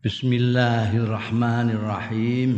Bismillahirrahmanirrahim. 0.00 2.56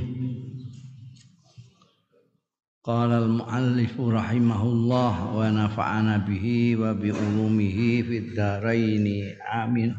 Qala 2.87 3.19
al-muallif 3.19 3.99
rahimahullah 3.99 5.35
wa 5.35 5.43
nafa'ana 5.51 6.23
bihi 6.23 6.79
wa 6.79 6.95
bi 6.95 7.11
ulumihi 7.11 8.07
fid 8.07 8.39
dharain. 8.39 9.03
Amin. 9.43 9.91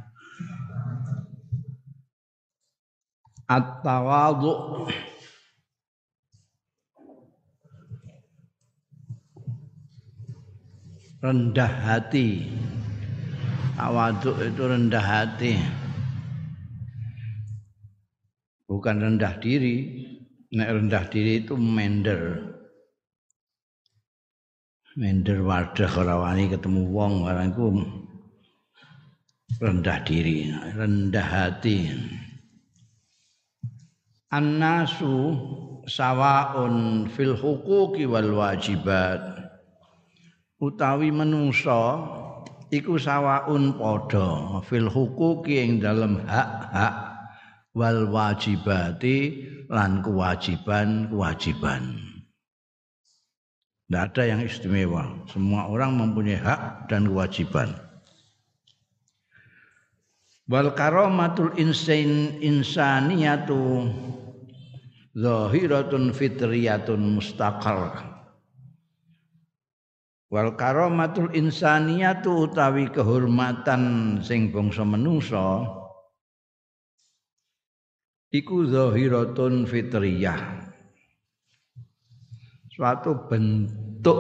At-tawadhu 3.52 4.88
rendah 11.20 11.92
hati. 11.92 12.56
Tawadhu 13.76 14.32
itu 14.48 14.64
rendah 14.64 15.04
hati. 15.04 15.83
Bukan 18.74 18.96
rendah 18.98 19.38
diri. 19.38 20.02
Nek 20.54 20.70
rendah 20.70 21.06
diri 21.10 21.46
itu 21.46 21.54
mender. 21.54 22.42
Mender 24.98 25.42
wadah 25.46 25.94
ora 25.98 26.34
ketemu 26.34 26.82
wong. 26.90 27.14
Barang 27.26 27.54
iku 27.54 27.66
rendah 29.62 30.00
diri 30.06 30.50
rendah 30.74 31.30
hati. 31.30 31.90
Annasu 34.34 35.38
sawaun 35.86 37.06
fil 37.14 37.38
huquqi 37.38 38.10
wal 38.10 38.34
wajibat. 38.34 39.22
Utawi 40.58 41.14
menungso 41.14 42.02
iku 42.74 42.98
sawaun 42.98 43.78
padha 43.78 44.62
fil 44.66 44.90
huquqi 44.90 45.62
ing 45.62 45.72
dalem 45.82 46.22
hak-hak 46.26 47.03
wal 47.74 48.06
wajibati 48.10 49.18
lan 49.70 50.06
kewajiban-kewajiban. 50.06 51.98
Tidak 53.90 54.04
ada 54.10 54.24
yang 54.26 54.42
istimewa. 54.42 55.28
Semua 55.30 55.70
orang 55.70 55.98
mempunyai 55.98 56.40
hak 56.40 56.90
dan 56.90 57.10
kewajiban. 57.10 57.78
Wal 60.50 60.74
karamatul 60.74 61.54
insan 61.62 62.42
insaniyatu 62.42 63.90
zahiratun 65.14 66.10
fitriyatun 66.14 67.22
mustaqar. 67.22 68.02
Wal 70.34 70.58
karamatul 70.58 71.30
insaniyatu 71.38 72.50
utawi 72.50 72.90
kehormatan 72.90 74.18
sing 74.26 74.50
bangsa 74.50 74.82
iku 78.34 78.66
zahiratun 78.66 79.70
fitriyah. 79.70 80.74
Suatu 82.74 83.30
bentuk 83.30 84.20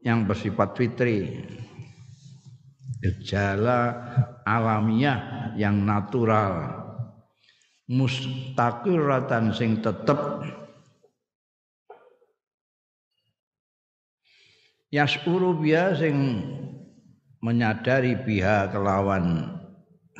yang 0.00 0.24
bersifat 0.24 0.72
fitri. 0.72 1.44
Gejala 3.04 3.92
alamiah 4.48 5.52
yang 5.60 5.84
natural. 5.84 6.80
Mustaqiratan 7.92 9.52
sing 9.52 9.84
tetep. 9.84 10.16
Yasuru 14.88 15.60
biya 15.60 15.92
sing 15.92 16.40
menyadari 17.44 18.16
biha 18.16 18.70
kelawan 18.72 19.56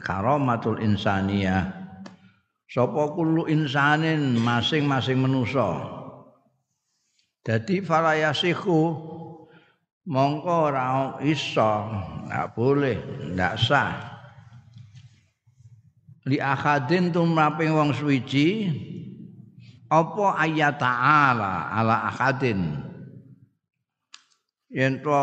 karomatul 0.01 0.81
insaniyah 0.81 1.82
sapa 2.73 3.13
kullu 3.13 3.45
insanin 3.53 4.41
masing-masing 4.41 5.21
manusa. 5.21 6.01
Dadi 7.45 7.85
falayasihu 7.85 8.81
mongko 10.09 10.73
ora 10.73 11.21
iso 11.21 11.73
ndak 12.25 12.57
boleh 12.57 12.97
ndak 13.37 13.55
sah. 13.61 13.93
Li 16.25 16.39
akhadin 16.39 17.13
tumraping 17.13 17.75
wong 17.75 17.91
suwiji 17.93 18.71
apa 19.91 20.39
ayat 20.39 20.79
ta'ala 20.81 21.77
ala 21.77 22.09
akhadin? 22.09 22.79
Yen 24.73 25.03
to 25.05 25.19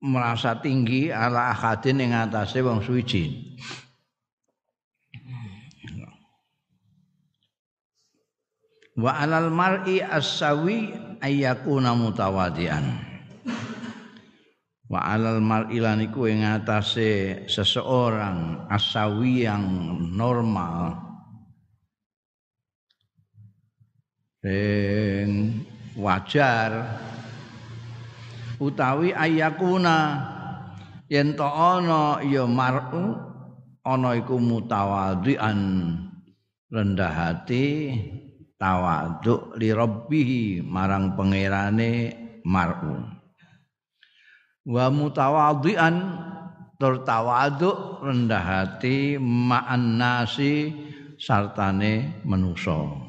merasa 0.00 0.58
tinggi 0.58 1.12
ala 1.12 1.54
akhadin 1.54 2.02
ing 2.02 2.16
atase 2.16 2.64
wong 2.64 2.82
suwiji 2.82 3.54
wa 8.94 9.10
alal 9.18 9.50
mar'i 9.50 9.98
as-sawi 9.98 10.94
ayyakuna 11.18 11.98
mutawadian. 11.98 12.84
Wa 14.86 15.00
alal 15.16 15.42
mar'i 15.42 15.82
lan 15.82 16.04
iku 16.04 16.30
ing 16.30 16.46
atase 16.46 17.42
seseorang 17.50 18.68
asawi 18.70 19.48
yang 19.48 19.64
normal. 20.14 21.00
Sing 24.44 25.64
wajar. 25.98 27.00
Utawi 28.60 29.10
ayyakuna 29.10 30.30
yen 31.10 31.34
to 31.34 31.48
ana 31.48 32.22
ya 32.22 32.46
mar'u 32.46 33.18
ana 33.82 34.14
iku 34.14 34.38
mutawadian. 34.38 35.58
Rendah 36.70 37.12
hati 37.12 37.66
tawaduk 38.58 39.58
li 39.58 39.70
rabbihi 39.74 40.64
marang 40.64 41.14
pangerane 41.18 42.14
mar'u. 42.46 43.02
Wa 44.64 44.88
mutawadhian 44.88 45.96
tur 46.80 47.04
tawaduk 47.04 48.00
rendah 48.00 48.44
hati 48.44 49.20
ma'an 49.20 50.00
nasi 50.00 50.72
sartane 51.20 52.24
manusa. 52.24 53.04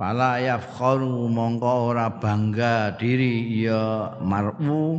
Fala 0.00 0.40
yafkharu 0.40 1.28
mongko 1.28 1.92
ora 1.92 2.08
bangga 2.08 2.96
diri 2.96 3.44
ya 3.52 4.16
mar'u 4.24 4.96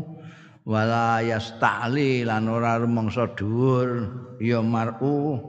wala 0.62 1.26
yasta'li 1.26 2.22
lan 2.22 2.46
ora 2.46 2.78
rumangsa 2.78 3.34
dhuwur 3.34 4.14
ya 4.38 4.62
mar'u 4.62 5.42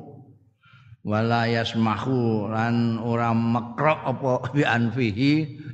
wala 1.02 1.50
yasmahu 1.50 2.46
lan 2.46 3.02
ora 3.02 3.34
mekrok 3.34 4.00
apa 4.06 4.54
bi 4.54 4.62
anfihi 4.62 5.32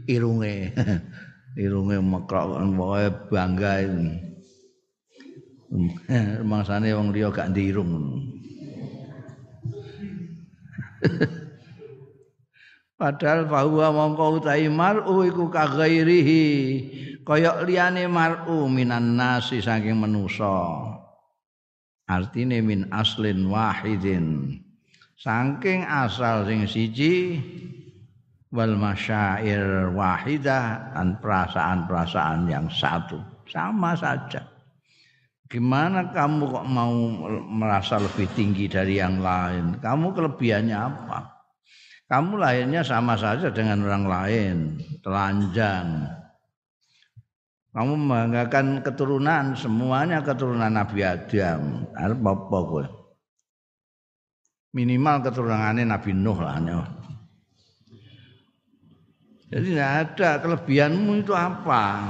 irunge. 0.08 0.72
Irunge 1.64 1.98
mekrok 2.00 2.54
pokoke 2.54 3.06
bangga 3.28 3.82
mangsane 6.48 6.96
wong 6.96 7.12
liya 7.12 7.28
gak 7.28 7.52
ndirung 7.52 8.24
Padahal 12.98 13.46
bahwa 13.46 13.94
mongko 13.94 14.42
utahi 14.42 14.66
mar'u 14.66 15.22
iku 15.22 15.46
kaghairihi 15.46 16.46
kaya 17.22 17.62
liyane 17.62 18.10
mar'u 18.10 18.66
minan 18.66 19.14
nasi 19.14 19.62
saking 19.62 19.94
manusa. 19.94 20.82
Artine 22.10 22.58
min 22.58 22.90
aslin 22.90 23.46
wahidin 23.46 24.58
saking 25.18 25.82
asal 25.82 26.46
sing 26.46 26.62
siji 26.70 27.42
wal 28.54 28.78
masyair 28.78 29.90
wahidah 29.92 30.94
dan 30.94 31.18
perasaan-perasaan 31.18 32.48
yang 32.48 32.70
satu. 32.70 33.20
Sama 33.48 33.98
saja. 33.98 34.44
Gimana 35.48 36.12
kamu 36.12 36.44
kok 36.44 36.66
mau 36.68 36.92
merasa 37.48 37.96
lebih 37.96 38.28
tinggi 38.36 38.68
dari 38.68 39.00
yang 39.00 39.24
lain? 39.24 39.80
Kamu 39.80 40.12
kelebihannya 40.12 40.76
apa? 40.76 41.18
Kamu 42.08 42.36
lahirnya 42.36 42.84
sama 42.84 43.16
saja 43.16 43.48
dengan 43.48 43.84
orang 43.84 44.04
lain 44.04 44.56
telanjang. 45.00 46.04
Kamu 47.72 47.92
membanggakan 47.96 48.84
keturunan 48.84 49.56
semuanya 49.56 50.20
keturunan 50.20 50.72
Nabi 50.72 51.00
Adam. 51.04 51.88
Apa 51.96 52.32
apa 52.32 52.97
minimal 54.72 55.24
keturunannya 55.24 55.84
Nabi 55.88 56.12
Nuh 56.12 56.38
lah 56.38 56.60
jadi 59.48 59.64
tidak 59.64 59.92
ada 60.04 60.30
kelebihanmu 60.44 61.24
itu 61.24 61.32
apa? 61.32 62.04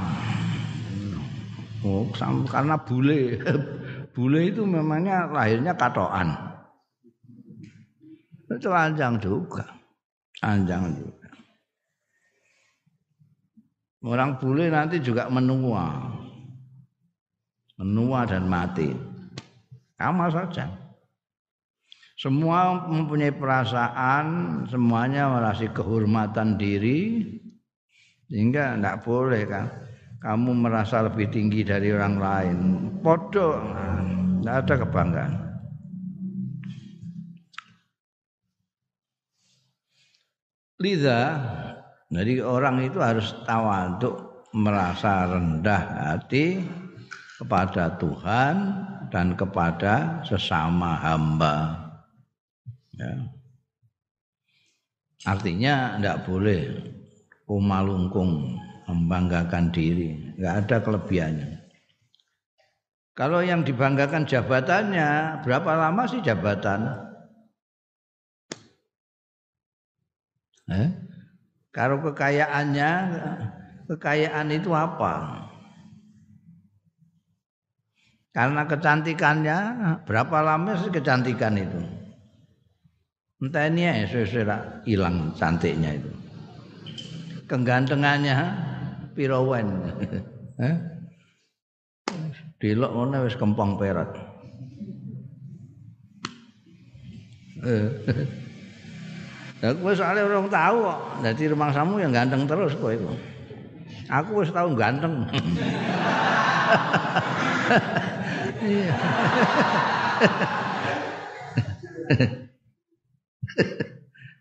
Oh 1.87 2.03
karena 2.51 2.75
bule 2.75 3.39
bule 4.15 4.51
itu 4.51 4.67
memangnya 4.67 5.31
lahirnya 5.31 5.71
katoan 5.71 6.35
itu 8.43 8.59
telanjang 8.59 9.15
juga 9.23 9.63
telanjang 10.35 10.91
juga. 10.99 11.29
Orang 14.03 14.39
bule 14.39 14.67
nanti 14.71 14.99
juga 14.99 15.31
menua. 15.31 16.11
Menua 17.79 18.27
dan 18.27 18.47
mati. 18.47 18.91
Sama 19.95 20.27
saja 20.31 20.88
Semua 22.19 22.83
mempunyai 22.83 23.31
perasaan, 23.31 24.27
semuanya 24.67 25.31
merasa 25.31 25.71
kehormatan 25.71 26.59
diri, 26.59 27.23
sehingga 28.27 28.75
tidak 28.75 29.07
boleh 29.07 29.47
kan 29.47 29.71
kamu 30.19 30.51
merasa 30.67 31.07
lebih 31.07 31.31
tinggi 31.31 31.63
dari 31.63 31.95
orang 31.95 32.15
lain. 32.19 32.57
Podo, 32.99 33.63
tidak 34.43 34.55
ada 34.67 34.75
kebanggaan. 34.83 35.33
Liza, 40.83 41.19
jadi 42.11 42.43
orang 42.43 42.83
itu 42.83 42.99
harus 42.99 43.31
tawaduk 43.47 44.43
merasa 44.51 45.23
rendah 45.23 45.83
hati 46.11 46.67
kepada 47.39 47.95
Tuhan 47.95 48.55
dan 49.07 49.39
kepada 49.39 50.19
sesama 50.27 50.99
hamba. 50.99 51.88
Ya. 52.99 53.15
Artinya 55.23 55.95
tidak 55.95 56.27
boleh 56.27 56.59
umalungkung 57.47 58.59
membanggakan 58.87 59.71
diri, 59.71 60.35
nggak 60.35 60.55
ada 60.67 60.77
kelebihannya. 60.83 61.51
Kalau 63.15 63.43
yang 63.43 63.67
dibanggakan 63.67 64.23
jabatannya, 64.23 65.43
berapa 65.43 65.71
lama 65.75 66.07
sih 66.07 66.23
jabatan? 66.23 66.87
Eh? 70.71 70.87
Kalau 71.75 71.99
kekayaannya, 71.99 72.91
kekayaan 73.91 74.47
itu 74.55 74.71
apa? 74.71 75.45
Karena 78.31 78.63
kecantikannya, 78.63 79.57
berapa 80.07 80.37
lama 80.39 80.79
sih 80.79 80.87
kecantikan 80.87 81.59
itu? 81.59 81.98
Entah 83.39 83.71
ini 83.71 83.87
ya 83.87 84.03
sesuai 84.03 84.83
hilang 84.83 85.31
cantiknya 85.39 85.95
itu. 85.95 86.11
Kegantengannya 87.47 88.35
pirawan. 89.15 89.67
Eh? 90.59 90.75
Delok 92.59 92.91
ngono 92.91 93.23
wis 93.23 93.39
kempong 93.39 93.79
perak. 93.79 94.11
Eh. 97.63 97.87
Aku 99.71 99.87
wis 99.87 99.99
soalnya 100.03 100.27
orang 100.27 100.51
tahu 100.51 100.77
kok. 100.83 100.99
Dadi 101.23 101.43
rumah 101.47 101.71
samu 101.71 101.95
yang 102.03 102.11
ganteng 102.11 102.43
terus 102.43 102.75
kok 102.75 102.91
itu. 102.91 103.07
Aku 104.11 104.43
wis 104.43 104.51
tahu 104.51 104.75
ganteng. 104.75 105.23
Iya. 108.59 108.91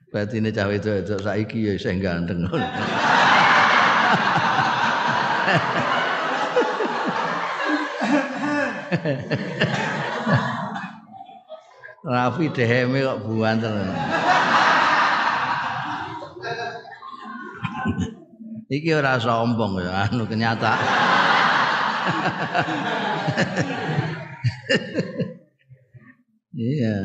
Batine 0.09 0.49
cawe 0.49 0.73
itu 0.73 1.21
saiki 1.21 1.69
ya 1.69 1.73
isih 1.77 2.01
ganteng. 2.01 2.49
Rafi 12.09 12.49
deheme 12.57 13.05
kok 13.05 13.21
buanten. 13.29 13.93
Iki 18.69 18.91
ora 18.97 19.21
sombong 19.21 19.81
ya, 19.81 20.09
anu 20.09 20.25
kenyataan. 20.29 20.81
Iya. 26.53 26.97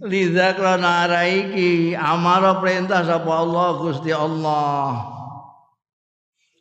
Liza 0.00 0.56
krana 0.56 1.04
arah 1.04 1.28
iki 1.28 1.92
amara 1.92 2.56
perintah 2.56 3.04
sapa 3.04 3.28
Allah 3.28 3.68
Gusti 3.76 4.08
Allah. 4.08 5.04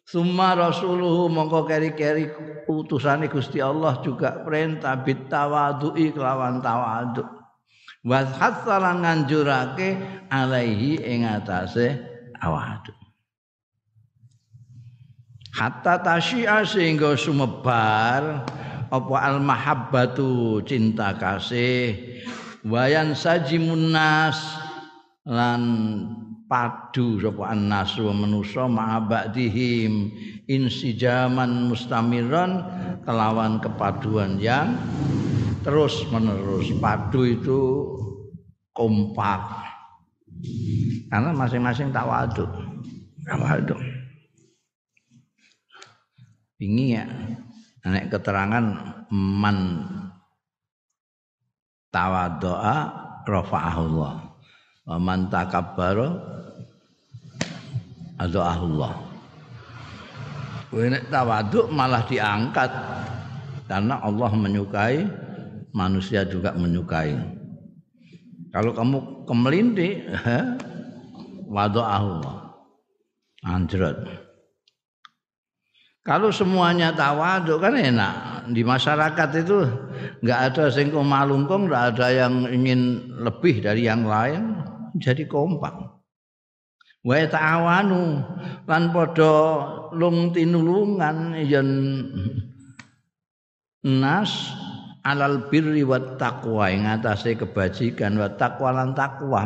Summa 0.04 0.58
rasuluhu 0.60 1.32
mongko 1.32 1.64
keri-keri 1.64 2.28
utusane 2.68 3.32
Gusti 3.32 3.64
Allah 3.64 4.02
juga 4.04 4.44
perintah 4.44 5.00
bitawadu'i 5.00 6.12
kelawan 6.12 6.60
tawadhu. 6.60 7.24
Wa 8.04 8.28
hasalan 8.28 9.08
nganjurake 9.08 9.96
alaihi 10.28 11.00
ing 11.00 11.24
atase 11.24 11.96
tawadhu. 12.36 12.92
Hatta 15.56 15.96
tasyi'a 16.04 16.68
sehingga 16.68 17.16
sumebar 17.16 18.44
apa 18.90 19.16
al 19.22 19.38
mahabbatu 19.40 20.60
cinta 20.66 21.14
kasih 21.16 22.09
wayan 22.66 23.16
sajimun 23.16 23.94
nas 23.94 24.40
lan 25.28 25.64
padu 26.50 27.22
sapa 27.22 27.54
annas 27.54 27.94
wa 28.02 28.14
manusa 28.16 28.66
ma'abadihim 28.66 30.10
insijaman 30.50 31.70
mustamiran 31.70 32.66
kelawan 33.06 33.62
kepaduan 33.62 34.42
yang 34.42 34.74
terus 35.62 36.02
menerus. 36.10 36.74
Padu 36.82 37.22
itu 37.28 37.60
kompak. 38.74 39.70
Karena 41.12 41.30
masing-masing 41.36 41.94
tawaduk. 41.94 42.50
Tawaduk. 43.28 43.80
Ini 46.60 46.84
ya 46.92 47.06
nek 47.88 48.12
keterangan 48.12 48.66
man 49.14 49.58
tawadoa 51.94 52.76
rafa'ahullah 53.26 54.16
wa 54.90 54.98
man 54.98 55.30
takabbara. 55.30 56.10
Nek 60.70 61.08
tawaduk 61.10 61.72
malah 61.74 62.04
diangkat 62.06 62.70
karena 63.66 64.02
Allah 64.04 64.32
menyukai 64.36 65.08
manusia 65.74 66.26
juga 66.26 66.54
menyukai. 66.54 67.16
Kalau 68.50 68.74
kamu 68.74 69.30
kemelinti, 69.30 70.10
Allah. 71.54 72.38
Anjrot. 73.56 74.29
Kalau 76.10 76.34
semuanya 76.34 76.90
tawaduk 76.90 77.62
kan 77.62 77.78
enak. 77.78 78.42
Di 78.50 78.66
masyarakat 78.66 79.46
itu 79.46 79.62
nggak 80.26 80.40
ada 80.50 80.74
sing 80.74 80.90
malungkung, 80.90 81.70
nggak 81.70 81.94
ada 81.94 82.10
yang 82.10 82.50
ingin 82.50 83.14
lebih 83.22 83.62
dari 83.62 83.86
yang 83.86 84.10
lain. 84.10 84.58
Jadi 84.98 85.30
kompak. 85.30 85.70
Wa 87.06 87.14
ta'awanu 87.30 88.26
lan 88.66 88.90
padha 88.90 89.38
lung 89.94 90.34
tinulungan 90.34 91.46
yen 91.46 91.70
nas 93.86 94.50
alal 95.06 95.46
birri 95.54 95.86
wat 95.86 96.18
taqwa 96.18 96.74
ing 96.74 96.90
atase 96.90 97.38
kebajikan 97.38 98.18
wa 98.18 98.34
taqwa 98.34 98.82
lan 98.82 98.98
takwa. 98.98 99.46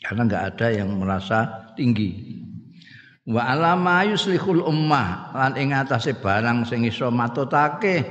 Karena 0.00 0.22
nggak 0.24 0.44
ada 0.56 0.66
yang 0.72 0.96
merasa 0.96 1.68
tinggi 1.76 2.40
wa 3.26 3.42
alama 3.42 4.06
yuslihul 4.06 4.62
ummah. 4.62 5.34
Lan 5.34 5.52
ing 5.58 5.74
atase 5.74 6.14
barang 6.14 6.64
sing 6.64 6.86
iso 6.86 7.10
matutake 7.10 8.06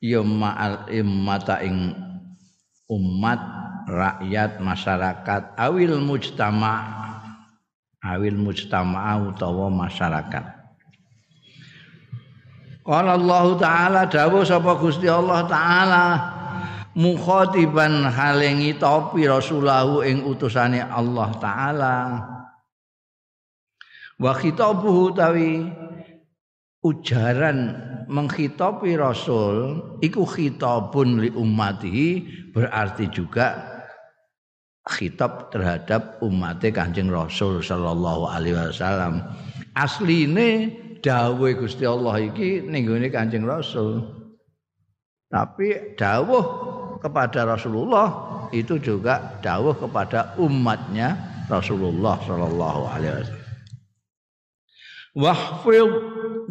ya 0.00 0.24
ma'al 0.24 0.88
immata 0.88 1.60
ing 1.60 1.92
umat 2.88 3.40
rakyat 3.86 4.58
masyarakat. 4.58 5.56
Awil 5.60 6.00
mujtama 6.00 7.02
awil 8.02 8.34
mujtama 8.34 9.14
utawa 9.30 9.70
masyarakat. 9.70 10.44
Qala 12.82 13.14
Allah 13.14 13.46
taala 13.62 14.00
dawuh 14.10 14.42
sapa 14.42 14.74
Gusti 14.74 15.06
Allah 15.06 15.46
taala 15.46 16.04
mukhatiban 16.98 18.10
halengi 18.10 18.74
topi 18.74 19.30
rasulahu 19.30 20.02
ing 20.02 20.26
utusane 20.26 20.82
Allah 20.82 21.30
taala 21.38 21.94
wa 24.20 24.32
khitabuhu 24.36 25.14
tawi 25.16 25.70
ujaran 26.82 27.78
menghitopi 28.10 28.98
rasul 28.98 29.80
iku 30.02 30.26
khitabun 30.26 31.22
li 31.22 31.30
ummatihi 31.30 32.08
berarti 32.50 33.06
juga 33.08 33.72
khitab 34.90 35.54
terhadap 35.54 36.18
umatnya 36.26 36.74
Kanjeng 36.74 37.06
Rasul 37.06 37.62
sallallahu 37.62 38.26
alaihi 38.26 38.58
wasallam. 38.58 39.22
Asline 39.78 40.74
dawuh 41.00 41.54
Gusti 41.54 41.86
Allah 41.86 42.18
iki 42.18 42.66
ning 42.66 42.90
Kanjeng 43.14 43.46
Rasul. 43.46 44.02
Tapi 45.30 45.96
dawuh 45.96 46.44
kepada 47.00 47.48
Rasulullah 47.48 48.08
itu 48.52 48.76
juga 48.76 49.38
dawuh 49.40 49.72
kepada 49.78 50.36
umatnya 50.36 51.16
Rasulullah 51.48 52.20
sallallahu 52.20 52.82
alaihi 52.90 53.14
wasallam. 53.22 53.41
Wahfid 55.12 55.92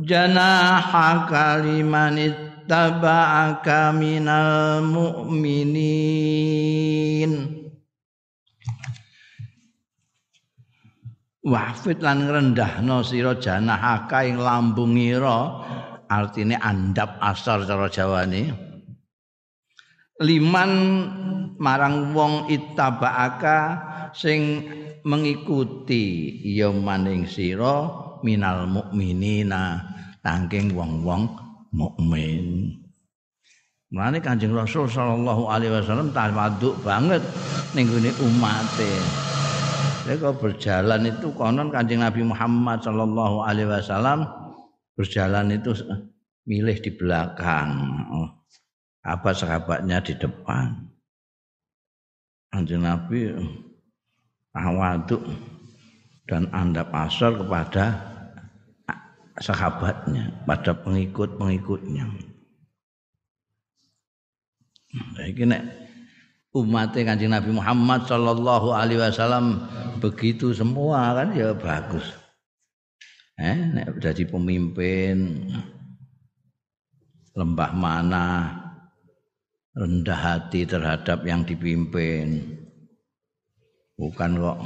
janahaka 0.05 1.65
liman 1.65 2.21
ittaba'aka 2.21 3.89
minal 3.89 4.85
mu'minin. 4.85 6.21
Wafid 11.41 12.05
lan 12.05 12.29
ngrendahno 12.29 13.01
sira 13.01 13.33
janahaka 13.33 14.29
ing 14.29 14.37
lambung 14.37 14.93
ira 14.93 15.65
artine 16.05 16.53
andap 16.53 17.17
asar 17.17 17.65
cara 17.65 17.89
Jawane 17.89 18.53
liman 20.21 20.71
marang 21.57 22.13
wong 22.13 22.45
ittaba'aka 22.45 23.57
sing 24.13 24.69
mengikuti 25.01 26.37
ya 26.45 26.69
maning 26.69 27.25
sira 27.25 27.89
minal 28.21 28.65
mukminina 28.69 29.81
tangking 30.21 30.73
wong-wong 30.73 31.29
mukmin. 31.73 32.77
Mulane 33.91 34.23
Kanjeng 34.23 34.55
Rasul 34.55 34.87
sallallahu 34.87 35.51
alaihi 35.51 35.75
wasallam 35.75 36.15
tawaduk 36.15 36.79
banget 36.79 37.19
ning 37.75 37.91
gone 37.91 38.11
umate. 38.23 38.93
Lha 40.07 40.31
berjalan 40.31 41.11
itu 41.11 41.27
konon 41.35 41.67
Kanjeng 41.67 41.99
Nabi 41.99 42.23
Muhammad 42.23 42.79
sallallahu 42.79 43.43
alaihi 43.43 43.67
wasallam 43.67 44.23
berjalan 44.95 45.51
itu 45.51 45.75
milih 46.47 46.77
di 46.79 46.91
belakang. 46.95 47.69
Apa 49.03 49.35
sahabatnya 49.35 49.99
di 49.99 50.15
depan. 50.15 50.87
Kanjeng 52.47 52.87
Nabi 52.87 53.27
tawaduk 54.55 55.23
dan 56.31 56.47
andap 56.55 56.95
asal 56.95 57.35
kepada 57.35 58.10
sahabatnya, 59.41 60.45
pada 60.45 60.71
pengikut-pengikutnya. 60.77 62.05
Nah, 64.91 65.25
ini 65.25 65.43
nek 65.47 65.63
umatnya 66.51 67.01
kanjeng 67.07 67.31
Nabi 67.31 67.51
Muhammad 67.55 68.05
Sallallahu 68.05 68.75
Alaihi 68.75 68.99
Wasallam 68.99 69.65
begitu 70.03 70.51
semua 70.51 71.15
kan 71.15 71.31
ya 71.31 71.55
bagus. 71.55 72.03
Eh, 73.39 73.57
nek 73.57 73.97
jadi 73.97 74.27
pemimpin 74.27 75.47
lembah 77.31 77.71
mana 77.71 78.27
rendah 79.71 80.19
hati 80.19 80.67
terhadap 80.67 81.23
yang 81.23 81.47
dipimpin 81.47 82.59
bukan 83.95 84.31
kok 84.35 84.59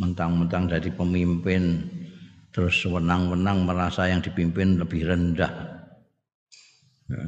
mentang-mentang 0.00 0.72
jadi 0.72 0.88
pemimpin 0.96 1.84
terus 2.52 2.76
wenang-wenang 2.88 3.64
merasa 3.68 4.08
yang 4.08 4.24
dipimpin 4.24 4.80
lebih 4.80 5.04
rendah. 5.08 5.52
Ya. 7.08 7.22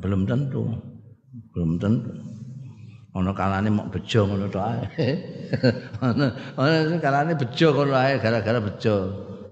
Belum 0.00 0.24
tentu. 0.26 0.66
Belum 1.52 1.76
tentu. 1.76 2.10
Ono 3.16 3.32
kalane 3.32 3.72
mau 3.72 3.88
bejo 3.88 4.28
ngono 4.28 4.44
tok 4.52 4.64
ae. 4.76 5.08
Ono 6.04 6.26
ono 6.60 6.96
kalane 7.00 7.32
bejo 7.32 7.72
ngono 7.72 7.96
ae 7.96 8.20
gara-gara 8.20 8.60
bejo. 8.60 8.96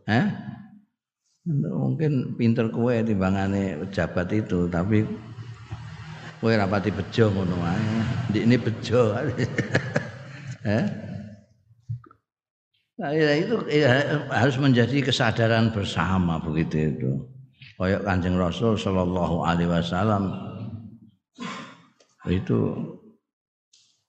Eh? 0.04 0.26
Mungkin 1.48 2.36
pinter 2.36 2.68
kue 2.68 3.00
timbangane 3.04 3.80
pejabat 3.84 4.28
itu, 4.36 4.68
tapi 4.68 5.08
kue 6.44 6.52
rapati 6.52 6.92
bejo 6.92 7.32
ngono 7.32 7.56
ae. 7.64 7.88
Ini 8.36 8.56
bejo. 8.60 9.16
eh? 10.76 10.84
Nah, 12.94 13.10
ya 13.10 13.34
itu 13.34 13.58
ya, 13.74 13.90
harus 14.30 14.54
menjadi 14.54 15.02
kesadaran 15.02 15.74
bersama 15.74 16.38
begitu 16.38 16.94
itu. 16.94 17.10
Kayak 17.74 18.06
Kanjeng 18.06 18.38
Rasul 18.38 18.78
Shallallahu 18.78 19.42
alaihi 19.42 19.66
wasallam 19.66 20.30
itu 22.30 22.58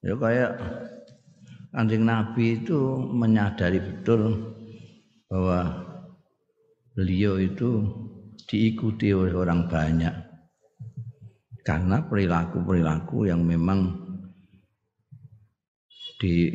ya 0.06 0.14
kayak 0.14 0.52
Kanjeng 1.74 2.06
Nabi 2.06 2.62
itu 2.62 2.78
menyadari 3.10 3.82
betul 3.82 4.54
bahwa 5.26 5.82
beliau 6.94 7.42
itu 7.42 7.84
diikuti 8.46 9.10
oleh 9.12 9.34
orang 9.34 9.66
banyak 9.66 10.14
karena 11.66 12.06
perilaku-perilaku 12.06 13.26
yang 13.26 13.42
memang 13.42 13.98
di 16.22 16.54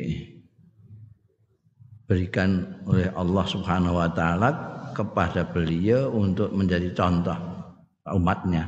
diberikan 2.11 2.67
oleh 2.91 3.07
Allah 3.15 3.47
Subhanahu 3.47 4.03
wa 4.03 4.11
taala 4.11 4.51
kepada 4.91 5.47
beliau 5.47 6.11
untuk 6.11 6.51
menjadi 6.51 6.91
contoh 6.91 7.39
umatnya. 8.11 8.67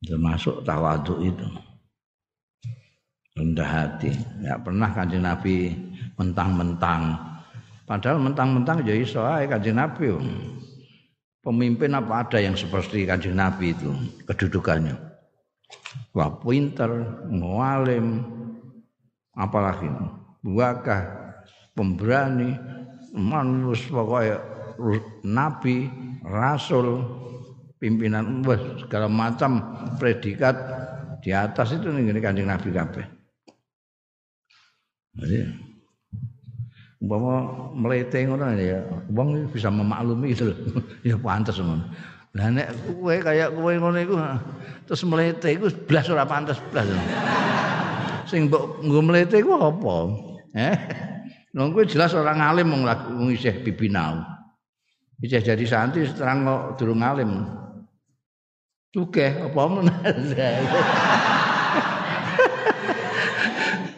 Termasuk 0.00 0.64
tawaduk 0.64 1.20
itu. 1.20 1.44
Rendah 3.36 3.68
hati. 3.68 4.16
Ya 4.40 4.56
pernah 4.56 4.96
kanjeng 4.96 5.28
Nabi 5.28 5.76
mentang-mentang. 6.16 7.20
Padahal 7.84 8.16
mentang-mentang 8.16 8.80
ya 8.88 8.96
iso 8.96 9.20
ae 9.20 9.44
kanjeng 9.44 9.76
Nabi. 9.76 10.08
Pemimpin 11.44 11.92
apa 11.92 12.24
ada 12.24 12.40
yang 12.40 12.56
seperti 12.56 13.04
kanjeng 13.04 13.36
Nabi 13.36 13.76
itu 13.76 13.92
kedudukannya. 14.24 14.96
Wah 16.16 16.32
pinter, 16.32 17.20
ngalim, 17.28 18.24
apalagi 19.36 19.92
buakah 20.40 21.21
pemberani, 21.72 22.56
manus 23.16 23.84
pokoknya 23.88 24.40
nabi, 25.24 25.88
rasul, 26.24 27.04
pimpinan 27.76 28.46
wah 28.46 28.60
segala 28.78 29.10
macam 29.10 29.58
predikat 29.98 30.54
di 31.22 31.34
atas 31.34 31.74
itu 31.76 31.90
nih 31.90 32.22
kanjeng 32.22 32.48
nabi 32.48 32.68
kabeh. 32.70 33.04
Jadi 35.12 35.38
umpama 37.02 37.34
melete 37.74 38.22
ngono 38.22 38.54
ya, 38.54 38.78
wong 39.10 39.50
bisa 39.50 39.68
memaklumi 39.68 40.32
itu 40.32 40.54
ya 41.08 41.18
pantas 41.18 41.58
ngono. 41.58 41.84
Lah 42.32 42.48
nek 42.48 42.72
kowe 42.96 43.12
kayak 43.20 43.52
kowe 43.52 43.72
ngono 43.76 43.98
iku 44.00 44.14
terus 44.88 45.02
melete 45.04 45.52
iku 45.52 45.68
blas 45.84 46.08
ora 46.08 46.24
pantes 46.24 46.56
blas. 46.72 46.88
Sing 48.30 48.48
mbok 48.48 48.80
nggo 48.80 49.00
melete 49.04 49.42
iku 49.42 49.58
apa? 49.60 49.96
Eh? 50.56 50.76
Kuwi 51.52 51.84
jelas 51.84 52.16
orang 52.16 52.40
alim 52.40 52.72
wong 52.72 52.88
wong 52.88 53.28
isih 53.28 53.60
bibinau. 53.60 54.24
Isih 55.20 55.44
jadi 55.44 55.64
santri 55.68 56.08
terang 56.08 56.48
kok 56.48 56.80
durung 56.80 57.04
alim. 57.04 57.44
Sugih 58.92 59.36
apa 59.36 59.62
meneh. 59.68 59.96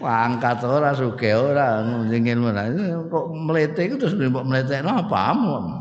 angkat 0.04 0.61
ora 0.68 0.92
sugih 0.92 1.32
ora 1.32 1.80
sing 2.12 2.28
ilmu 2.28 2.52
kok 3.08 3.26
mlete 3.32 3.88
iku 3.88 3.96
terus 3.96 4.12
mbok 4.18 4.44
mletekno 4.44 4.90
apa 5.06 5.18
amun. 5.32 5.64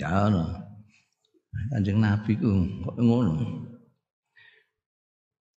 Ya 0.00 0.32
ono. 0.32 0.48
Kanjeng 1.68 2.00
Nabi 2.00 2.32
ku 2.40 2.64
kok 2.80 2.96
ngono 2.96 3.68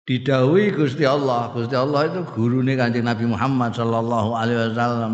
didawi 0.04 0.72
Gusti 0.72 1.08
Allah. 1.08 1.52
Gusti 1.52 1.76
Allah 1.76 2.12
itu 2.12 2.22
gurune 2.36 2.76
Kanjeng 2.76 3.08
Nabi 3.08 3.26
Muhammad 3.28 3.76
sallallahu 3.76 4.36
alaihi 4.36 4.60
wasallam. 4.72 5.14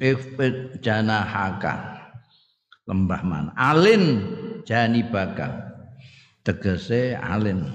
Ifid 0.00 0.80
janahaka. 0.80 2.00
Lembah 2.88 3.20
mana? 3.24 3.50
Alin 3.56 4.24
janibaka. 4.64 5.72
Tegese 6.40 7.16
alin. 7.16 7.68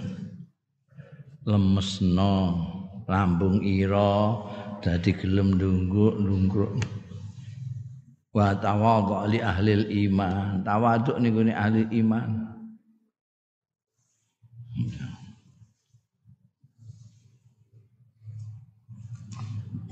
Lemesno 1.46 2.58
lambung 3.06 3.62
ira 3.62 4.34
dadi 4.82 5.14
gelem 5.14 5.62
ndunggu 5.62 6.18
ndungkruk. 6.18 6.82
Wa 8.34 8.58
tawadhu 8.58 9.30
li 9.30 9.40
ahli 9.40 9.86
iman. 10.10 10.66
Tawadhu 10.66 11.22
niku 11.22 11.46
ahli 11.54 11.86
iman. 12.02 12.30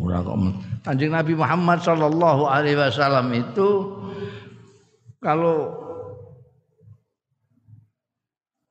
Ora 0.03 0.19
kok 0.19 0.35
Kanjeng 0.83 1.15
Nabi 1.15 1.33
Muhammad 1.33 1.79
sallallahu 1.79 2.43
alaihi 2.43 2.75
wasallam 2.75 3.31
itu 3.31 3.69
kalau 5.23 5.71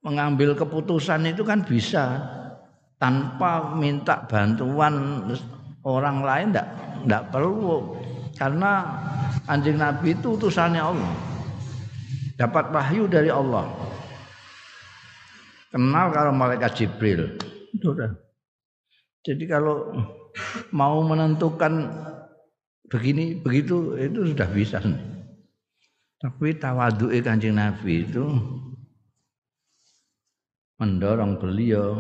mengambil 0.04 0.52
keputusan 0.52 1.24
itu 1.32 1.40
kan 1.40 1.64
bisa. 1.64 2.20
Tanpa 3.02 3.74
minta 3.74 4.22
bantuan 4.30 5.26
orang 5.82 6.22
lain 6.22 6.46
ndak 6.54 6.68
ndak 7.02 7.22
perlu. 7.34 7.98
Karena 8.38 8.86
anjing 9.50 9.74
Nabi 9.74 10.14
itu 10.14 10.38
utusannya 10.38 10.78
Allah. 10.78 11.12
Dapat 12.38 12.70
wahyu 12.70 13.10
dari 13.10 13.26
Allah. 13.26 13.66
Kenal 15.74 16.14
kalau 16.14 16.30
malaikat 16.30 16.78
Jibril. 16.78 17.34
Itu 17.74 17.90
udah 17.90 18.14
jadi 19.22 19.44
kalau 19.46 19.94
mau 20.72 21.04
menentukan 21.04 21.90
begini 22.88 23.40
begitu 23.40 23.96
itu 23.96 24.32
sudah 24.32 24.48
bisa. 24.52 24.78
Tapi 26.22 26.54
tawaduke 26.54 27.18
Kanjeng 27.18 27.58
Nabi 27.58 28.06
itu 28.06 28.24
mendorong 30.78 31.38
beliau 31.38 31.98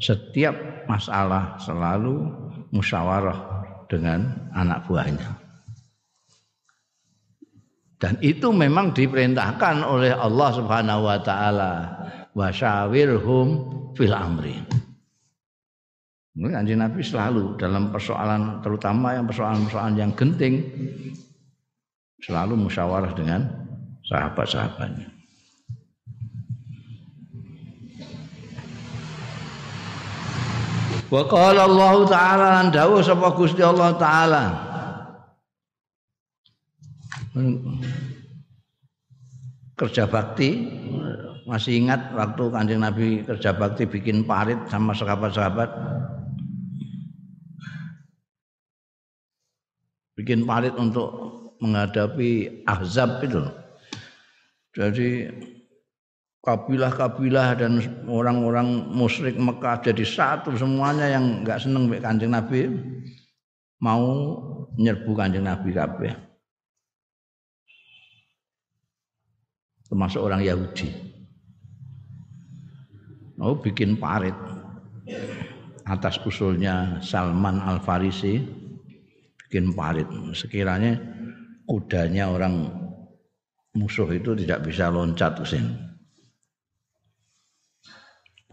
setiap 0.00 0.56
masalah 0.88 1.60
selalu 1.60 2.24
musyawarah 2.72 3.60
dengan 3.90 4.48
anak 4.56 4.88
buahnya. 4.88 5.28
Dan 8.00 8.16
itu 8.24 8.48
memang 8.48 8.96
diperintahkan 8.96 9.84
oleh 9.84 10.16
Allah 10.16 10.50
Subhanahu 10.56 11.04
wa 11.04 11.18
taala 11.20 11.72
wasyawirhum 12.32 13.46
fil 13.92 14.16
amri. 14.16 14.56
Kanjeng 16.38 16.78
Nabi 16.78 17.02
selalu 17.02 17.58
dalam 17.58 17.90
persoalan 17.90 18.62
terutama 18.62 19.18
yang 19.18 19.26
persoalan-persoalan 19.26 19.94
yang 19.98 20.14
genting 20.14 20.62
selalu 22.22 22.54
musyawarah 22.54 23.10
dengan 23.18 23.50
sahabat-sahabatnya. 24.06 25.10
Wa 31.10 31.26
qala 31.26 31.66
Allah 31.66 31.94
taala 32.06 32.46
lan 32.62 32.66
dawuh 32.70 33.02
sapa 33.02 33.34
Gusti 33.34 33.66
Allah 33.66 33.90
taala. 33.98 34.44
Kerja 39.74 40.06
bakti 40.06 40.70
masih 41.50 41.82
ingat 41.82 42.14
waktu 42.14 42.42
Kanjeng 42.54 42.78
Nabi 42.78 43.26
kerja 43.26 43.50
bakti 43.50 43.90
bikin 43.90 44.22
parit 44.22 44.62
sama 44.70 44.94
sahabat-sahabat 44.94 45.70
bikin 50.20 50.44
parit 50.44 50.76
untuk 50.76 51.08
menghadapi 51.64 52.60
Ahzab 52.68 53.24
itu. 53.24 53.40
Jadi 54.76 55.32
kabilah-kabilah 56.44 57.56
dan 57.56 57.80
orang-orang 58.04 58.92
musyrik 58.92 59.40
Mekah 59.40 59.80
jadi 59.80 60.04
satu 60.04 60.52
semuanya 60.60 61.08
yang 61.08 61.40
nggak 61.40 61.64
seneng 61.64 61.88
dengan 61.88 62.04
Kanjeng 62.04 62.32
Nabi 62.36 62.60
mau 63.80 64.04
nyerbu 64.76 65.12
Kanjeng 65.16 65.48
Nabi 65.48 65.72
kabeh. 65.72 66.12
Termasuk 69.88 70.20
orang 70.20 70.44
Yahudi. 70.44 70.86
Mau 73.40 73.56
bikin 73.56 73.96
parit 73.96 74.36
atas 75.88 76.20
usulnya 76.28 77.00
Salman 77.00 77.56
Al 77.58 77.80
Farisi 77.80 78.59
bikin 79.50 79.74
parit 79.74 80.06
sekiranya 80.30 80.94
kudanya 81.66 82.30
orang 82.30 82.70
musuh 83.74 84.06
itu 84.14 84.38
tidak 84.38 84.62
bisa 84.62 84.86
loncat 84.86 85.34
ke 85.42 85.44
sini 85.44 85.74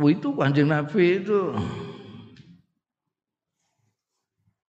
itu 0.10 0.30
kanjeng 0.34 0.74
Nabi 0.74 1.22
itu 1.22 1.54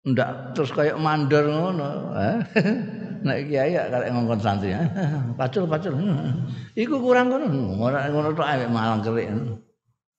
ndak 0.08 0.56
terus 0.56 0.72
kayak 0.72 0.96
mandor 0.96 1.44
ngono. 1.44 2.16
Eh? 2.16 2.38
Nek 3.26 3.38
kiai 3.50 3.74
karek 3.76 4.08
ngongkon 4.14 4.40
santri. 4.40 4.72
Pacul 5.38 5.68
pacul. 5.68 5.92
Iku 6.82 6.96
kurang 7.02 7.28
ngono. 7.28 7.76
Ora 7.76 8.08
ngono 8.08 8.32
tok 8.32 8.46
awake 8.46 8.68
malang 8.70 9.04
kerik. 9.04 9.28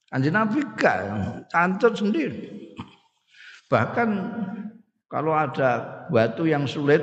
Kanjeng 0.10 0.34
Nabi 0.34 0.60
gak 0.74 1.00
cantut 1.54 1.94
sendiri. 1.94 2.50
Bahkan 3.70 4.10
kalau 5.10 5.34
ada 5.34 6.06
batu 6.14 6.46
yang 6.46 6.70
sulit 6.70 7.02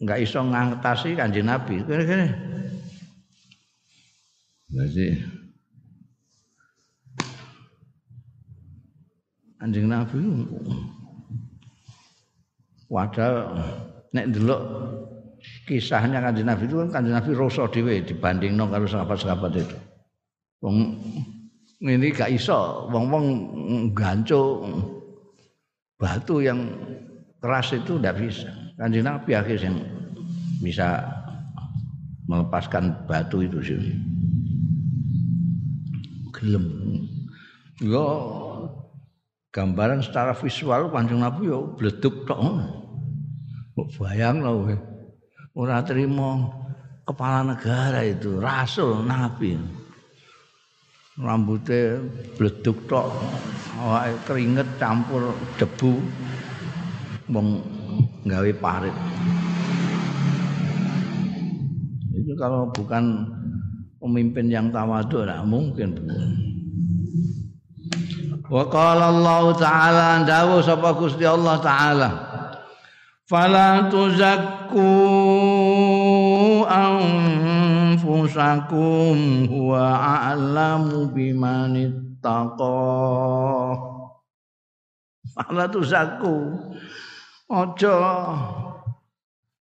nggak 0.00 0.24
iso 0.24 0.40
ngatasi 0.40 1.12
kanjeng 1.12 1.46
Nabi. 1.46 1.84
Gini-gini. 1.84 2.28
Jadi 4.70 5.06
Anjing 9.60 9.92
Nabi 9.92 10.16
wadah 12.88 13.52
nek 14.16 14.32
delok 14.32 14.62
kisahnya 15.68 16.24
kanjeng 16.24 16.48
Nabi 16.48 16.64
itu 16.64 16.80
kan 16.80 16.88
kanjeng 16.88 17.14
Nabi 17.20 17.30
rasa 17.36 17.68
dhewe 17.68 18.00
dibandingno 18.00 18.64
karo 18.72 18.88
sahabat-sahabat 18.88 19.52
itu. 19.60 19.76
Wong 20.64 20.96
ini 21.80 22.12
gak 22.12 22.32
iso, 22.32 22.88
wong-wong 22.92 23.26
ganco 23.96 24.64
batu 25.96 26.40
yang 26.44 26.60
keras 27.40 27.72
itu 27.72 27.96
tidak 27.96 28.20
bisa. 28.20 28.52
Kanjeng 28.76 29.04
Nabi 29.04 29.30
akhirnya 29.36 29.72
yang 29.72 29.76
bisa 30.60 31.04
melepaskan 32.28 33.08
batu 33.08 33.42
itu 33.44 33.58
sih. 33.64 33.80
Gelem. 36.36 36.64
Yo 37.80 38.06
gambaran 39.50 40.04
secara 40.04 40.36
visual 40.36 40.92
Kanjeng 40.92 41.24
Nabi 41.24 41.48
yo 41.48 41.74
bleduk 41.74 42.28
tok. 42.28 42.40
Bayang 43.96 44.44
kowe. 44.44 44.76
Ora 45.56 45.80
kepala 47.10 47.42
negara 47.42 48.04
itu, 48.04 48.38
rasul 48.38 49.02
Nabi. 49.02 49.56
Rambutnya 51.20 52.00
bleduk 52.38 52.88
tok, 52.88 53.12
awake 53.76 54.16
keringet 54.24 54.68
campur 54.80 55.32
debu. 55.60 56.00
Wong 57.30 57.62
gawe 58.26 58.50
parit. 58.58 58.94
Itu 62.14 62.32
kalau 62.34 62.66
bukan 62.74 63.26
pemimpin 64.02 64.50
yang 64.50 64.74
tawadhu 64.74 65.24
mungkin. 65.46 65.94
Wa 68.50 68.66
qala 68.66 69.14
Allah 69.14 69.54
taala 69.54 70.26
dawu 70.26 70.58
sapa 70.58 70.90
Gusti 70.98 71.22
Allah 71.22 71.62
taala 71.62 72.10
Fala 73.30 73.86
tuzakku 73.86 74.90
anfusakum 77.94 78.34
huwa 79.46 79.94
a'lamu 80.34 81.14
biman 81.14 81.78
ittaqa 81.78 82.74
Fala 85.30 85.70
tuzakku 85.70 86.58
aja 87.50 87.96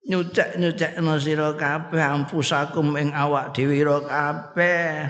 nyucek-nyucekno 0.09 1.15
sira 1.21 1.57
kabeh 1.57 2.05
anfusakum 2.05 2.97
ing 3.01 3.13
awak 3.17 3.57
dhewe 3.57 3.85
kabeh 4.05 5.09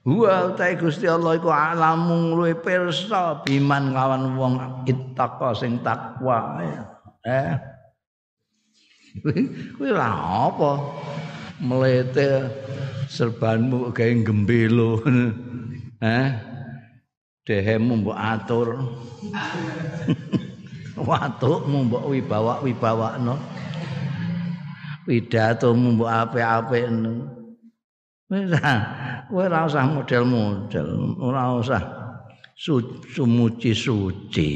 Wa 0.00 0.48
utai 0.48 0.80
Gusti 0.80 1.04
Allah 1.04 1.36
iku 1.36 1.52
alamu 1.52 2.32
luwe 2.32 2.56
pirsa 2.56 3.44
biman 3.44 3.92
lawan 3.92 4.32
wong 4.32 4.54
ittaqa 4.88 5.52
sing 5.52 5.76
takwa. 5.84 6.56
Eh. 7.20 7.52
Kuwi 9.76 9.90
lha 9.92 10.08
apa? 10.48 10.72
Melete 11.60 12.48
serbanmu 13.12 13.92
gawe 13.92 14.12
gembelo. 14.24 14.96
Eh. 16.00 16.32
Dehemu 17.44 18.00
mbok 18.00 18.16
atur. 18.16 18.72
Watukmu 21.00 21.88
mbok 21.88 22.04
wibawa-wibawakno. 22.12 23.34
Pidatomu 25.08 25.96
mbok 25.96 26.10
apik-apikno. 26.12 27.12
Wis 28.30 28.54
kowe 29.26 29.42
ora 29.42 29.66
usah 29.66 29.90
model-model, 29.90 31.18
ora 31.18 31.50
usah 31.58 31.82
sumuci 33.10 33.74
suci. 33.74 34.50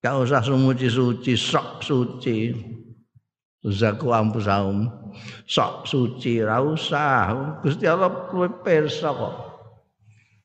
Gak 0.00 0.24
usah 0.24 0.40
sumuci 0.40 0.88
suci, 0.88 1.36
sok 1.36 1.84
suci. 1.84 2.48
Zaku 3.64 4.12
ampusahum 4.12 4.88
sok 5.44 5.84
suci 5.84 6.40
ora 6.40 6.64
usah. 6.64 7.60
Gusti 7.60 7.84
Allah 7.84 8.08
kowe 8.32 8.48
pirsa 8.64 9.12
kok. 9.12 9.43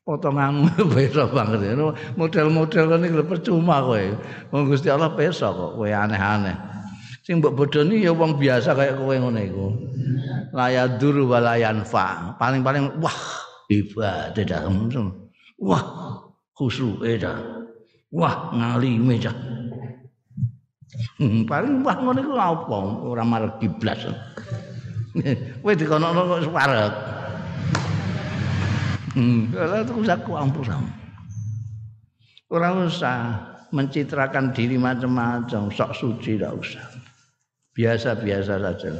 Potonganmu 0.00 0.90
pirsa 0.96 1.28
banget. 1.36 1.76
Model-model 2.16 2.84
ngene 2.88 3.06
iki 3.12 3.24
percuma 3.28 3.84
kowe. 3.84 4.04
Wong 4.48 4.62
Gusti 4.72 4.88
Allah 4.88 5.12
pirsa 5.12 5.52
kok 5.52 5.76
kowe 5.76 5.88
aneh-aneh. 5.88 6.56
Sing 7.20 7.38
mbok 7.38 7.52
bodoni 7.52 8.00
ya 8.00 8.16
wong 8.16 8.40
biasa 8.40 8.72
kayak 8.72 8.96
kowe 8.96 9.12
ngono 9.12 9.40
iku 9.44 9.66
layadur 10.56 11.28
walayanfa. 11.28 12.34
Paling-paling 12.40 12.96
wah 12.98 13.20
ibadah 13.68 14.40
dah. 14.40 14.60
Wah 15.60 15.84
khusyuk 16.56 17.04
dah. 17.20 17.68
Wah 18.10 18.56
ngalime 18.56 19.20
dah. 19.20 19.36
Hmm, 21.20 21.44
paling 21.44 21.84
wah 21.84 21.96
ngono 22.00 22.18
iku 22.24 22.34
apa? 22.40 22.78
Ora 23.04 23.22
marek 23.22 23.60
kiblas. 23.60 24.00
Kowe 25.60 25.72
dikono 25.76 26.08
kok 26.16 26.48
separek. 26.48 27.19
Hmm, 29.10 29.50
kalau 29.50 29.82
itu 29.82 29.92
aku 30.06 30.32
ampun 30.38 30.70
Orang 32.50 32.90
usah 32.90 33.38
mencitrakan 33.70 34.50
diri 34.50 34.74
macam-macam, 34.74 35.70
sok 35.70 35.90
suci 35.94 36.38
tidak 36.38 36.58
usah. 36.58 36.82
Biasa-biasa 37.74 38.54
saja. 38.58 38.90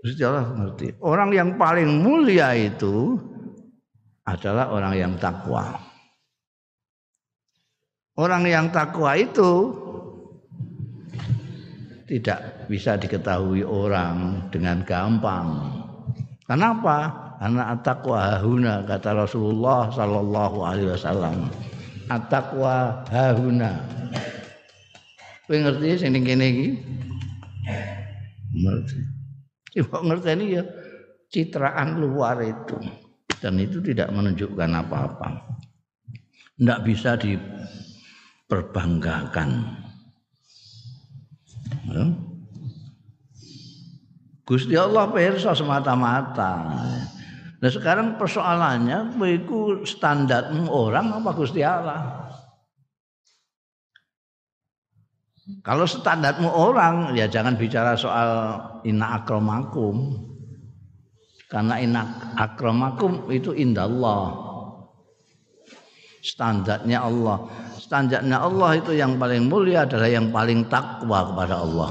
Gusti 0.00 0.20
Allah 0.24 0.48
ngerti. 0.52 1.00
Orang 1.00 1.32
yang 1.32 1.56
paling 1.56 1.88
mulia 2.00 2.52
itu 2.56 3.16
adalah 4.24 4.72
orang 4.72 4.94
yang 4.96 5.12
takwa. 5.20 5.80
Orang 8.16 8.44
yang 8.48 8.68
takwa 8.72 9.16
itu 9.16 9.72
tidak 12.04 12.68
bisa 12.68 13.00
diketahui 13.00 13.64
orang 13.64 14.48
dengan 14.52 14.84
gampang. 14.84 15.72
Kenapa? 16.44 17.23
Karena 17.40 17.74
at-taqwa 17.74 18.16
hahuna 18.16 18.84
kata 18.86 19.10
Rasulullah 19.14 19.90
sallallahu 19.90 20.58
alaihi 20.64 20.90
wasallam. 20.94 21.50
At-taqwa 22.08 23.04
hahuna. 23.10 23.80
Kowe 25.44 25.56
ngerti 25.60 26.00
sing 26.00 26.16
ning 26.16 26.24
kene 26.24 26.46
iki? 26.48 26.68
Ngerti. 28.54 28.98
Coba 29.74 29.98
ngerti 30.06 30.28
ini 30.38 30.46
ya 30.56 30.62
citraan 31.28 31.98
luar 31.98 32.38
itu 32.46 32.78
dan 33.42 33.58
itu 33.58 33.82
tidak 33.82 34.08
menunjukkan 34.14 34.70
apa-apa. 34.86 35.28
Tidak 36.54 36.80
bisa 36.86 37.18
di 37.18 37.34
perbanggakan. 38.46 39.50
Ya. 41.90 42.04
Gusti 44.44 44.76
Allah 44.76 45.08
pirsa 45.08 45.56
semata-mata. 45.56 46.52
Nah 47.62 47.70
sekarang 47.70 48.16
persoalannya, 48.18 49.14
itu 49.30 49.86
standarmu 49.86 50.68
orang 50.68 51.20
apa 51.20 51.30
Gusti 51.34 51.62
Allah? 51.62 52.30
Kalau 55.60 55.84
standarmu 55.84 56.48
orang, 56.48 57.12
ya 57.12 57.28
jangan 57.28 57.54
bicara 57.54 57.94
soal 57.94 58.30
inna 58.88 59.20
akramakum. 59.20 60.18
Karena 61.52 61.78
inna 61.78 62.34
akramakum 62.34 63.28
itu 63.30 63.54
indah 63.54 63.86
Allah. 63.86 64.24
Standarnya 66.24 67.04
Allah 67.04 67.44
standarnya 67.84 68.40
Allah 68.40 68.80
itu 68.80 68.96
yang 68.96 69.20
paling 69.20 69.46
mulia 69.46 69.84
adalah 69.84 70.08
yang 70.08 70.32
paling 70.32 70.66
takwa 70.66 71.30
kepada 71.30 71.60
Allah. 71.60 71.90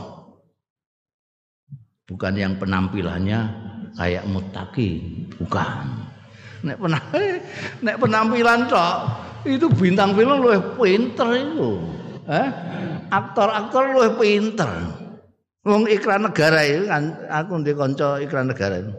Bukan 2.10 2.34
yang 2.36 2.60
penampilannya 2.60 3.63
kayak 3.98 4.24
mutaki, 4.30 5.02
bukan. 5.38 6.10
Nek, 6.64 6.80
penamp 6.80 7.06
nek 7.84 7.96
penampilan 8.00 8.72
cok 8.72 8.96
itu 9.44 9.68
bintang 9.68 10.16
film 10.16 10.40
lu 10.40 10.56
pinter 10.80 11.30
itu. 11.36 11.70
Eh? 12.32 12.48
Aktor-aktor 13.12 13.84
lu 13.92 14.16
pinter. 14.16 14.72
Wong 15.64 15.88
iklan 15.88 16.28
negara 16.28 16.60
itu 16.68 16.88
kan 16.88 17.24
aku 17.32 17.64
di 17.64 17.72
konco 17.76 18.20
iklan 18.20 18.52
negara 18.52 18.84
itu. 18.84 18.94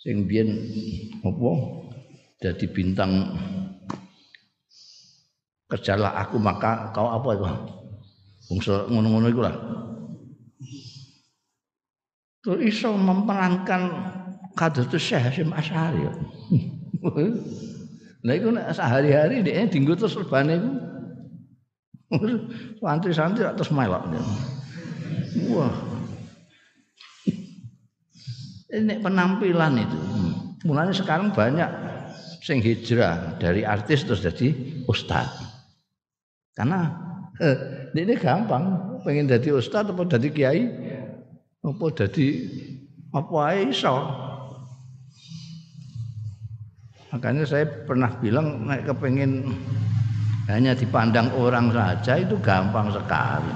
Sing 0.00 0.24
biyen? 0.24 0.48
Jadi 2.40 2.64
bintang 2.72 3.36
kerjalah 5.68 6.16
aku 6.24 6.40
maka 6.40 6.90
kau 6.90 7.12
apa 7.12 7.28
itu 7.36 7.44
bungsu 8.50 8.74
ngono-ngono 8.90 9.30
itu 9.30 9.38
lah 9.44 9.54
Terus 12.40 12.60
iso 12.64 12.96
memerankan 12.96 13.82
kados 14.56 14.88
Syekh 14.96 15.28
Hasyim 15.28 15.52
Asy'ari. 15.52 16.08
Lah 18.20 18.34
iku 18.36 18.48
nek 18.52 18.76
sehari-hari 18.76 19.40
dia 19.40 19.64
dinggo 19.68 19.96
terus 19.96 20.16
rebane 20.16 20.56
iku. 20.60 20.80
Santri-santri 22.80 23.44
terus 23.44 23.72
melok. 23.72 24.08
Wah. 25.52 25.72
Ini 28.70 29.02
penampilan 29.02 29.82
itu. 29.82 29.98
Mulanya 30.62 30.94
sekarang 30.94 31.34
banyak 31.34 31.70
sing 32.40 32.62
hijrah 32.62 33.36
dari 33.36 33.66
artis 33.66 34.06
terus 34.06 34.22
jadi 34.22 34.54
ustadz. 34.86 35.48
Karena 36.54 36.92
eh, 37.40 37.90
ini 37.96 38.14
gampang, 38.14 38.98
pengen 39.02 39.26
jadi 39.26 39.56
ustaz 39.56 39.88
apa 39.88 40.04
jadi 40.06 40.28
kiai, 40.30 40.62
apa 41.60 41.84
jadi 41.92 42.26
apa 43.12 43.40
iso. 43.68 43.96
Makanya 47.10 47.42
saya 47.42 47.66
pernah 47.66 48.08
bilang 48.22 48.64
naik 48.70 48.86
kepengen 48.86 49.50
hanya 50.46 50.72
dipandang 50.78 51.28
orang 51.34 51.74
saja 51.74 52.22
itu 52.22 52.38
gampang 52.38 52.88
sekali. 52.94 53.50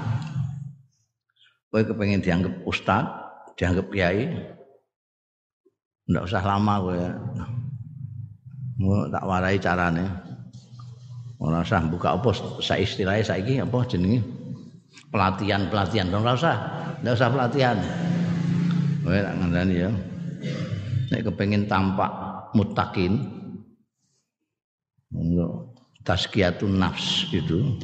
Kowe 1.71 1.81
kepengen 1.81 2.19
dianggap 2.23 2.55
ustaz, 2.67 3.03
dianggap 3.55 3.87
kiai, 3.91 4.27
ndak 6.11 6.23
usah 6.27 6.43
lama 6.43 6.75
kowe. 6.83 6.99
Mau 8.75 9.07
tak 9.07 9.23
warai 9.23 9.57
carane. 9.57 10.05
Ora 11.39 11.63
usah 11.63 11.83
buka 11.87 12.15
apa 12.15 12.31
saya 12.59 12.83
istilahnya 12.83 13.23
saiki 13.23 13.59
apa 13.59 13.87
jenenge 13.87 14.34
pelatihan-pelatihan 15.15 16.11
ora 16.11 16.35
usah. 16.35 16.57
Ndak 16.99 17.15
usah 17.15 17.31
pelatihan. 17.31 17.77
Kowe 19.07 19.15
tak 19.15 19.35
ngandani 19.39 19.75
ya. 19.87 19.91
Nek 21.15 21.23
kepengin 21.31 21.71
tampak 21.71 22.11
mutakin 22.51 23.23
untuk 25.15 25.71
tazkiyatun 26.03 26.75
nafs 26.75 27.31
itu 27.31 27.79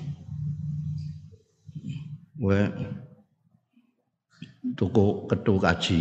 kowe 2.36 2.60
tuku 4.76 5.06
ketu 5.32 5.54
kaji, 5.56 6.00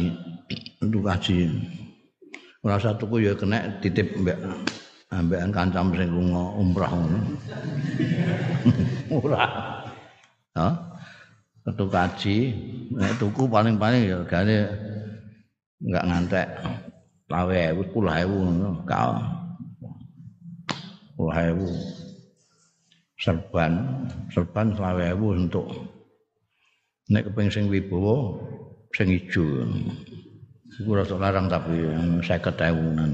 ketu 0.83 0.99
kaji. 0.99 1.39
Ora 2.67 2.75
usah 2.75 2.99
tuku 2.99 3.23
ya 3.23 3.39
kena 3.39 3.79
titip 3.79 4.19
mbek 4.19 4.37
ambekan 5.15 5.55
kancam 5.55 5.95
sing 5.95 6.11
lunga 6.11 6.43
umrah 6.59 6.91
ngono. 6.91 7.19
Murah. 9.11 9.53
Ha? 10.59 10.90
Ketu 11.61 11.87
kaji, 11.93 12.37
nek 12.97 13.21
tuku 13.21 13.45
paling-paling 13.45 14.09
ya 14.09 14.19
gane 14.25 14.65
enggak 15.85 16.05
ngantek. 16.09 16.49
Lawe 17.31 17.59
ewu, 17.71 17.83
puluh 17.95 18.15
ewu. 18.17 18.39
Kau. 18.89 19.13
Puluh 21.15 21.37
ewu. 21.53 21.69
Serban, 23.21 23.73
serban 24.33 24.73
selawe 24.73 25.13
ewu 25.13 25.37
untuk 25.37 25.69
nek 27.13 27.29
keping 27.29 27.53
sing 27.53 27.65
wibawa 27.69 28.41
sing 28.97 29.13
ijo. 29.13 29.45
Iku 30.81 30.97
rasa 30.97 31.21
larang 31.21 31.45
tapi 31.45 31.77
50.000 32.25 32.97
nan. 32.97 33.13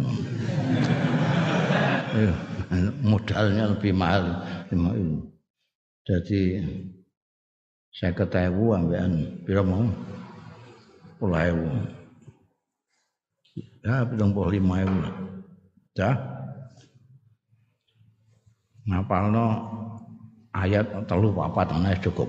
Iya, 2.17 2.33
modalnya 3.03 3.75
lebih 3.75 3.93
mahal 3.93 4.41
jadi 6.07 6.63
saya 7.97 8.13
ketahui 8.13 8.77
ambekan 8.77 9.13
pira 9.49 9.65
mau? 9.65 9.89
Puluh 11.17 11.41
ewu. 11.49 11.65
Ya 13.81 14.05
lima 14.53 14.75
ewu 14.85 14.97
ya 15.97 16.13
ngapalno 18.85 19.65
ayat 20.53 20.85
telu 21.09 21.33
papat 21.33 21.73
ana 21.73 21.97
cukup. 21.97 22.29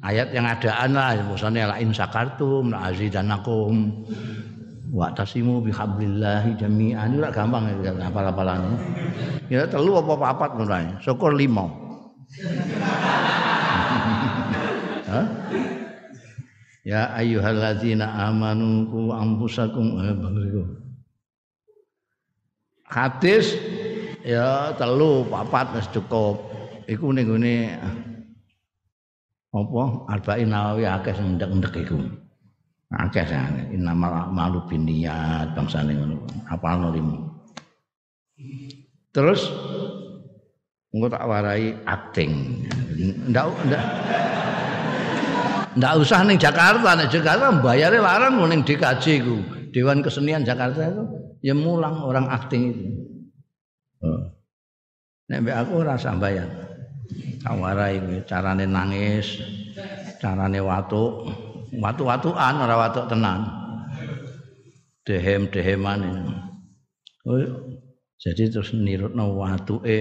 Ayat 0.00 0.32
yang 0.32 0.48
adaan 0.48 0.96
lah 0.96 1.20
misalnya 1.20 1.68
la 1.68 1.76
in 1.76 1.92
sakartum 1.92 2.72
la 2.72 2.88
azidanakum 2.88 3.92
wa 4.96 5.12
tasimu 5.12 5.60
bihablillahi 5.60 6.56
jami'an. 6.56 7.20
Ora 7.20 7.28
gampang 7.28 7.68
ya 7.84 7.92
apal-apalane 8.00 8.80
ya 9.52 9.68
telu 9.68 10.00
apa 10.00 10.16
papat 10.16 10.50
ngono 10.56 11.04
syukur 11.04 11.36
lima 11.36 11.68
ya 16.84 17.10
ayyuhalladzina 17.16 18.06
amanu 18.28 18.86
ku 18.92 19.10
anfusakum. 19.10 19.98
Eh, 20.04 20.14
hadis 22.86 23.56
ya 24.22 24.76
telu 24.76 25.26
papat 25.26 25.80
wis 25.80 25.88
cukup. 25.90 26.52
Iku 26.84 27.16
ning 27.16 27.24
gone 27.24 27.56
apa 29.54 29.82
arba'in 30.12 30.52
nawawi 30.52 30.84
akeh 30.84 31.16
sing 31.16 31.40
ndek-ndek 31.40 31.74
iku. 31.88 31.96
Akeh 32.94 33.26
sane 33.26 33.72
innamal 33.74 34.30
malu 34.30 34.62
biniyat 34.68 35.56
bangsane 35.56 35.96
ngono. 35.96 36.22
Apalno 36.52 36.92
limo 36.92 37.34
terus 39.14 39.46
engko 40.90 41.06
tak 41.06 41.22
warai 41.30 41.70
acting 41.86 42.66
ndak 43.30 43.46
ndak 43.70 43.84
ndak 45.74 45.92
usah 46.00 46.22
ning 46.22 46.38
Jakarta 46.38 46.94
nek 46.94 47.10
Jakarta 47.10 47.50
bayare 47.58 47.98
larang 47.98 48.38
ning 48.46 48.62
DKJ 48.62 49.04
ku. 49.22 49.36
Dewan 49.74 50.06
Kesenian 50.06 50.46
Jakarta 50.46 50.86
itu 50.86 51.02
ya 51.42 51.54
mulang 51.54 51.98
orang 51.98 52.30
acting 52.30 52.62
itu. 52.70 52.86
Nek 55.26 55.38
mbek 55.42 55.56
aku 55.56 55.82
ora 55.82 55.98
usah 55.98 56.14
bayar 56.14 56.46
tak 57.42 57.54
warai 57.60 58.22
carane 58.24 58.64
nangis 58.64 59.42
carane 60.22 60.60
watuk. 60.62 61.28
Watu-watuan 61.74 62.54
ora 62.62 62.86
watuk 62.86 63.10
tenan. 63.10 63.50
Dehem-deheman. 65.02 66.00
Oh, 67.26 67.42
jadi 68.14 68.46
terus 68.46 68.70
nirutno 68.72 69.34
watuke 69.34 69.98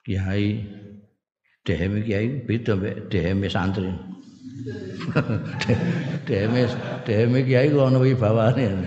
kiai. 0.00 0.64
Dehem 1.62 2.02
kiai 2.02 2.42
beda 2.42 2.72
mek 2.74 3.12
dehem 3.12 3.44
santri. 3.46 3.92
dehem 6.28 6.54
dehem 7.06 7.32
kiai 7.44 7.68
ku 7.72 7.78
ana 7.82 7.98
wibawane. 7.98 8.66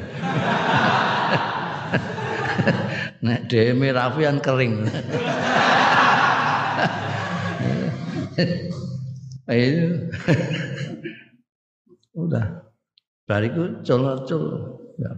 Nek 3.25 3.49
dehem 3.49 3.81
rafian 3.89 4.37
kering. 4.39 4.85
Ayo. 9.45 10.09
Udah. 12.17 12.45
Bariku 13.25 13.81
cul-cul. 13.81 14.43
Ya. 15.01 15.11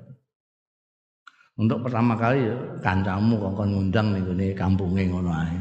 Untuk 1.57 1.81
pertama 1.81 2.13
kali 2.13 2.45
ya, 2.45 2.55
kancamu 2.85 3.41
kongkon 3.41 3.73
ngundang 3.73 4.13
nih 4.13 4.21
gini 4.21 4.47
kampungnya 4.53 5.09
ngono 5.09 5.31
ae. 5.33 5.57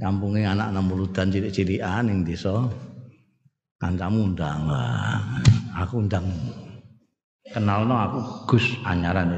Kampungnya 0.00 0.56
anak 0.56 0.74
enam 0.74 0.90
dan 1.12 1.30
cilik-cilikan 1.30 2.08
yang 2.10 2.24
desa. 2.26 2.66
Kancamu 3.84 4.32
undang 4.32 4.64
lah. 4.64 5.20
Aku 5.84 6.00
undang. 6.00 6.24
Kenal 7.52 7.84
no 7.84 7.92
aku 7.92 8.48
Gus 8.48 8.80
Anyaran. 8.80 9.28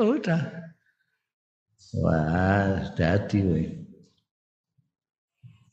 Udah. 0.00 0.40
Wah, 2.00 2.80
dadi 2.96 3.44
kowe. 3.44 3.60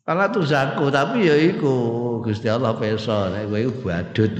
Kala 0.03 0.27
zaku 0.43 0.91
tapi 0.91 1.31
ya 1.31 1.39
iku 1.39 2.19
Gusti 2.19 2.51
Allah 2.51 2.75
pirsa 2.75 3.31
nek 3.31 3.47
kowe 3.47 3.63
badut. 3.87 4.35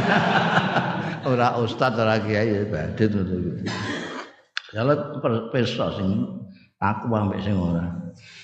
ora 1.28 1.60
ustaz 1.60 2.00
ora 2.00 2.16
kiai 2.16 2.48
ya 2.48 2.64
badut 2.64 3.12
ngono. 3.12 3.60
Kalau 4.72 5.52
pirsa 5.52 6.00
sing 6.00 6.24
aku 6.80 7.12
ambek 7.12 7.44
sing 7.44 7.60
ora. 7.60 8.01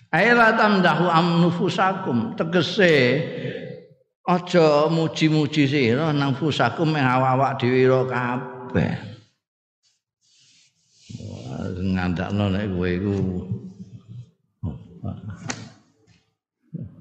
Aila 0.09 0.57
tamdahu 0.57 1.05
am 1.13 1.45
nufusakum 1.45 2.33
tegese 2.33 3.21
aja 4.25 4.89
muji-muji 4.89 5.69
sira 5.69 6.17
nang 6.17 6.33
fusakum 6.33 6.97
awak-awak 6.97 7.61
dhewe 7.61 8.09
kabeh. 8.09 9.09
ngandakno 11.77 12.45
nek 12.53 12.65
kowe 12.73 12.89
iku. 12.89 13.17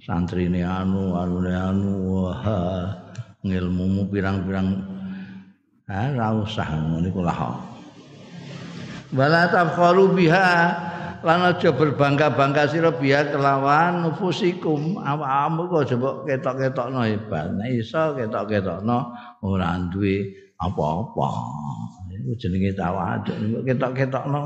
Santrine 0.03 0.63
anu 0.63 1.19
anune 1.19 1.51
anu 1.51 1.91
wah 2.11 2.43
ngilmumu 3.43 4.07
pirang-pirang. 4.07 4.83
Ha 5.87 6.11
ora 6.11 6.27
usah 6.35 6.67
ngono 6.67 7.07
iku 7.07 7.21
lah. 7.23 7.39
Wala 9.15 9.47
tafkharu 9.47 10.11
biha 10.15 10.47
lan 11.27 11.43
aja 11.43 11.75
berbangga-bangga 11.75 12.71
sira 12.71 12.95
biha 12.95 13.27
kelawan 13.35 14.07
nufusikum. 14.07 14.95
Awakmu 15.03 15.67
kok 15.67 15.83
coba 15.91 16.09
ketok-ketokno 16.23 17.03
hebat. 17.03 17.51
Nek 17.51 17.83
iso 17.83 18.15
ketok-ketokno 18.15 18.97
ora 19.43 19.75
duwe 19.91 20.31
apa-apa. 20.55 21.29
Iku 22.15 22.31
jenenge 22.39 22.71
tawadhu 22.71 23.59
ketok-ketokno. 23.67 24.39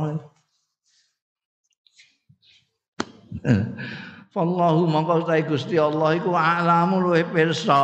Wallahu 4.31 4.81
mongko 4.89 5.29
ta 5.29 5.37
Gusti 5.45 5.77
Allah 5.77 6.17
iku 6.17 6.33
alamu 6.33 6.97
luwih 7.05 7.29
pirsa. 7.29 7.77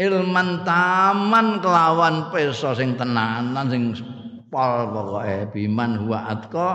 Ilman 0.00 0.66
taman 0.66 1.62
kelawan 1.62 2.34
pirsa 2.34 2.74
sing 2.74 2.98
tenanan 2.98 3.70
sing 3.70 3.94
pol 4.50 4.90
pokoke. 4.90 5.52
Biman 5.54 6.00
huwa 6.00 6.32
atqa 6.32 6.68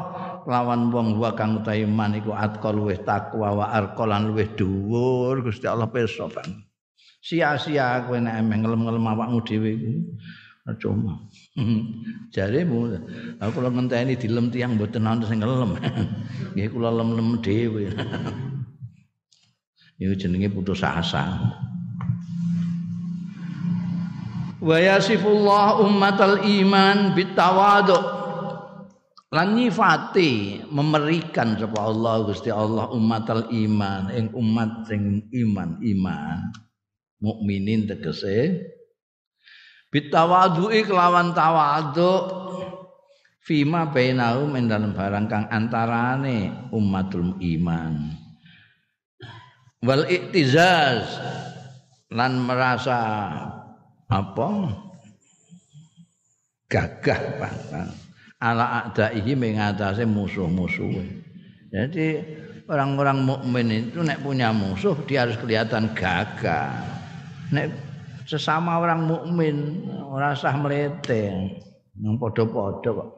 kelawan 0.45 0.93
wong 0.93 1.17
huwa 1.17 1.33
kang 1.33 1.57
utahe 1.57 1.83
iman 1.83 2.13
iku 2.13 2.31
atqa 2.37 2.69
luwih 2.69 3.01
takwa 3.01 3.57
wa 3.57 3.65
arqa 3.73 4.05
lan 4.05 4.29
luwih 4.29 4.53
dhuwur 4.53 5.41
Gusti 5.41 5.65
Allah 5.65 5.89
pirsa 5.89 6.29
kan. 6.29 6.61
Sia-sia 7.25 8.05
kowe 8.05 8.21
nek 8.21 8.37
emeng 8.37 8.61
ngelem-ngelem 8.61 9.05
awakmu 9.09 9.41
dhewe 9.41 9.69
iku. 9.73 9.91
Cuma. 10.77 11.25
Jaremu 12.33 12.93
aku 13.41 13.51
kula 13.57 13.69
ngenteni 13.73 14.13
dilem 14.13 14.53
tiyang 14.53 14.77
mboten 14.77 15.01
nonton 15.01 15.25
sing 15.25 15.41
ngelem. 15.41 15.73
Nggih 16.53 16.69
kula 16.69 16.93
lem-lem 16.93 17.41
dhewe. 17.41 17.89
Iku 20.01 20.13
jenenge 20.19 20.51
putus 20.51 20.83
asa. 20.83 21.39
Wa 24.59 24.77
yasifullah 24.81 25.79
ummatal 25.85 26.43
iman 26.43 27.15
bitawadu. 27.15 28.24
Lan 29.33 29.57
nyifati 29.57 30.61
memerikan 30.69 31.57
sapa 31.57 31.89
Allah 31.89 32.29
Gusti 32.29 32.53
Allah 32.53 32.93
ummatal 32.93 33.49
iman 33.49 34.13
ing 34.13 34.29
umat 34.37 34.85
sing 34.85 35.25
iman 35.33 35.81
iman. 35.81 36.53
Mukminin 37.17 37.89
tegese 37.89 38.61
bitawadui 39.89 40.85
kelawan 40.85 41.33
tawadhu 41.33 42.13
fima 43.41 43.89
bainahum 43.89 44.53
ing 44.53 44.69
dalem 44.69 44.93
barang 44.93 45.25
kang 45.25 45.49
antarane 45.49 46.69
umatul 46.69 47.33
iman. 47.41 48.13
Wal 49.81 50.05
iktizaz 50.05 51.17
lan 52.13 52.45
merasa 52.45 53.01
apa? 54.05 54.49
Gagah 56.69 57.21
banget 57.41 58.04
ala 58.45 58.85
adaihi 58.85 59.33
mengatasi 59.33 60.05
musuh-musuh 60.05 61.25
jadi 61.75 62.23
orang-orang 62.71 63.19
mukmin 63.27 63.67
itu 63.91 63.99
nek 63.99 64.23
punya 64.23 64.55
musuh 64.55 64.95
dia 65.03 65.27
harus 65.27 65.35
kelihatan 65.35 65.91
gagah. 65.91 66.71
Nek 67.51 67.67
sesama 68.23 68.79
orang 68.79 69.03
mukmin 69.03 69.83
ora 70.07 70.31
sah 70.31 70.55
mlete 70.55 71.51
nang 71.99 72.15
padha-padha 72.15 72.89
kok. 72.95 73.09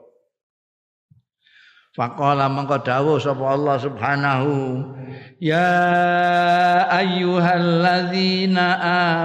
Faqala 1.94 2.46
mangko 2.46 2.78
dawuh 2.82 3.18
sapa 3.18 3.58
Allah 3.58 3.78
Subhanahu 3.82 4.54
ya 5.42 5.74
ayyuhalladzina 6.94 8.66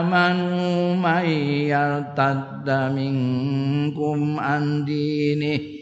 amanu 0.00 0.96
may 0.96 1.68
yartadda 1.68 2.88
minkum 2.96 4.40
an 4.40 4.88
dinihi 4.88 5.81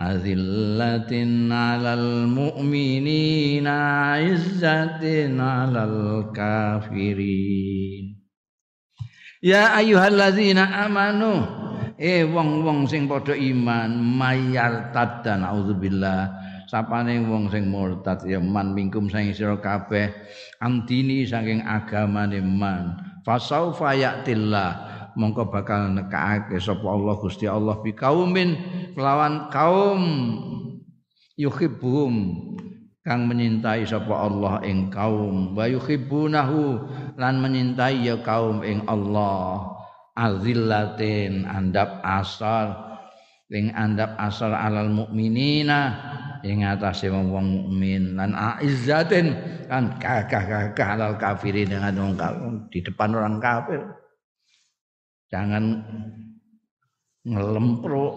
azillatin 0.00 1.52
'alal 1.52 2.24
mu'minina 2.24 4.16
'izzatin 4.24 5.36
'alal 5.36 6.32
kafirin 6.32 8.16
Ya 9.40 9.72
ayyuhalladzina 9.72 10.68
amanu 10.84 11.60
eh 11.96 12.28
wong-wong 12.28 12.84
sing 12.84 13.08
padha 13.08 13.32
iman 13.32 13.88
mayar 13.96 14.92
dan 15.24 15.40
auzubillah. 15.44 16.28
Sapane 16.68 17.24
wong 17.24 17.48
sing 17.48 17.72
murtad 17.72 18.20
ya 18.28 18.36
man 18.36 18.76
mingkum 18.76 19.08
sing 19.08 19.32
sira 19.32 19.56
kabeh. 19.56 20.12
Antini 20.60 21.24
saking 21.24 21.64
agamane 21.64 22.44
man. 22.44 23.00
Fasaufa 23.24 23.96
ya'tillah 23.96 24.89
mongko 25.16 25.50
bakal 25.50 25.90
nekake 25.90 26.58
sapa 26.58 26.84
Allah 26.84 27.14
Gusti 27.18 27.46
Allah 27.48 27.78
bi 27.80 27.94
kaumin 27.94 28.54
kelawan 28.94 29.48
kaum 29.48 30.02
yuhibbuhum 31.38 32.14
kang 33.00 33.24
menyintai 33.24 33.88
sapa 33.88 34.12
Allah 34.12 34.60
ing 34.66 34.92
kaum 34.92 35.56
wa 35.56 35.64
yuhibbunahu 35.64 36.84
lan 37.16 37.40
menyintai 37.40 38.04
ya 38.04 38.20
kaum 38.20 38.60
ing 38.60 38.84
Allah. 38.86 39.76
Azillatin 40.20 41.48
andap 41.48 42.02
asal 42.04 42.76
ing 43.48 43.72
andap 43.72 44.14
asal 44.20 44.52
alal 44.52 44.92
mukminina 44.92 45.96
ing 46.44 46.62
atase 46.66 47.08
wong 47.08 47.32
mukmin 47.32 48.20
lan 48.20 48.36
aizzatin 48.36 49.32
kan 49.66 49.96
gagah-gagah 49.96 50.88
alal 50.98 51.14
kafirin 51.16 51.72
dengan 51.72 51.94
wong 51.98 52.14
di 52.68 52.84
depan 52.84 53.16
orang 53.16 53.42
kafir 53.42 53.80
jangan 55.30 55.80
ngelempruk. 57.24 58.14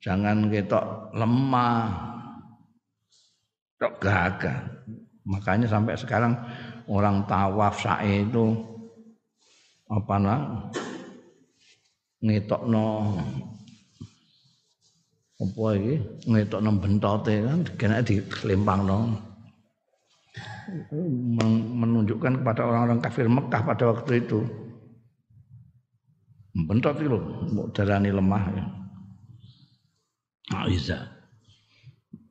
Jangan 0.00 0.48
ketok 0.48 1.12
lemah. 1.12 1.88
Tok 3.80 3.96
gagah 4.00 4.80
makanya 5.30 5.68
sampai 5.68 5.94
sekarang 5.94 6.32
orang 6.88 7.22
tawaf 7.28 7.78
sa'i 7.78 8.24
itu 8.24 8.56
apa 9.90 10.14
nah 10.18 10.40
ngetokno 12.18 12.86
apa 15.40 15.64
iki 15.76 15.94
ngetokno 16.28 16.70
bentote 16.82 17.34
kan 17.46 17.60
kena 17.78 18.02
dilempangno 18.02 19.18
menunjukkan 21.74 22.42
kepada 22.42 22.62
orang-orang 22.62 23.02
kafir 23.02 23.26
Mekah 23.26 23.62
pada 23.66 23.84
waktu 23.90 24.22
itu 24.22 24.46
bentot 26.54 26.98
itu 26.98 27.18
mau 27.54 27.70
darani 27.70 28.10
lemah. 28.10 28.44
Ya. 28.54 28.64
Aiza 30.50 31.20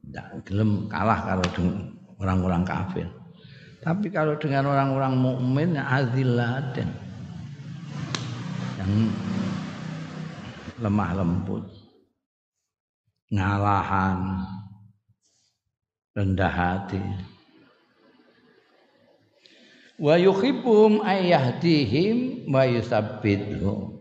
tidak 0.10 0.42
gelem 0.50 0.90
kalah 0.90 1.22
kalau 1.22 1.46
dengan 1.54 1.94
orang-orang 2.18 2.64
kafir. 2.66 3.06
Tapi 3.86 4.10
kalau 4.10 4.34
dengan 4.42 4.74
orang-orang 4.74 5.14
mukmin 5.16 5.78
ya 5.78 5.86
azillatin 5.86 6.90
yang 8.82 8.92
lemah 10.82 11.10
lembut. 11.14 11.64
Ngalahan. 13.30 14.50
Rendah 16.18 16.50
hati. 16.50 17.00
Wa 20.02 20.18
yuhibbuhum 20.18 21.06
ayyahdihim 21.06 22.50
wa 22.50 22.66
yusabbituhum 22.66 23.99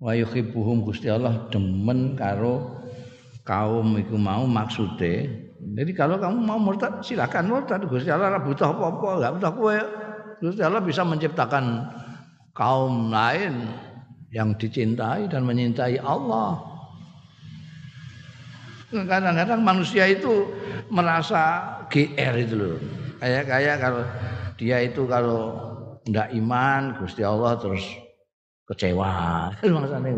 wa 0.00 0.16
yuhibbuhum 0.16 0.82
Gusti 0.82 1.12
Allah 1.12 1.46
demen 1.52 2.16
karo 2.16 2.80
kaum 3.44 4.00
iku 4.00 4.16
mau 4.16 4.48
maksude. 4.48 5.28
Jadi 5.60 5.92
kalau 5.92 6.16
kamu 6.16 6.40
mau 6.40 6.56
murtad 6.56 7.04
silakan 7.04 7.52
murtad. 7.52 7.84
Gusti 7.84 8.08
Allah 8.08 8.40
butuh 8.40 8.72
apa-apa 8.72 9.08
enggak 9.20 9.32
butuh 9.36 9.52
kowe. 9.52 9.78
Gusti 10.40 10.62
Allah 10.64 10.80
bisa 10.80 11.04
menciptakan 11.04 11.84
kaum 12.56 13.12
lain 13.12 13.68
yang 14.32 14.56
dicintai 14.56 15.28
dan 15.28 15.44
menyintai 15.44 16.00
Allah. 16.00 16.56
Kadang-kadang 18.90 19.62
manusia 19.62 20.08
itu 20.08 20.50
merasa 20.90 21.62
GR 21.92 22.34
itu 22.40 22.54
loh. 22.58 22.76
Kayak 23.20 23.44
kayak 23.46 23.76
kalau 23.78 24.02
dia 24.56 24.76
itu 24.82 25.04
kalau 25.06 25.40
tidak 26.08 26.32
iman 26.34 26.96
Gusti 26.98 27.22
Allah 27.22 27.54
terus 27.60 27.84
kecewa. 28.70 29.50
Maksudnya 29.66 30.14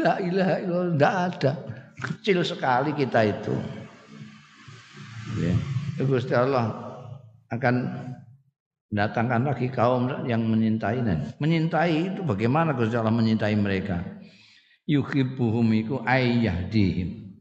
la 0.00 0.14
ilaha 0.22 0.54
illallah 0.62 1.14
ada. 1.26 1.52
Kecil 2.00 2.40
sekali 2.46 2.96
kita 2.96 3.26
itu. 3.28 3.52
Ya. 5.36 5.54
Gusti 6.00 6.32
Allah 6.32 6.72
akan 7.52 7.74
datangkan 8.88 9.52
lagi 9.52 9.68
kaum 9.68 10.08
yang 10.24 10.40
menyintai 10.48 11.04
menyintai 11.36 12.16
itu 12.16 12.20
bagaimana 12.24 12.72
Gusti 12.72 12.96
Allah 12.96 13.12
menyintai 13.12 13.52
mereka? 13.58 14.00
Yuhibbuhum 14.88 15.66
iku 15.76 16.00
ayyahdihim. 16.08 17.36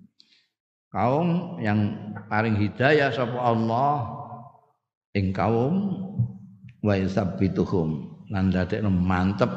Kaum 0.90 1.62
yang 1.62 1.80
paling 2.28 2.58
hidayah 2.58 3.14
sapa 3.14 3.38
Allah 3.38 4.10
ing 5.14 5.32
kaum 5.32 5.94
wa 6.82 6.94
yusabbituhum 6.98 8.09
lan 8.30 8.54
dadekno 8.54 8.94
mantep 8.94 9.50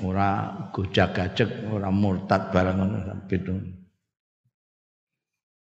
ora 0.00 0.52
gojag-gajeg 0.72 1.68
ora 1.68 1.92
murtad 1.92 2.50
barang 2.50 2.76
ngono 2.76 2.98
sabbitu. 3.04 3.54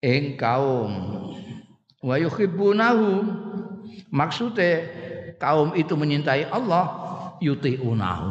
Ing 0.01 0.37
kaum 0.37 0.91
wa 2.01 2.15
yuhibbunahu 2.17 3.09
maksude 4.09 4.69
kaum 5.37 5.77
itu 5.77 5.93
menyintai 5.93 6.49
Allah 6.49 6.85
yuti'unahu 7.41 8.29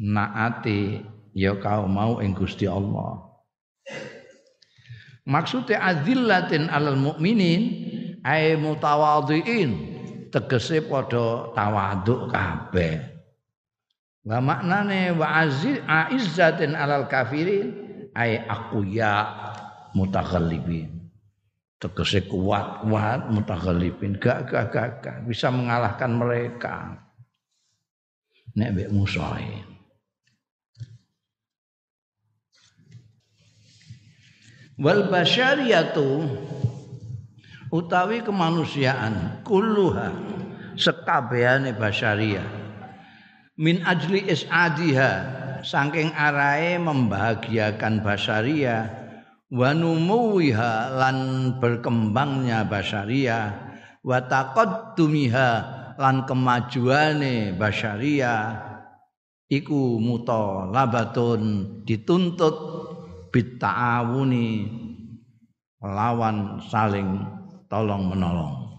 naati 0.00 1.04
ya 1.36 1.56
kau 1.56 1.88
mau 1.88 2.20
ing 2.20 2.32
Gusti 2.36 2.64
Allah. 2.68 3.24
Maksudnya 5.26 5.82
azillatin 5.82 6.70
alal 6.70 6.96
mukminin 6.96 7.62
ay 8.22 8.54
mutawadhiin 8.54 9.70
tegese 10.30 10.86
padha 10.86 11.50
tawaduk 11.50 12.30
kabeh. 12.30 13.15
Wa 14.26 14.42
maknane 14.42 15.14
wa 15.14 15.46
aziz 15.46 15.78
aizzatin 15.86 16.74
alal 16.74 17.06
kafirin 17.06 17.70
ay 18.10 18.42
aqwiya 18.42 19.12
mutaghallibin. 19.94 20.90
Tegese 21.78 22.26
kuat-kuat 22.26 23.30
mutaghallibin 23.30 24.18
gak 24.18 24.50
gak 24.50 24.74
gak 24.98 25.18
bisa 25.30 25.46
mengalahkan 25.54 26.10
mereka. 26.10 27.06
Nek 28.58 28.74
mbek 28.74 28.90
musuhe. 28.90 29.76
wal 34.76 35.08
basyariyatu 35.08 36.28
utawi 37.72 38.20
kemanusiaan 38.20 39.40
kulluha 39.40 40.12
sekabehane 40.76 41.72
basyariyah 41.72 42.65
min 43.56 43.80
ajli 43.84 44.28
isadiha 44.28 45.12
saking 45.64 46.12
arahe 46.12 46.76
membahagiakan 46.76 48.04
basyariyah 48.04 48.84
wa 49.48 49.72
numuwiha 49.72 50.92
lan 50.92 51.16
berkembangnya 51.56 52.68
basyariyah 52.68 53.44
wa 54.04 54.18
taqaddumiha 54.20 55.50
lan 55.96 56.28
kemajuane 56.28 57.56
basyariyah 57.56 58.40
iku 59.48 59.96
mutalabatun 60.04 61.42
dituntut 61.88 62.56
bitta'awuni 63.32 64.68
lawan 65.80 66.60
saling 66.68 67.24
tolong 67.72 68.12
menolong 68.12 68.75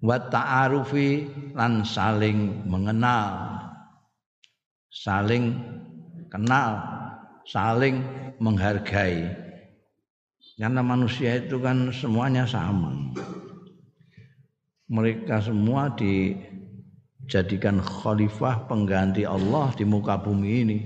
wa 0.00 0.16
ta'arufi 0.16 1.28
lan 1.56 1.84
saling 1.84 2.68
mengenal. 2.68 3.56
Saling 4.90 5.54
kenal 6.28 7.00
saling 7.50 8.06
menghargai. 8.38 9.26
Karena 10.60 10.84
manusia 10.84 11.40
itu 11.40 11.56
kan 11.58 11.88
semuanya 11.90 12.44
sama. 12.44 12.92
Mereka 14.90 15.40
semua 15.40 15.88
dijadikan 15.96 17.80
khalifah 17.80 18.68
pengganti 18.68 19.24
Allah 19.24 19.72
di 19.72 19.88
muka 19.88 20.20
bumi 20.20 20.50
ini 20.66 20.78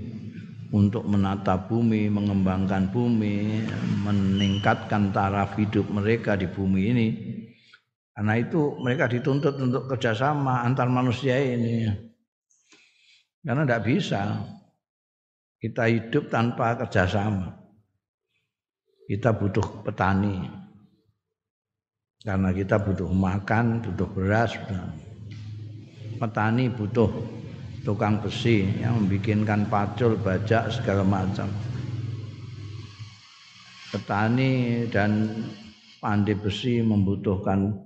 untuk 0.71 1.03
menata 1.05 1.59
bumi, 1.59 2.07
mengembangkan 2.07 2.87
bumi, 2.89 3.65
meningkatkan 4.05 5.11
taraf 5.11 5.59
hidup 5.59 5.89
mereka 5.91 6.39
di 6.39 6.47
bumi 6.47 6.81
ini. 6.87 7.07
Karena 8.15 8.39
itu 8.39 8.79
mereka 8.79 9.11
dituntut 9.11 9.59
untuk 9.59 9.91
kerjasama 9.91 10.63
antar 10.63 10.87
manusia 10.87 11.35
ini. 11.35 11.83
Karena 13.43 13.67
tidak 13.67 13.83
bisa 13.83 14.39
kita 15.59 15.83
hidup 15.91 16.31
tanpa 16.31 16.79
kerjasama. 16.79 17.59
Kita 19.05 19.35
butuh 19.35 19.83
petani. 19.83 20.47
Karena 22.23 22.55
kita 22.55 22.79
butuh 22.79 23.11
makan, 23.11 23.83
butuh 23.83 24.07
beras. 24.09 24.55
Petani 26.15 26.71
butuh 26.71 27.11
tukang 27.85 28.17
besi 28.23 28.65
yang 28.81 28.97
membikinkan 28.97 29.67
pacul, 29.69 30.17
bajak 30.17 30.71
segala 30.73 31.05
macam. 31.05 31.51
Petani 33.93 34.87
dan 34.89 35.29
pandai 36.01 36.33
besi 36.33 36.81
membutuhkan 36.81 37.84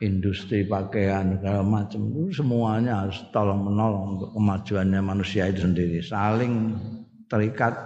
industri 0.00 0.64
pakaian 0.64 1.36
segala 1.36 1.60
macam 1.60 2.08
itu 2.08 2.40
semuanya 2.40 3.04
harus 3.04 3.20
tolong 3.36 3.68
menolong 3.68 4.16
untuk 4.16 4.30
kemajuannya 4.32 5.00
manusia 5.04 5.44
itu 5.52 5.68
sendiri. 5.68 6.00
Saling 6.00 6.80
terikat 7.28 7.76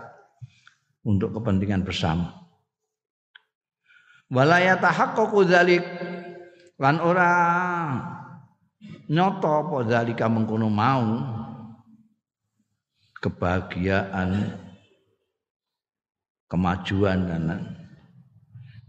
untuk 1.02 1.34
kepentingan 1.34 1.82
bersama. 1.82 2.30
Walayata 4.30 4.88
haqqaqu 4.88 5.38
dzalik. 5.44 5.84
Lan 6.78 6.98
ora 7.02 7.30
nyoto 9.10 9.50
apa 9.50 9.76
zalika 9.90 10.30
mengkono 10.30 10.70
mau. 10.70 11.06
Kebahagiaan 13.18 14.60
kemajuan 16.46 17.18
dan 17.24 17.44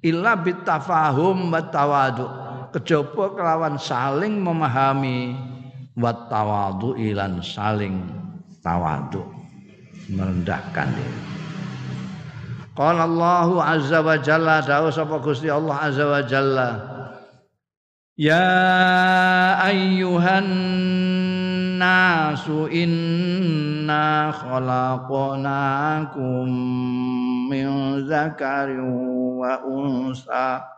illa 0.03 0.35
bitafahum 0.37 1.49
wa 1.49 1.61
kejaba 2.75 3.31
kelawan 3.31 3.79
saling 3.79 4.43
memahami 4.43 5.31
wa 5.95 6.11
tawadu 6.27 6.99
ilan 6.99 7.39
saling 7.39 8.03
tawadu 8.59 9.23
merendahkan 10.11 10.91
diri. 10.91 11.19
Qala 12.75 13.07
Allah 13.07 13.79
azza 13.79 14.03
wa 14.03 14.19
jalla 14.19 14.59
dawuh 14.59 14.91
sapa 14.91 15.23
Gusti 15.23 15.47
Allah 15.47 15.79
azza 15.79 16.03
wa 16.03 16.19
jalla 16.27 16.69
Ya 18.19 18.43
ayyuhan 19.63 20.51
nasu 21.79 22.67
inna 22.67 24.35
khalaqnakum 24.35 26.47
min 27.47 27.67
zakarin 28.07 28.83
wa 29.39 29.59
unsa 29.63 30.75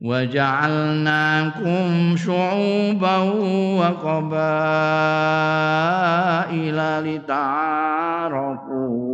وجعلناكم 0.00 1.86
شعوبا 2.16 3.16
وقبائل 3.80 4.36
لتعارفوا 7.04 9.06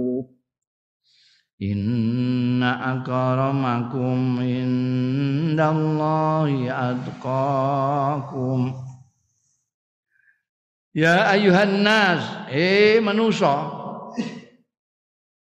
Inna 1.63 2.99
akramakum 2.99 4.43
indallahi 5.55 6.67
atqakum 6.67 8.75
Ya 10.93 11.25
ayuhan 11.31 11.87
nas, 11.87 12.51
eh 12.51 12.99
manusia. 12.99 13.79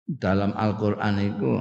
Dalam 0.05 0.53
Al-Qur'an 0.55 1.19
itu 1.19 1.59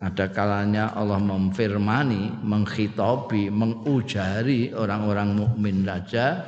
ada 0.00 0.32
kalanya 0.32 0.96
Allah 0.96 1.20
memfirmani, 1.20 2.40
menghitobi, 2.40 3.52
mengujari 3.52 4.72
orang-orang 4.72 5.36
mukmin 5.36 5.84
saja 5.84 6.40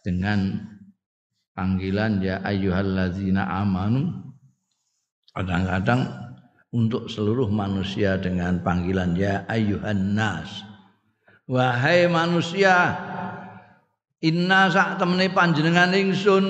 dengan 0.00 0.64
panggilan 1.52 2.24
ya 2.24 2.40
ayyuhalladzina 2.40 3.44
amanu. 3.60 4.32
Kadang-kadang 5.36 6.08
untuk 6.72 7.12
seluruh 7.12 7.52
manusia 7.52 8.16
dengan 8.16 8.64
panggilan 8.64 9.12
ya 9.12 9.44
ayuhan 9.44 10.16
nas. 10.16 10.64
Wahai 11.44 12.08
manusia, 12.08 12.96
Inna 14.24 14.72
sak 14.72 14.96
temene 14.96 15.28
panjenengan 15.28 15.92
ingsun 15.92 16.44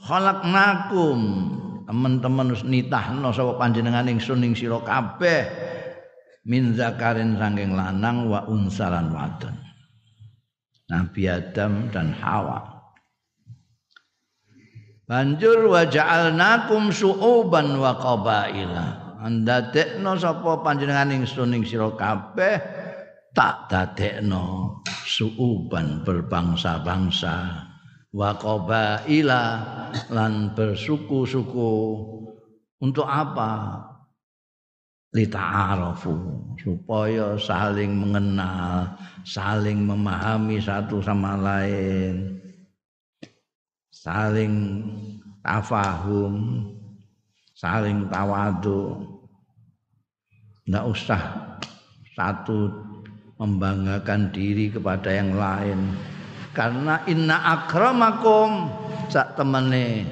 khalaqnakum. 0.00 1.20
Teman-teman 1.86 2.50
nitahno 2.66 3.30
sapa 3.30 3.54
panjenengan 3.62 4.10
ing 4.10 4.18
sira 4.58 4.82
kabeh 4.82 5.46
min 6.42 6.74
zakarin 6.74 7.38
sanging 7.38 7.78
lanang 7.78 8.26
wa 8.26 8.42
unsalan 8.50 9.14
wadon. 9.14 9.54
Nabi 10.90 11.30
Adam 11.30 11.90
dan 11.90 12.14
Hawa. 12.14 12.62
Banjur 15.06 15.70
wa 15.70 15.86
ja'alnakum 15.86 16.90
su'uban 16.90 17.78
wa 17.78 17.94
qabaila. 17.94 18.86
Andadekno 19.22 20.18
sapa 20.18 20.62
panjenengan 20.66 21.14
ing 21.14 21.62
sira 21.66 21.90
kabeh 21.94 22.58
tak 23.34 23.68
dadekno 23.68 24.80
suuban 25.04 26.02
berbangsa-bangsa 26.02 27.65
wa 28.16 28.32
qabaila 28.32 29.44
lan 30.08 30.56
bersuku-suku. 30.56 31.72
Untuk 32.80 33.04
apa? 33.04 33.84
Lita'arafu 35.12 36.12
supaya 36.60 37.40
saling 37.40 37.88
mengenal 37.88 38.96
saling 39.24 39.84
memahami 39.84 40.60
satu 40.60 41.00
sama 41.00 41.40
lain. 41.40 42.36
Saling 43.92 44.52
tafahum 45.40 46.68
saling 47.56 48.04
tawadu. 48.12 49.00
Ndak 50.68 50.84
usah 50.84 51.22
satu 52.12 52.68
membanggakan 53.40 54.28
diri 54.36 54.68
kepada 54.68 55.08
yang 55.16 55.32
lain 55.32 55.96
karena 56.56 57.04
inna 57.04 57.36
akramakum 57.52 58.72
sak 59.12 59.36
temene 59.36 60.08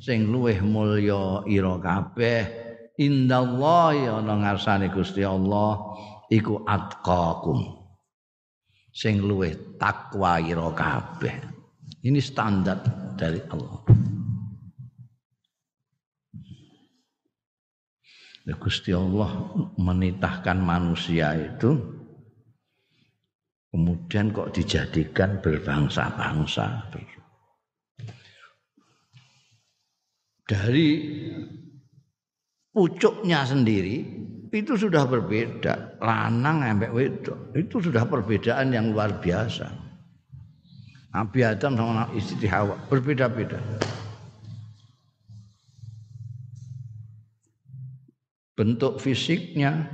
sing 0.00 0.32
luweh 0.32 0.64
mulya 0.64 1.44
ira 1.44 1.76
kabeh. 1.76 2.64
Indallahi 2.96 4.08
ana 4.08 4.40
ngarsane 4.40 4.88
Gusti 4.88 5.20
Allah 5.20 5.76
iku 6.32 6.64
atqakum. 6.64 7.60
Sing 8.88 9.20
luweh 9.20 9.76
takwa 9.76 10.40
ira 10.40 10.72
kabeh. 10.72 11.34
Ini 12.08 12.20
standar 12.24 12.80
dari 13.12 13.40
Allah. 13.52 13.80
Gusti 18.42 18.90
Allah 18.90 19.30
menitahkan 19.78 20.58
manusia 20.58 21.30
itu 21.38 22.01
kemudian 23.72 24.28
kok 24.36 24.52
dijadikan 24.52 25.40
berbangsa-bangsa. 25.40 26.92
Dari 30.44 30.88
pucuknya 32.68 33.48
sendiri 33.48 34.04
itu 34.52 34.76
sudah 34.76 35.08
berbeda. 35.08 35.96
Lanang 36.04 36.60
ambek 36.60 36.92
wedok 36.92 37.56
itu 37.56 37.80
sudah 37.80 38.04
perbedaan 38.04 38.76
yang 38.76 38.92
luar 38.92 39.16
biasa. 39.16 39.72
Nabi 41.16 41.40
Adam 41.40 41.72
sama 41.76 42.08
istri 42.12 42.44
Hawa 42.48 42.76
berbeda-beda. 42.92 43.56
Bentuk 48.52 49.00
fisiknya 49.00 49.88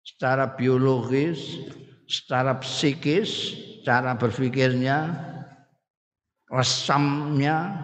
secara 0.00 0.56
biologis 0.56 1.60
secara 2.08 2.56
psikis, 2.58 3.52
cara 3.84 4.16
berpikirnya, 4.16 5.12
resamnya 6.48 7.76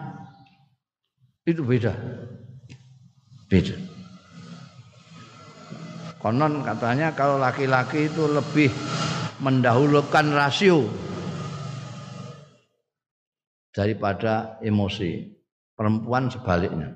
itu 1.45 1.61
beda. 1.61 1.93
Beda. 3.45 3.77
Konon 6.17 6.65
katanya 6.65 7.13
kalau 7.13 7.37
laki-laki 7.37 8.09
itu 8.09 8.25
lebih 8.25 8.73
mendahulukan 9.45 10.33
rasio 10.33 10.89
daripada 13.69 14.57
emosi. 14.65 15.37
Perempuan 15.75 16.31
sebaliknya. 16.31 16.95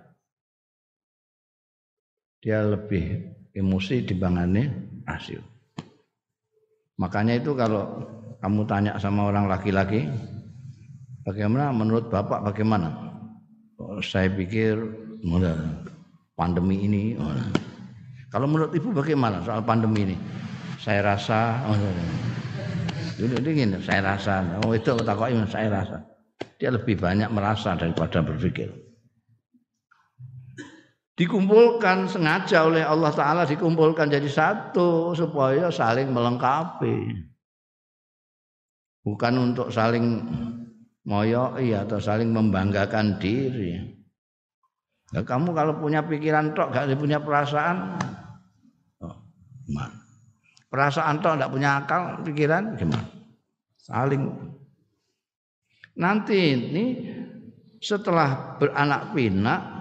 Dia 2.39 2.63
lebih 2.63 3.27
emosi 3.51 4.07
dibandingkan 4.07 5.03
rasio. 5.03 5.48
Makanya 6.99 7.39
itu 7.39 7.55
kalau 7.55 7.87
kamu 8.43 8.67
tanya 8.67 8.91
sama 8.99 9.31
orang 9.31 9.47
laki-laki, 9.47 10.03
bagaimana 11.23 11.71
menurut 11.71 12.11
Bapak 12.11 12.43
bagaimana? 12.43 12.91
Oh, 13.79 14.03
saya 14.03 14.27
pikir 14.27 14.75
pandemi 16.35 16.83
ini. 16.83 17.15
Oh, 17.15 17.31
kalau 18.27 18.51
menurut 18.51 18.75
Ibu 18.75 18.91
bagaimana 18.91 19.39
soal 19.47 19.63
pandemi 19.63 20.11
ini? 20.11 20.17
Saya 20.79 21.15
rasa 21.15 21.63
oh, 21.71 21.75
ini, 23.19 23.35
ini 23.47 23.79
saya 23.79 24.03
rasa. 24.03 24.43
Oh 24.67 24.75
itu 24.75 24.91
takut 24.99 25.31
saya 25.47 25.71
rasa. 25.71 26.03
Dia 26.59 26.75
lebih 26.75 26.99
banyak 26.99 27.31
merasa 27.31 27.79
daripada 27.79 28.19
berpikir 28.19 28.88
dikumpulkan 31.19 32.07
sengaja 32.07 32.63
oleh 32.63 32.79
Allah 32.79 33.11
Ta'ala 33.11 33.43
dikumpulkan 33.43 34.07
jadi 34.07 34.29
satu 34.31 35.11
supaya 35.11 35.67
saling 35.67 36.15
melengkapi. 36.15 37.27
Bukan 39.03 39.33
untuk 39.35 39.67
saling 39.67 40.23
moyoi 41.03 41.75
atau 41.75 41.99
saling 41.99 42.31
membanggakan 42.31 43.19
diri. 43.19 43.99
Ya, 45.11 45.19
kamu 45.27 45.51
kalau 45.51 45.75
punya 45.75 46.05
pikiran 46.07 46.55
tok 46.55 46.71
gak 46.71 46.87
punya 46.95 47.17
perasaan 47.17 47.97
oh, 49.01 49.17
perasaan 50.69 51.17
tok 51.17 51.41
gak 51.41 51.51
punya 51.51 51.83
akal 51.83 52.23
pikiran 52.23 52.79
gimana? 52.79 53.03
Saling. 53.75 54.23
Nanti 55.99 56.37
ini 56.55 56.85
setelah 57.81 58.55
beranak 58.61 59.11
pinak 59.17 59.78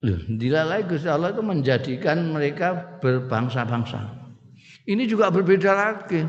dilalai 0.00 0.88
Gusti 0.88 1.08
Allah 1.08 1.36
itu 1.36 1.44
menjadikan 1.44 2.32
mereka 2.32 2.98
berbangsa-bangsa. 3.04 4.00
Ini 4.88 5.04
juga 5.04 5.28
berbeda 5.28 5.70
lagi. 5.76 6.24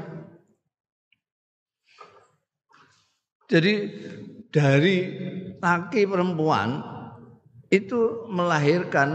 Jadi 3.47 3.73
dari 4.51 4.95
laki 5.59 6.01
perempuan 6.07 6.83
itu 7.71 8.27
melahirkan 8.27 9.09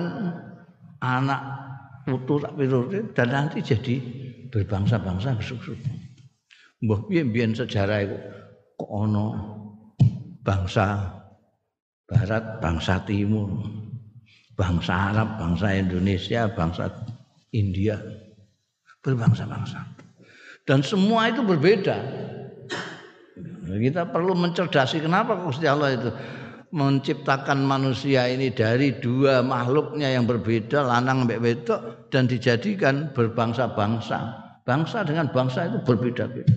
anak 1.00 1.40
putu 2.08 2.40
tak 2.40 2.56
dan 3.12 3.28
nanti 3.28 3.60
jadi 3.60 3.96
berbangsa-bangsa 4.48 5.36
besuk-besuk. 5.36 5.76
Mbah 6.84 7.00
piye 7.08 7.24
sejarah 7.52 8.04
iku 8.04 8.16
kok 8.76 8.90
ana 8.92 9.26
bangsa 10.44 11.16
barat, 12.04 12.60
bangsa 12.60 13.00
timur, 13.08 13.48
bangsa 14.56 15.12
Arab, 15.12 15.36
bangsa 15.36 15.76
Indonesia, 15.76 16.48
bangsa 16.50 16.88
India, 17.52 18.00
berbangsa-bangsa. 19.04 19.84
Dan 20.66 20.82
semua 20.82 21.30
itu 21.30 21.44
berbeda. 21.46 21.96
Kita 23.66 24.08
perlu 24.10 24.34
mencerdasi 24.34 25.04
kenapa 25.04 25.38
Gusti 25.38 25.68
Allah 25.68 25.94
itu 25.94 26.10
menciptakan 26.74 27.62
manusia 27.62 28.26
ini 28.26 28.50
dari 28.50 28.98
dua 28.98 29.44
makhluknya 29.44 30.10
yang 30.10 30.26
berbeda 30.26 30.82
lanang 30.82 31.24
sampai 31.24 31.38
wedok 31.38 32.10
dan 32.10 32.26
dijadikan 32.26 33.14
berbangsa-bangsa. 33.14 34.42
Bangsa 34.66 35.06
dengan 35.06 35.30
bangsa 35.30 35.70
itu 35.70 35.78
berbeda-beda. 35.86 36.50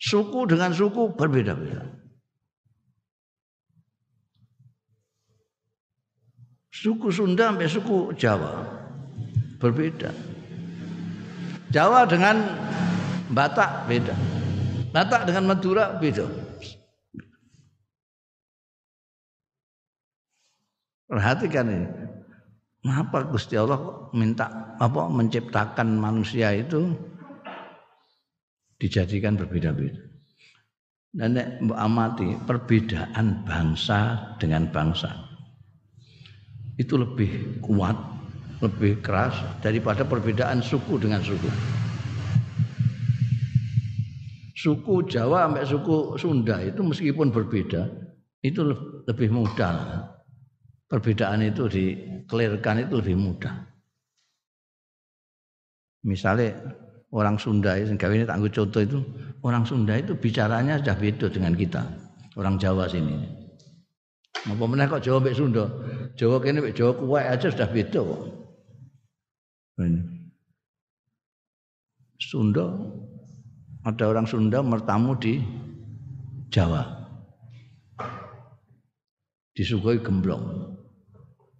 Suku 0.00 0.48
dengan 0.48 0.72
suku 0.72 1.12
berbeda-beda. 1.12 1.84
Suku 6.76 7.08
Sunda 7.08 7.48
sampai 7.48 7.72
suku 7.72 8.12
Jawa 8.20 8.68
berbeda. 9.56 10.12
Jawa 11.72 12.04
dengan 12.04 12.36
Batak 13.32 13.88
beda. 13.88 14.12
Batak 14.92 15.24
dengan 15.24 15.50
Madura 15.50 15.96
beda. 15.96 16.28
Perhatikan 21.08 21.66
ini. 21.66 21.88
Kenapa 22.84 23.26
Gusti 23.26 23.58
Allah 23.58 24.12
minta 24.14 24.76
apa 24.78 25.10
menciptakan 25.10 25.98
manusia 25.98 26.54
itu 26.54 26.92
dijadikan 28.78 29.34
berbeda-beda. 29.34 30.06
Dan 31.16 31.40
amati 31.72 32.36
perbedaan 32.46 33.42
bangsa 33.42 34.36
dengan 34.38 34.70
bangsa 34.70 35.25
itu 36.76 36.94
lebih 36.96 37.60
kuat, 37.64 37.96
lebih 38.60 39.00
keras 39.00 39.36
daripada 39.64 40.04
perbedaan 40.04 40.60
suku 40.60 41.00
dengan 41.00 41.20
suku. 41.24 41.48
Suku 44.56 45.04
Jawa 45.08 45.46
sampai 45.48 45.64
suku 45.68 45.96
Sunda 46.16 46.58
itu 46.64 46.80
meskipun 46.80 47.28
berbeda 47.28 47.86
itu 48.40 48.60
lebih 49.06 49.28
mudah 49.30 50.08
perbedaan 50.86 51.42
itu 51.42 51.66
dikelirkan 51.66 52.86
itu 52.86 52.98
lebih 52.98 53.16
mudah. 53.18 53.54
Misalnya 56.06 56.54
orang 57.10 57.34
Sunda 57.34 57.74
itu, 57.74 57.94
ini 57.94 58.22
tangguh 58.22 58.50
contoh 58.54 58.82
itu, 58.82 58.98
orang 59.42 59.66
Sunda 59.66 59.98
itu 59.98 60.14
bicaranya 60.14 60.78
sudah 60.78 60.94
beda 60.94 61.26
dengan 61.30 61.52
kita, 61.58 61.82
orang 62.38 62.54
Jawa 62.62 62.86
sini. 62.86 63.45
Apa 64.44 64.64
mana 64.68 64.84
kok 64.84 65.00
Jawa 65.00 65.24
mbek 65.24 65.36
Sunda? 65.36 65.64
Jawa 66.20 66.36
kene 66.44 66.60
mbek 66.60 66.76
Jawa 66.76 66.92
kuwe 66.92 67.20
aja 67.24 67.48
sudah 67.48 67.68
beda 67.72 68.00
kok. 68.04 68.22
Sunda 72.20 72.66
ada 73.86 74.04
orang 74.10 74.26
Sunda 74.28 74.60
bertamu 74.60 75.16
di 75.16 75.40
Jawa. 76.52 76.84
Disuguhi 79.56 80.04
gemblong. 80.04 80.76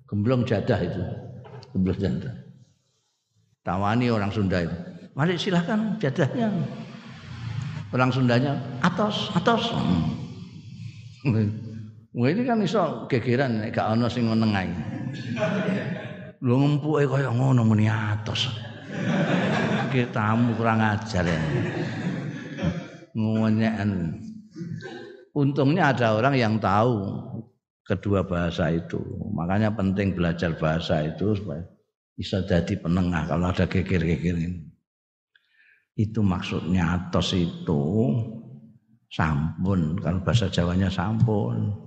Gemblong 0.04 0.44
jadah 0.44 0.78
itu. 0.84 1.02
Gemblong 1.72 1.96
jadah. 1.96 2.34
Tawani 3.64 4.12
orang 4.12 4.30
Sunda 4.30 4.62
itu. 4.62 4.76
Mari 5.16 5.40
silahkan 5.40 5.96
jadahnya. 5.96 6.52
Orang 7.88 8.12
Sundanya 8.12 8.60
atas, 8.84 9.32
atas. 9.32 9.72
Hmm. 11.24 11.65
Wah 12.16 12.32
ini 12.32 12.48
kan 12.48 12.64
iso 12.64 13.04
gegeran 13.12 13.60
nek 13.60 13.76
gak 13.76 13.92
ana 13.92 14.08
sing 14.08 14.24
ae. 14.24 14.72
Lho 16.40 16.54
ngempuke 16.56 17.04
kaya 17.04 17.28
ngono 17.28 17.60
muni 17.60 17.92
atos. 17.92 18.48
Iki 19.92 20.16
tamu 20.16 20.56
kurang 20.56 20.80
ajar 20.80 21.28
ya. 21.28 21.40
Ngonyekan. 23.12 24.16
Untungnya 25.36 25.92
ada 25.92 26.16
orang 26.16 26.40
yang 26.40 26.56
tahu 26.56 27.04
kedua 27.84 28.24
bahasa 28.24 28.72
itu. 28.72 28.96
Makanya 29.36 29.76
penting 29.76 30.16
belajar 30.16 30.56
bahasa 30.56 31.04
itu 31.04 31.36
supaya 31.36 31.68
bisa 32.16 32.40
jadi 32.48 32.80
penengah 32.80 33.28
kalau 33.28 33.52
ada 33.52 33.68
geger-geger 33.68 34.40
ini. 34.40 34.64
Itu 35.92 36.24
maksudnya 36.24 36.96
atos 36.96 37.36
itu 37.36 37.84
sampun 39.12 40.00
kalau 40.00 40.24
bahasa 40.24 40.48
Jawanya 40.48 40.88
sampun. 40.88 41.85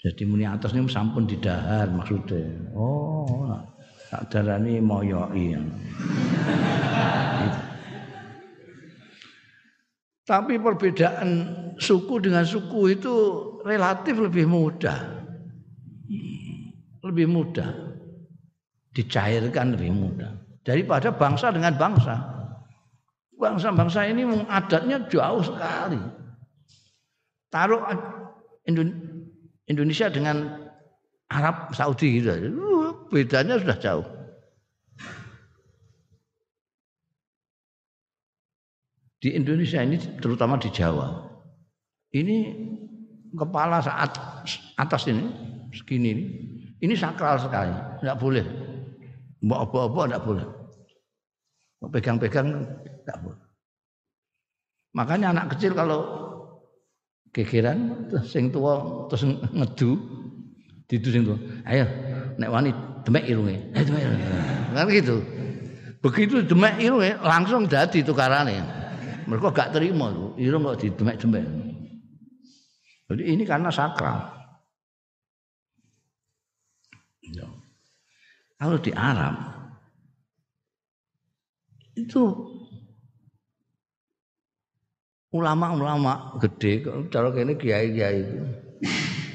Jadi 0.00 0.24
muni 0.24 0.48
atas 0.48 0.72
ini 0.72 0.88
sampun 0.88 1.28
didahar 1.28 1.92
maksudnya. 1.92 2.72
Oh, 2.72 3.52
tak 4.08 4.32
darani 4.32 4.80
moyoi. 4.80 5.60
Tapi 10.24 10.56
perbedaan 10.56 11.30
suku 11.76 12.22
dengan 12.22 12.48
suku 12.48 12.96
itu 12.96 13.14
relatif 13.60 14.16
lebih 14.16 14.48
mudah. 14.48 15.20
Lebih 17.04 17.26
mudah. 17.28 17.68
Dicairkan 18.96 19.76
lebih 19.76 19.92
mudah. 19.92 20.32
Daripada 20.64 21.12
bangsa 21.12 21.52
dengan 21.52 21.76
bangsa. 21.76 22.14
Bangsa-bangsa 23.36 24.08
ini 24.08 24.24
adatnya 24.48 25.02
jauh 25.12 25.44
sekali. 25.44 26.00
Taruh 27.50 27.82
Indonesia 29.70 30.10
dengan 30.10 30.66
Arab 31.30 31.70
Saudi 31.70 32.18
gitu. 32.18 32.34
Bedanya 33.14 33.62
sudah 33.62 33.78
jauh. 33.78 34.06
Di 39.20 39.36
Indonesia 39.36 39.78
ini 39.84 40.00
terutama 40.18 40.58
di 40.58 40.72
Jawa. 40.74 41.30
Ini 42.10 42.36
kepala 43.38 43.78
saat 43.78 44.10
atas 44.74 45.06
ini 45.06 45.22
segini 45.70 46.08
ini 46.10 46.24
ini 46.82 46.94
sakral 46.98 47.38
sekali 47.38 47.70
tidak 48.02 48.18
boleh 48.18 48.42
mau 49.46 49.62
apa-apa 49.62 50.10
tidak 50.10 50.22
boleh 50.26 50.46
mau 51.78 51.90
pegang-pegang 51.92 52.66
tidak 53.06 53.18
boleh 53.22 53.44
makanya 54.96 55.30
anak 55.30 55.54
kecil 55.54 55.72
kalau 55.78 56.29
gegeran 57.30 58.10
sing 58.26 58.50
tua 58.50 59.06
terus 59.10 59.26
ngedu. 59.54 59.90
Didu 60.90 61.08
sing 61.14 61.22
tua 61.22 61.38
ayo 61.70 61.86
nek 62.36 62.50
wani 62.50 62.70
demek 63.06 63.24
irunge. 63.30 63.56
Demek 63.74 64.02
irunge. 64.02 64.24
Kan 64.74 64.86
gitu. 64.90 65.16
Begitu 66.00 66.42
demek 66.44 66.80
irunge 66.80 67.14
langsung 67.22 67.68
dadi 67.70 68.00
tukarane. 68.02 68.58
Mereka 69.30 69.54
gak 69.54 69.70
terima 69.70 70.10
irung 70.34 70.66
kok 70.66 70.82
didemek-demek. 70.82 71.46
Jadi 73.10 73.22
ini 73.26 73.42
karena 73.46 73.70
sakral. 73.70 74.26
Ya. 77.30 77.46
Kalau 78.58 78.78
di 78.82 78.90
Arab 78.90 79.34
itu 81.94 82.22
ulama-ulama 85.30 86.38
gede, 86.42 86.82
cara 87.10 87.30
kene 87.30 87.54
kiai-kiai 87.54 88.18
itu, 88.18 88.38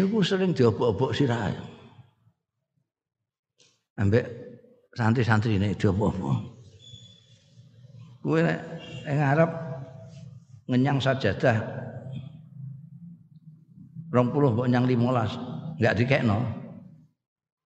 itu 0.04 0.18
sering 0.24 0.52
diobok-obok 0.52 1.16
sirah. 1.16 1.56
Ambek 3.96 4.28
santri-santri 4.92 5.56
ini 5.56 5.72
diobok-obok. 5.80 6.56
Kue 8.26 8.42
yang 9.06 9.22
Arab 9.22 9.52
ngenyang 10.66 10.98
sajadah 10.98 11.62
rong 14.10 14.34
puluh 14.34 14.50
mbok 14.56 14.66
nyang 14.66 14.90
limolas 14.90 15.38
nggak 15.78 15.96
dikekno 16.00 16.40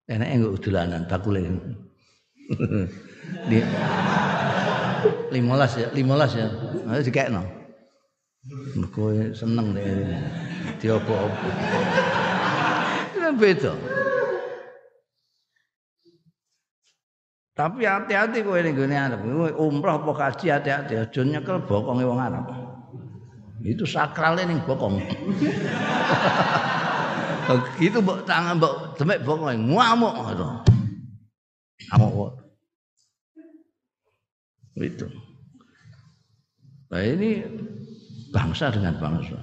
enake 0.10 0.34
nggo 0.36 0.58
dolanan 0.60 1.08
bakule 1.08 1.46
limolas 5.34 5.78
ya 5.78 5.88
limolas 5.96 6.34
ya 6.36 6.50
harus 6.90 7.06
dikekno 7.06 7.59
mergo 8.48 9.12
seneng 9.36 9.76
deh 9.76 10.16
diopo-opo 10.80 11.50
kan 13.20 13.34
beda 13.36 13.74
tapi 17.54 17.84
hati-hati 17.84 18.40
kowe 18.40 18.56
ning 18.64 18.80
gone 18.80 18.96
Arab 18.96 19.28
umrah 19.60 20.00
apa 20.00 20.12
kaji 20.16 20.46
hati-hati 20.56 20.94
aja 20.96 21.22
nyekel 21.28 21.60
bokonge 21.68 22.08
wong 22.08 22.20
Arab 22.20 22.70
itu 23.64 23.84
sakralnya 23.84 24.48
ning 24.48 24.64
bokong. 24.64 25.04
itu 27.84 27.98
mbok 28.00 28.24
tangan 28.24 28.56
mbok 28.56 28.96
demek 28.96 29.20
bokong 29.28 29.68
ngamuk 29.68 30.16
gitu. 30.32 30.48
Ngamuk. 31.92 32.32
Itu. 34.80 35.08
Nah 36.90 37.04
ini 37.04 37.44
bangsa 38.30 38.70
dengan 38.74 38.96
bangsa. 38.98 39.38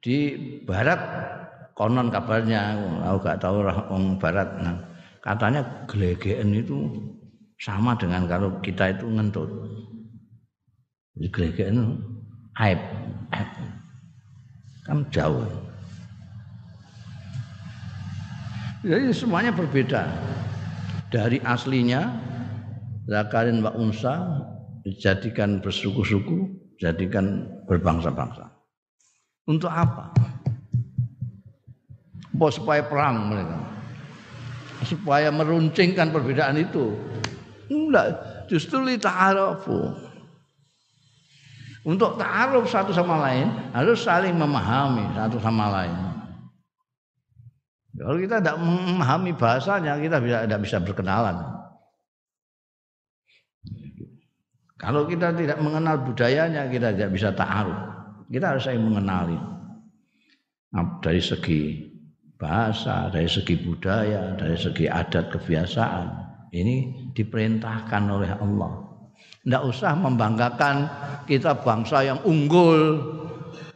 Di 0.00 0.32
barat 0.64 1.00
konon 1.76 2.08
kabarnya, 2.08 2.76
aku 3.04 3.18
gak 3.20 3.40
tahu 3.44 3.60
orang 3.60 4.16
barat. 4.16 4.48
Nah, 4.64 4.76
katanya 5.20 5.60
gelegeen 5.84 6.56
itu 6.56 6.88
sama 7.60 7.92
dengan 8.00 8.24
kalau 8.24 8.56
kita 8.64 8.96
itu 8.96 9.04
ngentut. 9.04 9.50
Gelegeen 11.20 12.00
aib, 12.56 12.80
aib. 13.36 13.50
Kan 14.88 15.04
jauh. 15.12 15.44
Jadi 18.80 19.12
semuanya 19.12 19.52
berbeda. 19.52 20.08
Dari 21.12 21.36
aslinya 21.44 22.08
Zakarin 23.04 23.60
wa 23.60 23.74
unsa 23.76 24.40
dijadikan 24.84 25.60
bersuku-suku, 25.60 26.48
jadikan 26.80 27.44
berbangsa-bangsa. 27.68 28.48
Untuk 29.44 29.68
apa? 29.68 30.14
Bos 32.32 32.56
supaya 32.56 32.80
perang 32.86 33.28
mereka. 33.28 33.58
Supaya 34.86 35.28
meruncingkan 35.28 36.08
perbedaan 36.08 36.56
itu. 36.56 36.96
Enggak, 37.68 38.16
justru 38.48 38.80
li 38.80 38.96
ta'arafu. 38.96 40.08
Untuk 41.84 42.20
ta'aruf 42.20 42.68
satu 42.68 42.92
sama 42.92 43.20
lain 43.24 43.48
harus 43.72 44.04
saling 44.04 44.36
memahami 44.36 45.04
satu 45.16 45.40
sama 45.40 45.68
lain. 45.68 45.96
Kalau 47.96 48.16
kita 48.16 48.40
tidak 48.40 48.56
memahami 48.56 49.32
bahasanya, 49.36 50.00
kita 50.00 50.16
tidak 50.20 50.60
bisa 50.64 50.80
berkenalan. 50.80 51.59
Kalau 54.80 55.04
kita 55.04 55.36
tidak 55.36 55.60
mengenal 55.60 56.00
budayanya, 56.00 56.64
kita 56.72 56.96
tidak 56.96 57.12
bisa 57.12 57.28
ta'aruf. 57.36 57.76
Kita 58.32 58.56
harus 58.56 58.64
saling 58.64 58.80
mengenali. 58.80 59.36
Nah, 60.72 60.96
dari 61.04 61.20
segi 61.20 61.90
bahasa, 62.40 63.12
dari 63.12 63.28
segi 63.28 63.60
budaya, 63.60 64.32
dari 64.40 64.56
segi 64.56 64.88
adat 64.88 65.28
kebiasaan. 65.36 66.08
Ini 66.50 66.76
diperintahkan 67.12 68.02
oleh 68.08 68.32
Allah. 68.40 68.72
Tidak 69.44 69.62
usah 69.68 69.92
membanggakan 70.00 70.88
kita 71.28 71.60
bangsa 71.60 72.00
yang 72.00 72.18
unggul, 72.24 73.04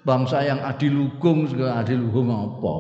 bangsa 0.08 0.40
yang 0.40 0.64
adilugung, 0.64 1.44
segala 1.52 1.84
adilugung 1.84 2.32
apa? 2.32 2.74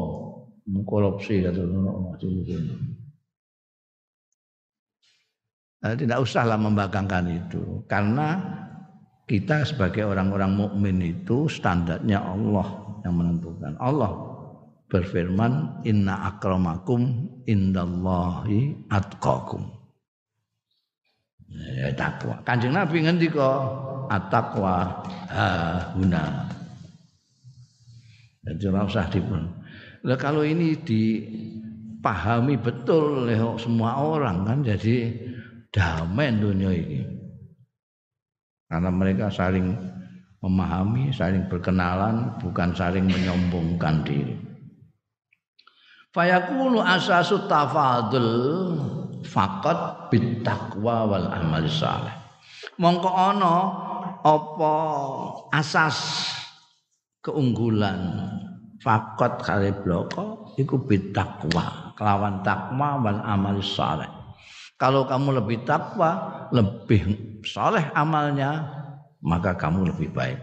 Korupsi 0.88 1.44
kata 1.44 1.60
adilugung. 1.60 2.93
Nah, 5.84 5.92
tidak 5.92 6.24
usahlah 6.24 6.56
membanggakan 6.56 7.28
itu. 7.28 7.84
Karena 7.84 8.40
kita 9.28 9.68
sebagai 9.68 10.08
orang-orang 10.08 10.56
mukmin 10.56 10.96
itu 11.04 11.44
standarnya 11.44 12.24
Allah 12.24 12.64
yang 13.04 13.20
menentukan. 13.20 13.76
Allah 13.76 14.12
berfirman 14.88 15.84
inna 15.84 16.32
akramakum 16.32 17.28
indallahi 17.44 18.88
atqakum. 18.88 19.68
Ya 21.54 21.94
takwa 21.94 22.42
kanjeng 22.42 22.74
nabi 22.74 23.04
ngendika 23.04 23.62
at-taqwa. 24.10 25.06
Huna 25.94 26.46
jadi 28.46 28.70
ora 28.70 28.86
usah 28.86 29.10
dipun 29.10 29.50
lah 30.06 30.14
kalau 30.14 30.46
ini 30.46 30.78
dipahami 30.78 32.54
betul 32.54 33.26
oleh 33.26 33.38
semua 33.58 33.98
orang 33.98 34.46
kan 34.46 34.62
jadi 34.62 35.10
damai 35.74 36.30
dunia 36.38 36.70
ini 36.70 37.02
karena 38.70 38.90
mereka 38.94 39.26
saling 39.26 39.74
memahami, 40.44 41.08
saling 41.08 41.48
berkenalan, 41.48 42.36
bukan 42.36 42.76
saling 42.76 43.08
menyombongkan 43.08 44.04
diri. 44.04 44.36
Fayakunu 46.14 46.78
asasu 46.78 47.50
tafadul 47.50 48.30
faqat 49.26 50.10
bitaqwa 50.14 51.10
wal 51.10 51.26
amal 51.32 51.66
saleh. 51.66 52.14
Mongko 52.78 53.10
ana 53.10 53.54
apa 54.22 54.74
asas 55.50 56.30
keunggulan 57.18 58.30
fakot 58.78 59.42
kali 59.42 59.74
bloko 59.82 60.54
iku 60.54 60.76
bitakwa 60.86 61.94
kelawan 61.98 62.46
takwa 62.46 63.00
wal 63.02 63.20
amal 63.26 63.58
saleh. 63.58 64.13
Kalau 64.74 65.06
kamu 65.06 65.38
lebih 65.38 65.62
takwa, 65.62 66.46
lebih 66.50 67.14
saleh 67.46 67.86
amalnya, 67.94 68.66
maka 69.22 69.54
kamu 69.54 69.94
lebih 69.94 70.10
baik. 70.10 70.40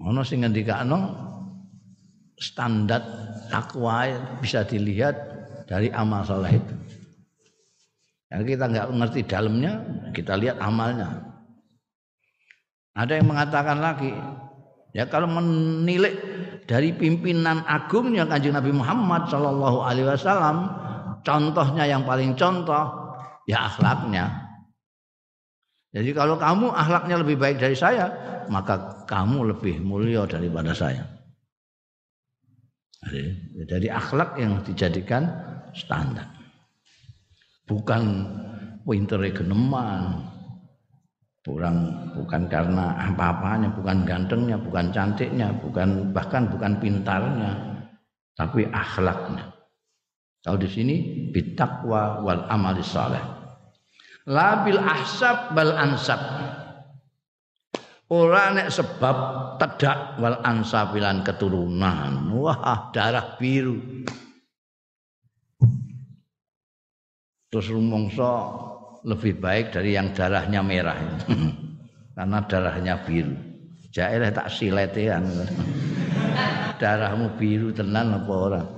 Ono 0.00 0.24
sing 0.24 0.44
ngendikane 0.44 0.96
standar 2.40 3.04
takwa 3.52 4.08
bisa 4.40 4.64
dilihat 4.64 5.12
dari 5.68 5.92
amal 5.92 6.24
soleh 6.24 6.56
itu. 6.56 6.76
Yang 8.30 8.42
kita 8.56 8.64
nggak 8.70 8.88
mengerti 8.94 9.20
dalamnya, 9.26 9.72
kita 10.16 10.38
lihat 10.38 10.56
amalnya. 10.62 11.20
Ada 12.94 13.18
yang 13.18 13.28
mengatakan 13.28 13.78
lagi, 13.82 14.14
ya 14.94 15.04
kalau 15.10 15.26
menilik 15.26 16.14
dari 16.64 16.94
pimpinan 16.94 17.66
agungnya 17.66 18.26
kanjeng 18.26 18.54
Nabi 18.54 18.70
Muhammad 18.70 19.26
Shallallahu 19.26 19.78
Alaihi 19.82 20.06
Wasallam, 20.06 20.70
contohnya 21.22 21.84
yang 21.86 22.02
paling 22.04 22.36
contoh 22.36 23.10
ya 23.48 23.66
akhlaknya. 23.66 24.50
Jadi 25.90 26.10
kalau 26.14 26.38
kamu 26.38 26.70
akhlaknya 26.70 27.16
lebih 27.18 27.36
baik 27.40 27.58
dari 27.58 27.74
saya, 27.74 28.06
maka 28.46 29.02
kamu 29.10 29.54
lebih 29.54 29.82
mulia 29.82 30.22
daripada 30.22 30.70
saya. 30.70 31.02
Dari 33.66 33.88
akhlak 33.90 34.38
yang 34.38 34.62
dijadikan 34.62 35.26
standar. 35.74 36.30
Bukan 37.66 38.02
pinter 38.86 39.18
geneman. 39.34 40.30
Bukan 41.40 41.74
bukan 42.20 42.52
karena 42.52 42.92
apa-apanya, 43.10 43.72
bukan 43.72 44.04
gantengnya, 44.04 44.60
bukan 44.60 44.92
cantiknya, 44.92 45.48
bukan 45.56 46.12
bahkan 46.12 46.44
bukan 46.52 46.76
pintarnya, 46.76 47.80
tapi 48.36 48.68
akhlaknya. 48.68 49.48
Kalau 50.40 50.56
di 50.56 50.68
sini 50.72 50.96
bitakwa 51.28 52.24
wal 52.24 52.48
amali 52.48 52.80
saleh. 52.80 53.20
Labil 54.24 54.80
ahsab 54.80 55.52
bal 55.52 55.76
ansab. 55.76 56.20
Ora 58.10 58.50
nek 58.50 58.72
sebab 58.72 59.16
tedak 59.60 60.16
wal 60.18 60.40
ansabilan 60.40 61.22
keturunan. 61.22 62.32
Wah, 62.34 62.90
darah 62.90 63.36
biru. 63.36 63.78
Terus 67.50 67.66
rumongso 67.70 68.32
lebih 69.04 69.38
baik 69.38 69.76
dari 69.76 69.94
yang 69.94 70.16
darahnya 70.16 70.64
merah. 70.64 70.98
Karena 72.16 72.38
darahnya 72.48 72.94
biru. 73.04 73.36
Jair 73.92 74.22
tak 74.30 74.48
siletean. 74.54 75.26
Darahmu 76.80 77.34
biru 77.36 77.74
tenan 77.74 78.14
apa 78.14 78.32
orang? 78.32 78.68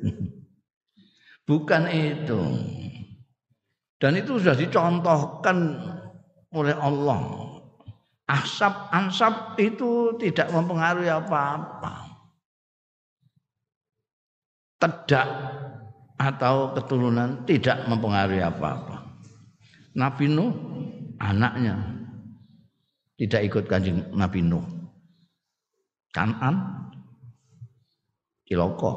Bukan 1.44 1.84
itu. 1.92 2.40
Dan 4.00 4.20
itu 4.20 4.40
sudah 4.40 4.56
dicontohkan 4.56 5.80
oleh 6.52 6.76
Allah 6.76 7.54
Asap 8.24 8.88
ansap 8.88 9.52
itu 9.60 10.16
tidak 10.16 10.48
mempengaruhi 10.48 11.12
apa-apa. 11.12 12.08
Tedak 14.80 15.28
atau 16.16 16.72
keturunan 16.72 17.44
tidak 17.44 17.84
mempengaruhi 17.84 18.40
apa-apa. 18.40 19.12
Nabi 19.92 20.32
Nuh 20.32 20.56
anaknya 21.20 21.84
tidak 23.20 23.44
ikut 23.44 23.64
kanjeng 23.68 24.08
Nabi 24.16 24.40
Nuh. 24.40 24.64
Kanan 26.08 26.88
Kiloko 28.48 28.92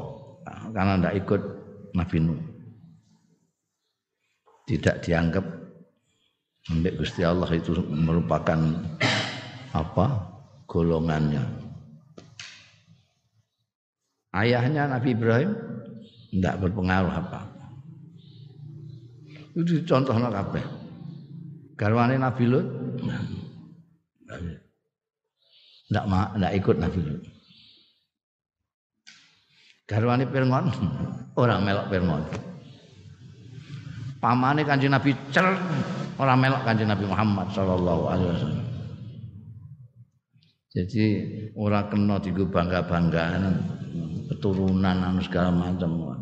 karena 0.72 1.04
tidak 1.04 1.16
ikut 1.20 1.41
Nabi 1.96 2.18
Nuh. 2.24 2.42
Tidak 4.68 5.00
dianggap 5.00 5.46
Mbak 6.68 7.00
Gusti 7.00 7.24
Allah 7.24 7.48
itu 7.56 7.72
merupakan 7.88 8.60
apa 9.72 10.06
golongannya. 10.68 11.40
Ayahnya 14.36 14.92
Nabi 14.92 15.16
Ibrahim 15.16 15.56
tidak 16.36 16.60
berpengaruh 16.60 17.14
apa. 17.16 17.48
Itu 19.56 19.88
contohnya 19.88 20.28
kabeh. 20.28 20.64
Garwane 21.80 22.20
Nabi 22.20 22.44
Lut 22.46 22.68
tidak 25.88 26.54
ikut 26.60 26.76
Nabi 26.76 27.00
Lut. 27.00 27.37
Garwane 29.88 30.28
Pirngon 30.28 30.68
ora 31.40 31.56
melok 31.64 31.88
Pirngon. 31.88 32.24
Pamane 34.20 34.68
Kanjeng 34.68 34.92
Nabi 34.92 35.16
cer 35.32 35.48
ora 36.20 36.36
melok 36.36 36.68
Kanjeng 36.68 36.92
Nabi 36.92 37.08
Muhammad 37.08 37.48
sallallahu 37.56 38.04
alaihi 38.12 38.30
wasallam. 38.36 38.66
Jadi 40.76 41.06
ora 41.56 41.88
kena 41.88 42.20
dienggo 42.20 42.52
bangga-banggaan 42.52 43.44
keturunan 44.28 44.98
anu 45.08 45.24
segala 45.24 45.56
macam. 45.56 46.20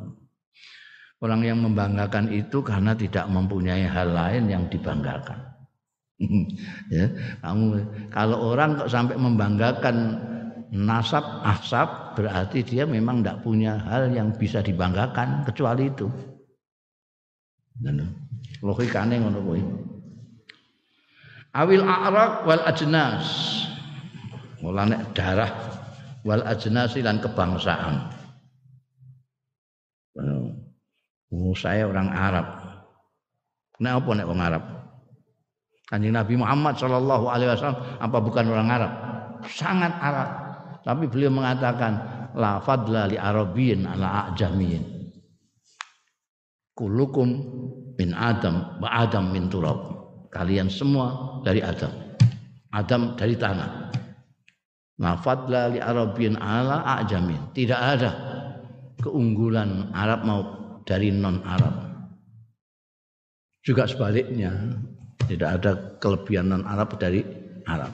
Orang 1.20 1.42
yang 1.42 1.58
membanggakan 1.66 2.30
itu 2.30 2.62
karena 2.62 2.94
tidak 2.94 3.26
mempunyai 3.34 3.90
hal 3.90 4.14
lain 4.14 4.46
yang 4.46 4.64
dibanggakan. 4.70 5.42
ya, 6.96 7.12
kamu 7.42 7.82
kalau 8.14 8.54
orang 8.54 8.78
kok 8.78 8.94
sampai 8.94 9.18
membanggakan 9.18 10.22
nasab 10.74 11.44
asab 11.46 12.18
berarti 12.18 12.66
dia 12.66 12.88
memang 12.88 13.22
tidak 13.22 13.46
punya 13.46 13.78
hal 13.86 14.10
yang 14.10 14.34
bisa 14.34 14.64
dibanggakan 14.66 15.46
kecuali 15.46 15.92
itu. 15.92 16.08
Dan 17.76 18.08
logikane 18.64 19.20
ngono 19.20 19.40
kuwi. 19.44 19.62
Awil 21.56 21.84
a'raq 21.84 22.48
wal 22.48 22.64
ajnas. 22.66 23.26
Mulane 24.64 25.12
darah 25.14 25.52
wal 26.26 26.42
ajnasi 26.42 27.04
lan 27.06 27.22
kebangsaan. 27.22 28.16
Oh, 31.36 31.52
saya 31.52 31.84
orang 31.86 32.08
Arab. 32.16 32.48
Kenapa 33.76 34.10
nek 34.16 34.28
wong 34.28 34.40
Arab? 34.40 34.64
Kanjeng 35.86 36.16
Nabi 36.16 36.40
Muhammad 36.40 36.80
Shallallahu 36.80 37.26
Alaihi 37.28 37.52
Wasallam 37.52 37.80
apa 38.00 38.18
bukan 38.24 38.46
orang 38.48 38.70
Arab? 38.72 38.92
Sangat 39.52 39.94
Arab. 40.00 40.45
Tapi 40.86 41.10
beliau 41.10 41.34
mengatakan 41.34 41.94
la 42.38 42.62
fadla 42.62 43.10
li 43.10 43.18
Arabiyin 43.18 43.90
ala 43.90 44.30
ajamiyin. 44.30 44.86
Kulukum 46.78 47.28
min 47.98 48.14
Adam 48.14 48.78
wa 48.78 48.90
Adam 48.94 49.34
min 49.34 49.50
turab. 49.50 49.98
Kalian 50.30 50.70
semua 50.70 51.42
dari 51.42 51.66
Adam. 51.66 51.90
Adam 52.70 53.18
dari 53.18 53.34
tanah. 53.34 53.90
La 55.02 55.18
fadla 55.18 55.74
li 55.74 55.82
Arabiyin 55.82 56.38
ala 56.38 56.86
ajamin. 57.02 57.50
Tidak 57.56 57.80
ada 57.82 58.12
keunggulan 59.02 59.90
Arab 59.90 60.22
mau 60.22 60.42
dari 60.86 61.10
non 61.10 61.42
Arab. 61.42 61.82
Juga 63.66 63.90
sebaliknya, 63.90 64.54
tidak 65.26 65.50
ada 65.58 65.72
kelebihan 65.98 66.54
non 66.54 66.64
Arab 66.70 66.94
dari 67.02 67.26
Arab. 67.66 67.90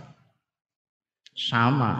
Sama. 1.31 1.93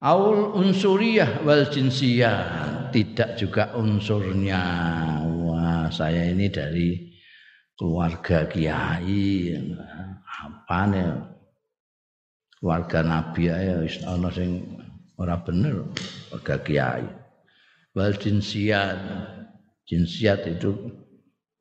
Aul 0.00 0.56
unsuriyah 0.56 1.44
wal 1.44 1.68
jinsiyah 1.68 2.88
tidak 2.88 3.36
juga 3.36 3.76
unsurnya. 3.76 4.64
Wah, 5.44 5.92
saya 5.92 6.32
ini 6.32 6.48
dari 6.48 7.12
keluarga 7.76 8.48
kiai. 8.48 9.52
Apa 10.24 10.88
nih? 10.88 11.04
Keluarga 12.60 13.00
nabi 13.00 13.48
ya 13.48 13.76
wis 13.80 14.00
ana 14.04 14.28
sing 14.32 14.64
ora 15.20 15.36
bener 15.40 15.84
keluarga 16.28 16.56
kiai 16.64 17.04
wal 17.96 18.14
jinsiat 18.16 19.00
jinsiat 19.88 20.44
itu 20.46 20.76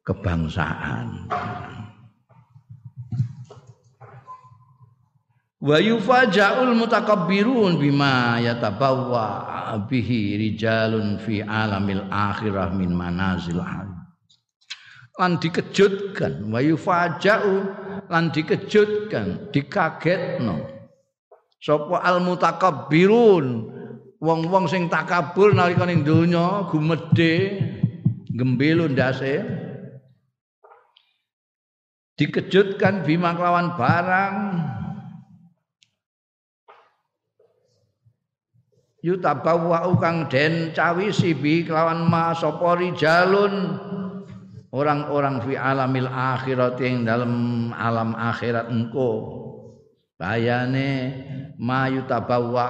kebangsaan 0.03 1.27
wa 5.60 5.76
yufaja'ul 5.76 6.72
mutakabbirun 6.72 7.76
bima 7.76 8.39
yatabawwa 8.39 9.28
bihi 9.91 10.39
rijalun 10.39 11.20
fi 11.20 11.43
alamil 11.43 12.07
akhirah 12.07 12.72
min 12.72 12.95
manazil 12.95 13.60
lan 15.20 15.36
dikejutkan 15.36 16.47
wa 16.47 16.64
yufaja'u 16.64 17.55
lan 18.07 18.32
dikejutkan 18.32 19.51
dikagetno. 19.51 20.64
Sapa 21.60 21.99
al 21.99 22.24
mutakabbirun 22.24 23.68
wong-wong 24.24 24.72
sing 24.72 24.88
takabur 24.88 25.51
nalika 25.51 25.84
ning 25.84 26.07
donya 26.07 26.72
gumedhe 26.72 27.60
gembelo 28.32 28.88
ndase. 28.88 29.43
Dikejutkan 32.16 33.03
bima 33.03 33.36
kelawan 33.36 33.76
barang 33.76 34.36
yutabawa 39.00 39.88
kang 40.00 40.28
den 40.28 40.76
cawisi 40.76 41.36
bi 41.36 41.64
kelawan 41.64 42.08
ma 42.08 42.36
sapa 42.36 42.80
rijalun. 42.80 43.54
Orang-orang 44.70 45.41
fi 45.50 45.58
alamil 45.58 46.06
akhirat 46.06 46.78
yang 46.78 47.02
dalam 47.02 47.34
alam 47.74 48.14
akhirat 48.14 48.70
engko. 48.70 49.41
Bayane 50.14 50.89
ma 51.58 51.89
yutabawa 51.89 52.68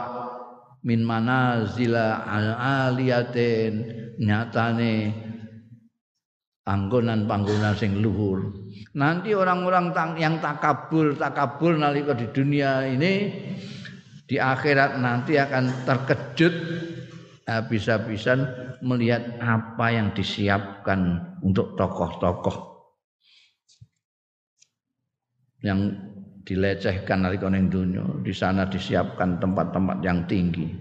min 0.79 1.03
manazila 1.03 2.23
aliyatin 2.23 3.83
nyatane 4.15 5.11
panggonan-panggonan 6.63 7.75
sing 7.75 7.99
luhur. 7.99 8.53
Nanti 8.95 9.35
orang-orang 9.35 9.91
yang 10.15 10.39
takabur, 10.39 11.19
takabur 11.19 11.75
nalika 11.75 12.15
di 12.15 12.31
dunia 12.31 12.87
ini 12.87 13.13
di 14.29 14.37
akhirat 14.37 15.01
nanti 15.01 15.41
akan 15.41 15.89
terkejut 15.89 16.53
habis-habisan 17.49 18.45
melihat 18.85 19.41
apa 19.41 19.89
yang 19.89 20.13
disiapkan 20.13 21.33
untuk 21.41 21.73
tokoh-tokoh. 21.73 22.77
Yang 25.65 25.97
dilecehkan 26.45 27.25
nalika 27.25 27.49
ning 27.49 27.73
donya 27.73 28.05
di 28.21 28.29
sana 28.29 28.69
disiapkan 28.69 29.41
tempat-tempat 29.41 29.97
yang 30.05 30.29
tinggi. 30.29 30.77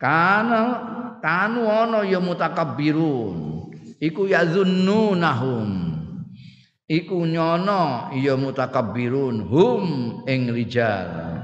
Karena 0.00 0.80
kanu 1.20 1.68
ana 1.68 2.08
ya 2.08 2.24
mutakabbirun 2.24 3.68
iku 4.00 4.24
yazunnunahum 4.24 5.68
iku 6.88 7.16
nyono 7.28 8.10
ya 8.16 8.34
hum 9.44 9.84
ing 10.24 10.40
rijal 10.50 11.39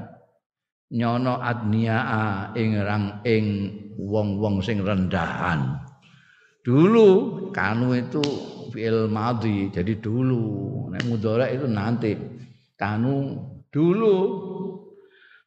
nyono 0.92 1.42
adniaa 1.42 2.54
ing 2.54 2.78
rang 2.78 3.24
ing 3.26 3.46
wong-wong 3.98 4.62
sing 4.62 4.84
rendahan. 4.84 5.82
Dulu 6.62 7.08
kanu 7.50 7.94
itu 7.94 8.22
fi'il 8.70 9.10
madhi 9.10 9.70
jadi 9.70 9.98
dulu. 9.98 10.90
Nek 10.94 11.02
mudhara 11.06 11.50
itu 11.50 11.66
nanti. 11.66 12.14
Kanu 12.76 13.40
dulu 13.72 14.16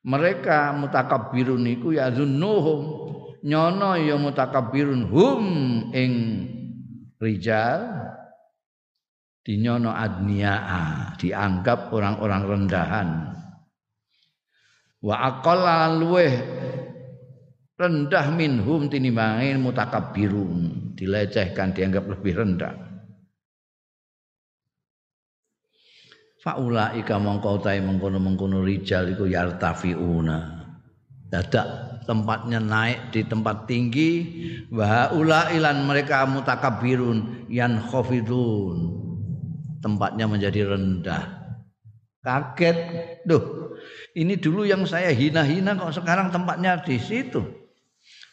mereka 0.01 0.73
mutakabbirun 0.73 1.67
iku 1.77 1.93
ya 1.93 2.09
zunnuhum 2.09 2.81
nyono 3.43 3.99
ya 3.99 4.15
mutakabbirun 4.17 5.07
hum 5.07 5.43
ing 5.93 6.13
rijal. 7.19 7.99
Dinyono 9.39 9.95
adniaa 9.95 11.15
dianggap 11.17 11.89
orang-orang 11.89 12.43
rendahan 12.45 13.38
wa 14.99 15.15
aqalla 15.15 15.95
luweh 15.95 16.33
rendah 17.79 18.27
minhum 18.35 18.91
tinimbangin 18.91 19.63
mutakabbirun 19.63 20.91
dilecehkan 20.99 21.71
dianggap 21.71 22.03
lebih 22.11 22.35
rendah. 22.35 22.75
Faulaika 26.39 27.19
mongko 27.19 27.59
utahe 27.59 27.83
mengkono-mengkono 27.83 28.63
rijal 28.63 29.11
iku 29.11 29.27
yartafiuna. 29.27 30.59
Dadak 31.27 31.67
tempatnya 32.07 32.63
naik 32.63 33.11
di 33.13 33.21
tempat 33.27 33.67
tinggi 33.69 34.11
wa 34.73 35.13
ulailan 35.13 35.85
mereka 35.85 36.25
mutakabbirun 36.25 37.45
yan 37.51 37.77
khafidun 37.85 38.97
tempatnya 39.77 40.25
menjadi 40.25 40.73
rendah 40.73 41.38
kaget 42.19 42.77
duh 43.23 43.73
ini 44.15 44.35
dulu 44.35 44.67
yang 44.67 44.83
saya 44.83 45.09
hina-hina 45.15 45.77
kok 45.79 46.03
sekarang 46.03 46.29
tempatnya 46.29 46.79
di 46.83 46.99
situ 46.99 47.41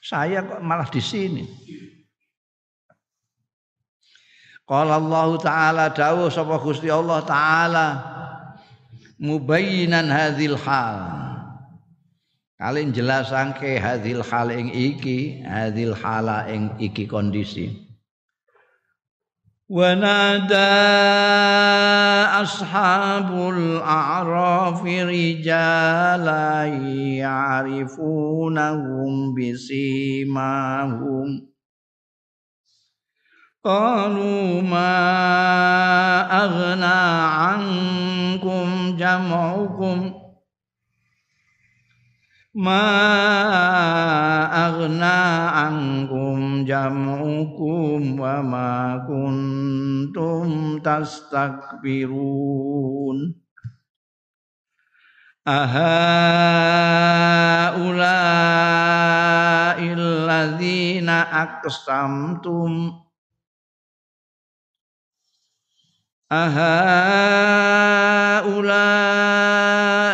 saya 0.02 0.42
kok 0.42 0.60
malah 0.62 0.90
di 0.90 1.02
sini 1.02 1.44
Qala 4.66 4.98
Allah 4.98 5.30
taala 5.38 5.84
dawuh 5.94 6.26
sapa 6.26 6.58
Gusti 6.58 6.90
Allah 6.90 7.22
taala 7.22 7.86
mubayyinan 9.22 10.10
hadzal 10.10 10.58
hal. 10.58 10.98
Kalian 12.58 12.90
jelasake 12.90 13.78
hadzal 13.78 14.26
hal 14.26 14.48
ing 14.50 14.74
iki, 14.74 15.44
hadzal 15.46 15.94
hala 15.94 16.50
ing 16.50 16.74
iki 16.82 17.06
kondisi. 17.06 17.85
ونادى 19.68 20.54
أصحاب 22.42 23.30
الأعراف 23.34 24.86
رجالا 24.86 26.64
يعرفونهم 27.18 29.10
بسيماهم. 29.34 31.28
قالوا 33.64 34.62
ما 34.62 34.98
أغنى 36.44 37.02
عنكم 37.34 38.96
جمعكم؟ 38.96 40.25
ma 42.56 42.88
aghna 44.48 45.52
ankum 45.68 46.64
jam'ukum 46.64 48.16
wa 48.16 48.40
ma 48.40 48.96
kuntum 49.04 50.80
tastakbirun. 50.80 53.36
Aha 55.46 55.94
ula 57.78 58.18
illadzina 59.78 61.30
aqsamtum 61.46 63.05
أهؤلاء 66.32 66.56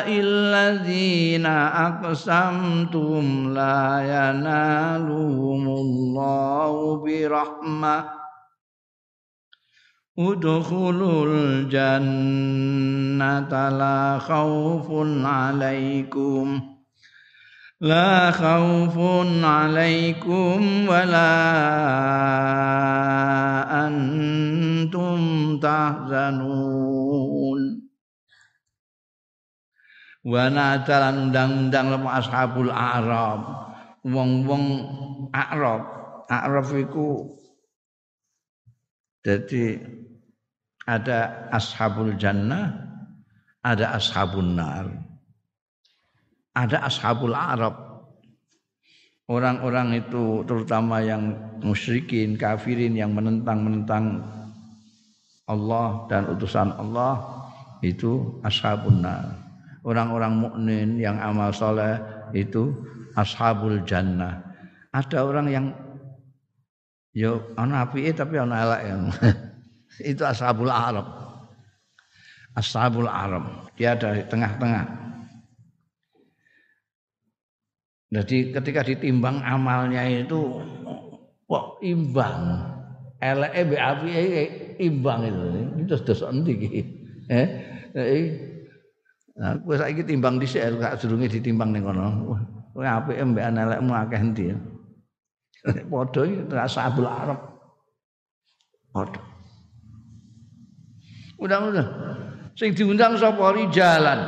الذين 0.09 1.47
أقسمتم 1.47 3.55
لا 3.55 4.01
ينالهم 4.05 5.69
الله 5.69 6.97
برحمة. 7.05 8.05
ادخلوا 10.19 11.27
الجنة 11.27 12.09
لا 13.69 14.19
خوف 14.19 14.87
عليكم. 15.27 16.61
لا 17.82 18.32
خوف 18.32 18.98
عليكم 19.45 20.88
ولا 20.89 21.34
أنتم 23.88 25.20
تحزنون 25.60 27.08
wa 30.28 30.52
nadalan 30.52 31.32
undang-undang 31.32 31.88
lepa 31.88 32.20
ashabul 32.20 32.68
a'rab 32.68 33.41
wong-wong 34.04 34.66
a'rab 35.32 35.88
a'rab 36.28 36.68
iku 36.76 37.32
jadi 39.24 39.80
ada 40.84 41.48
ashabul 41.56 42.12
jannah 42.20 42.76
ada 43.64 43.95
ashabun 43.95 44.60
nar 44.60 44.91
ada 46.53 46.85
ashabul 46.85 47.33
Arab. 47.33 47.75
Orang-orang 49.31 50.03
itu 50.03 50.45
terutama 50.45 51.01
yang 51.01 51.33
musyrikin, 51.65 52.37
kafirin 52.37 52.93
yang 52.93 53.17
menentang-menentang 53.17 54.21
Allah 55.49 56.05
dan 56.13 56.29
utusan 56.29 56.75
Allah 56.77 57.23
itu 57.81 58.39
ashabun 58.45 59.03
nar. 59.03 59.41
Orang-orang 59.83 60.39
mukmin 60.39 60.89
yang 61.01 61.19
amal 61.19 61.51
soleh 61.51 61.99
itu 62.31 62.71
ashabul 63.19 63.83
jannah. 63.83 64.39
Ada 64.95 65.25
orang 65.25 65.47
yang 65.51 65.67
yo 67.13 67.43
ana 67.59 67.85
apike 67.85 68.15
tapi 68.15 68.39
ana 68.39 68.57
elek 68.63 68.83
yang 68.87 69.03
itu 70.13 70.23
ashabul 70.23 70.71
Arab. 70.71 71.07
Ashabul 72.55 73.09
Arab. 73.09 73.49
Dia 73.75 73.97
dari 73.97 74.23
tengah-tengah. 74.29 75.12
Jadi 78.13 78.53
ketika 78.53 78.85
ditimbang 78.85 79.41
amalnya 79.41 80.05
itu 80.05 80.61
kok 81.49 81.81
imbang. 81.81 82.61
Eleke 83.23 83.61
mbek 83.65 83.83
imbang 84.77 85.21
itu. 85.25 85.43
Itu 85.81 85.95
dosa 86.05 86.29
endi 86.29 86.53
iki? 86.53 86.83
Eh? 87.93 88.25
Nah, 89.37 89.53
kowe 89.61 89.77
saiki 89.77 90.01
timbang 90.05 90.41
dhisik 90.41 90.65
gak 90.81 90.97
durunge 91.01 91.29
ditimbang 91.29 91.73
ning 91.73 91.85
kono. 91.85 92.37
Kowe 92.73 92.85
apike 92.85 93.21
mbek 93.25 93.49
elekmu 93.53 93.93
akeh 93.93 94.21
endi. 94.21 94.45
Padha 95.93 96.21
iki 96.25 96.41
ashabul 96.57 97.09
Arab. 97.09 97.41
Padha. 98.93 99.21
Udah-udah. 101.41 101.87
Sing 102.57 102.77
diundang 102.77 103.17
sapa 103.17 103.57
jalan. 103.73 104.21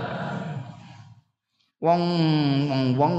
Wong 1.84 2.02
wong 2.68 2.82
wong 2.96 3.14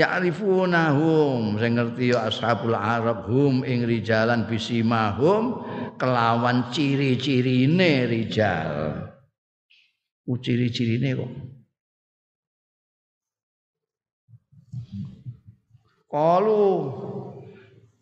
ya'rifunahum. 0.00 1.60
Sing 1.60 1.76
ngerti 1.76 2.16
ya 2.16 2.26
ashabul 2.32 2.74
arab 2.74 3.28
hum 3.28 3.62
ing 3.62 3.84
rijalan 3.84 4.48
bisimahum 4.48 5.60
kelawan 6.00 6.72
ciri-cirine 6.72 8.08
rijal. 8.08 9.06
U 10.24 10.40
ciri-cirine 10.40 11.14
kok. 11.14 11.32
Kalu 16.10 16.66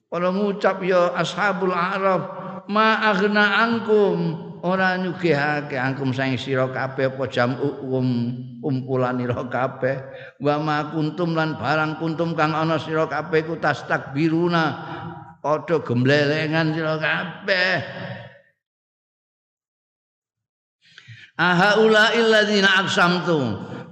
kalau 0.08 0.30
ngucap 0.32 0.80
ya 0.80 1.12
ashabul 1.12 1.76
arab 1.76 2.32
ma 2.72 3.12
angkum 3.12 4.47
ora 4.64 4.98
nyugihake 4.98 5.74
angkum 5.74 6.10
saing 6.10 6.40
sira 6.40 6.70
kabeh 6.70 7.12
apa 7.12 7.24
jam 7.30 7.58
um 7.84 8.08
kumpulanira 8.62 9.46
kabeh. 9.46 9.96
Wa 10.42 10.58
ma 10.58 10.90
kuntum 10.90 11.34
lan 11.34 11.58
barang 11.58 11.98
kuntum 12.02 12.32
kang 12.38 12.54
ana 12.54 12.78
sira 12.78 13.06
kabeh 13.06 13.46
ku 13.46 13.58
tastakbiruna. 13.58 14.64
Padha 15.38 15.82
gemblelengan 15.82 16.74
sira 16.74 16.94
kabeh. 16.98 17.74
Aha 21.38 21.78
ulail 21.78 22.26
ladzina 22.26 22.82
aqsamtum. 22.82 23.44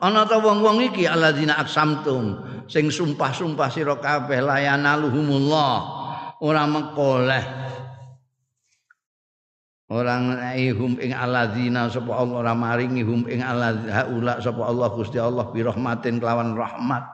Ana 0.02 0.28
ta 0.28 0.36
wong-wong 0.42 0.92
iki 0.92 1.08
alladzina 1.08 1.56
aqsamtum 1.56 2.42
sing 2.68 2.90
sumpah-sumpah 2.90 3.70
sira 3.70 3.96
kabeh 3.96 4.42
layanaluhumullah 4.42 5.74
ora 6.42 6.68
mekoleh 6.68 7.44
orang 9.86 10.34
ihum 10.58 10.98
ing 10.98 11.14
alladzina 11.14 11.86
sapa 11.86 12.10
Allah 12.10 12.36
ora 12.42 12.54
maringi 12.58 13.06
hum 13.06 13.22
ing 13.30 13.38
haula 13.38 14.42
sapa 14.42 14.62
Allah 14.66 14.88
Gusti 14.90 15.18
Allah 15.22 15.46
bi 15.54 15.62
rahmatin 15.62 16.18
kelawan 16.18 16.58
rahmat. 16.58 17.06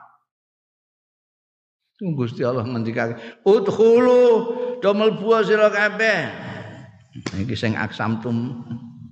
Gusti 2.03 2.43
Allah 2.43 2.67
ngendikake 2.67 3.45
udkhulu 3.45 4.21
do 4.81 4.89
mlebu 4.91 5.39
sira 5.45 5.69
kabeh. 5.69 6.33
Iki 7.45 7.55
sing 7.55 7.77
aksamtum 7.77 8.65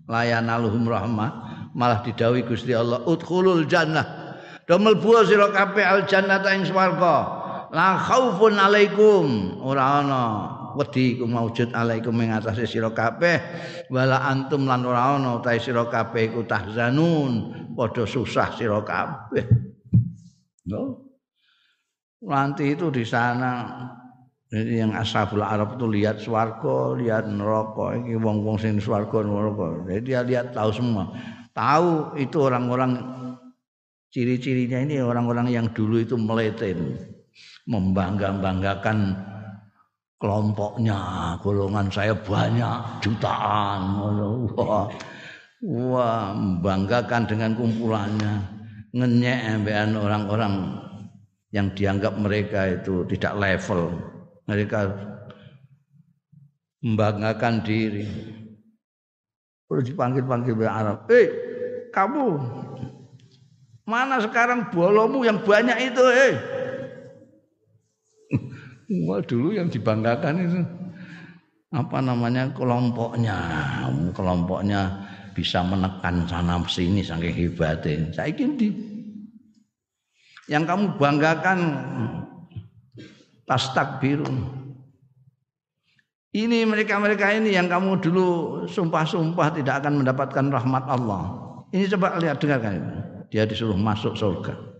layanaluhum 0.09 0.89
rahmat 0.89 1.31
malah 1.77 2.01
didhawuhi 2.03 2.43
Gusti 2.43 2.73
Allah 2.75 3.05
udkhulul 3.05 3.69
jannah 3.69 4.35
do 4.65 4.75
mlebu 4.75 5.23
sira 5.23 5.53
kabeh 5.53 5.85
al 5.85 6.03
jannata 6.09 6.51
ing 6.51 6.65
swarga 6.65 7.17
la 7.71 7.95
khaufun 7.95 8.57
alaikum. 8.57 9.55
Ora 9.63 10.03
ana 10.03 10.23
wedi 10.77 11.17
iku 11.17 11.25
maujud 11.27 11.75
alaikum 11.75 12.15
ing 12.21 12.31
atase 12.35 12.67
sira 12.67 12.91
kabeh 12.91 13.37
wala 13.91 14.27
antum 14.27 14.67
lan 14.67 14.85
ora 14.85 15.17
ana 15.17 15.39
ta 15.43 15.55
sira 15.57 15.87
kabeh 15.87 16.31
iku 16.31 16.47
tahzanun 16.47 17.31
padha 17.75 18.03
susah 18.07 18.55
sira 18.55 18.79
kabeh 18.83 19.45
no 20.69 21.11
nanti 22.21 22.77
itu 22.77 22.93
di 22.93 23.03
sana 23.03 23.51
jadi 24.51 24.83
yang 24.83 24.91
ashabul 24.91 25.47
Arab 25.47 25.79
itu 25.79 25.87
lihat 25.87 26.19
swarga, 26.19 26.91
lihat 26.99 27.23
neraka. 27.23 27.95
Ini 27.95 28.19
wong-wong 28.19 28.59
sing 28.59 28.83
swarga 28.83 29.23
neraka. 29.23 29.87
Jadi 29.87 30.11
dia 30.11 30.27
lihat 30.27 30.51
tahu 30.51 30.75
semua. 30.75 31.07
Tahu 31.55 32.19
itu 32.19 32.35
orang-orang 32.35 32.99
ciri-cirinya 34.11 34.83
ini 34.83 34.99
orang-orang 34.99 35.55
yang 35.55 35.71
dulu 35.71 36.03
itu 36.03 36.19
meletin, 36.19 36.99
membangga-banggakan 37.63 39.15
kelompoknya 40.21 40.99
golongan 41.41 41.89
saya 41.89 42.13
banyak 42.13 43.01
jutaan 43.01 43.81
wah. 44.53 44.85
Wah 45.61 46.33
membanggakan 46.33 47.25
dengan 47.25 47.57
kumpulannya. 47.57 48.61
Ngenyek 48.93 49.39
embean 49.57 49.97
orang-orang 49.97 50.53
yang 51.53 51.73
dianggap 51.73 52.17
mereka 52.17 52.69
itu 52.69 53.05
tidak 53.09 53.33
level. 53.37 53.97
Mereka 54.45 54.79
membanggakan 56.81 57.61
diri. 57.65 58.05
Perlu 59.69 59.81
dipanggil-panggil 59.85 60.53
oleh 60.53 60.67
Arab 60.67 61.07
eh 61.07 61.27
kamu 61.95 62.27
mana 63.87 64.19
sekarang 64.19 64.67
bolomu 64.67 65.23
yang 65.23 65.39
banyak 65.39 65.93
itu 65.93 66.03
eh 66.11 66.35
Wah 69.07 69.23
dulu 69.23 69.55
yang 69.55 69.71
dibanggakan 69.71 70.35
itu 70.43 70.61
apa 71.71 72.03
namanya 72.03 72.51
kelompoknya 72.51 73.37
kelompoknya 74.11 75.07
bisa 75.31 75.63
menekan 75.63 76.27
sana 76.27 76.59
sini 76.67 76.99
saking 76.99 77.31
hebatnya 77.31 78.11
saya 78.11 78.35
di 78.35 78.67
yang 80.51 80.67
kamu 80.67 80.99
banggakan 80.99 81.59
tas 83.47 83.71
takbirun 83.71 84.61
ini 86.31 86.63
mereka-mereka 86.63 87.35
ini 87.35 87.51
yang 87.55 87.67
kamu 87.67 87.99
dulu 87.99 88.27
sumpah-sumpah 88.63 89.51
tidak 89.51 89.83
akan 89.83 89.99
mendapatkan 89.99 90.47
rahmat 90.47 90.87
Allah. 90.87 91.27
Ini 91.75 91.91
coba 91.91 92.15
lihat 92.23 92.39
dengarkan. 92.39 93.03
Dia 93.27 93.43
disuruh 93.43 93.75
masuk 93.75 94.15
surga. 94.15 94.70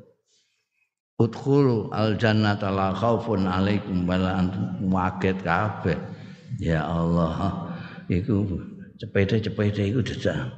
Udkhulu 1.21 1.93
al 1.93 2.17
jannata 2.17 2.73
la 2.73 2.89
khaufun 2.97 3.45
alaikum 3.45 4.09
wala 4.09 4.41
antum 4.41 4.89
waget 4.89 5.37
kabeh. 5.45 5.97
Ya 6.57 6.81
Allah, 6.81 7.69
itu 8.09 8.57
cepede-cepede 8.97 9.93
itu 9.93 10.01
tidak 10.01 10.57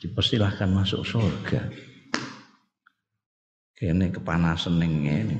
dipersilahkan 0.00 0.72
masuk 0.72 1.04
surga. 1.04 1.60
Kene 3.76 4.08
kepanasan 4.08 4.80
ning 4.80 4.92
ngene. 5.04 5.38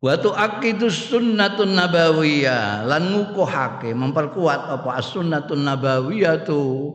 Wa 0.00 0.16
tuaqidu 0.16 0.88
sunnatun 0.88 1.76
nabawiyah 1.76 2.84
lan 2.88 3.12
ngukuhake 3.12 3.90
memperkuat 3.96 4.60
apa 4.78 5.02
as-sunnatun 5.02 5.66
nabawiyah 5.66 6.44
tu 6.44 6.92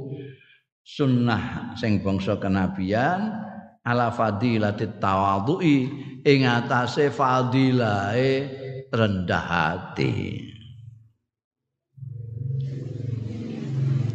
sunnah 0.82 1.74
sing 1.78 2.02
bangsa 2.02 2.38
kenabian 2.42 3.34
ala 3.86 4.14
fadilati 4.14 4.90
tawadhu'i 5.02 5.78
ing 6.26 6.40
atase 6.46 7.10
rendah 8.92 9.46
hati. 9.46 10.14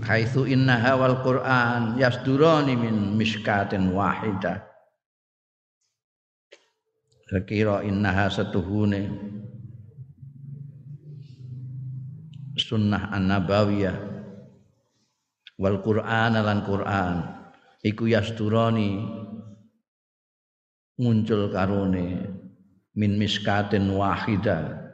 Haitsu 0.07 0.47
inna 0.47 0.79
hawal 0.79 1.19
Qur'an 1.27 1.99
yasdurani 1.99 2.79
min 2.79 3.19
miskatin 3.19 3.91
wahidah 3.91 4.63
Sekira 7.27 7.83
innaha 7.83 8.31
setuhune. 8.31 9.11
Sunnah 12.55 13.11
an-nabawiyah 13.11 14.16
wal 15.61 15.81
Qur'an 15.81 16.37
lan 16.37 16.65
Qur'an. 16.65 17.17
Iku 17.85 18.11
yasturani 18.11 18.99
muncul 20.97 21.53
karone 21.53 22.09
min 22.97 23.21
miskatin 23.21 23.93
wahida 23.93 24.89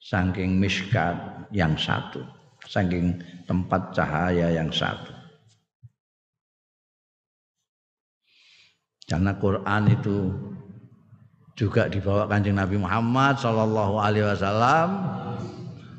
saking 0.00 0.56
miskat 0.56 1.14
yang 1.52 1.76
satu 1.76 2.24
saking 2.68 3.16
tempat 3.48 3.96
cahaya 3.96 4.52
yang 4.52 4.68
satu. 4.68 5.16
Karena 9.08 9.32
Quran 9.40 9.82
itu 9.88 10.16
juga 11.56 11.88
dibawa 11.88 12.28
kanjeng 12.28 12.60
Nabi 12.60 12.76
Muhammad 12.76 13.40
Shallallahu 13.40 13.96
Alaihi 13.98 14.28
Wasallam 14.28 14.88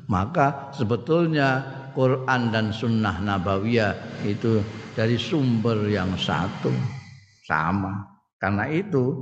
maka 0.06 0.70
sebetulnya 0.72 1.79
Quran 1.92 2.54
dan 2.54 2.72
Sunnah 2.74 3.18
Nabawiyah 3.22 4.24
itu 4.26 4.62
dari 4.94 5.16
sumber 5.20 5.86
yang 5.90 6.14
satu. 6.18 6.70
Sama. 7.46 8.06
Karena 8.38 8.70
itu 8.70 9.14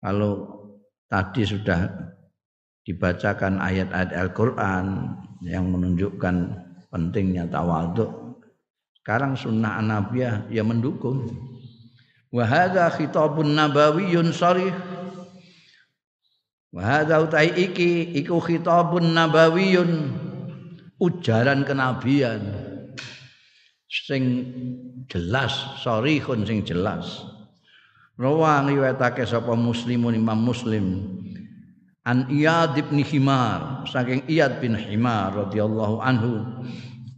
kalau 0.00 0.48
tadi 1.06 1.44
sudah 1.44 1.88
dibacakan 2.82 3.60
ayat-ayat 3.60 4.16
Al-Quran 4.16 5.14
yang 5.44 5.68
menunjukkan 5.68 6.36
pentingnya 6.88 7.44
tawadhu 7.52 8.28
sekarang 9.08 9.40
sunnah 9.40 9.80
nabiyah 9.80 10.52
ya 10.52 10.60
mendukung. 10.60 11.32
Wa 12.28 12.44
hadza 12.44 12.92
khitabun 12.92 13.56
nabawiyyun 13.56 14.36
sharih 14.36 14.76
Wa 16.68 16.84
hadza 16.84 17.16
utai 17.24 17.56
iki 17.56 18.04
iku 18.20 18.36
khitabun 18.36 19.16
nabawiyun 19.16 20.12
ujaran 20.98 21.62
kenabian. 21.62 22.42
Sing 23.88 24.44
jelas 25.08 25.80
sarihun 25.80 26.44
sing 26.44 26.60
jelas. 26.66 27.24
Rawang 28.18 28.68
riwayatake 28.68 29.24
sapa 29.24 29.54
muslimun 29.54 30.18
Imam 30.18 30.42
Muslim. 30.42 31.16
An 32.04 32.26
Iyad 32.28 32.76
bin 32.76 33.00
Himar 33.00 33.86
saking 33.88 34.26
Iyad 34.28 34.60
bin 34.60 34.76
Himar 34.76 35.32
radhiyallahu 35.32 36.02
anhu. 36.02 36.44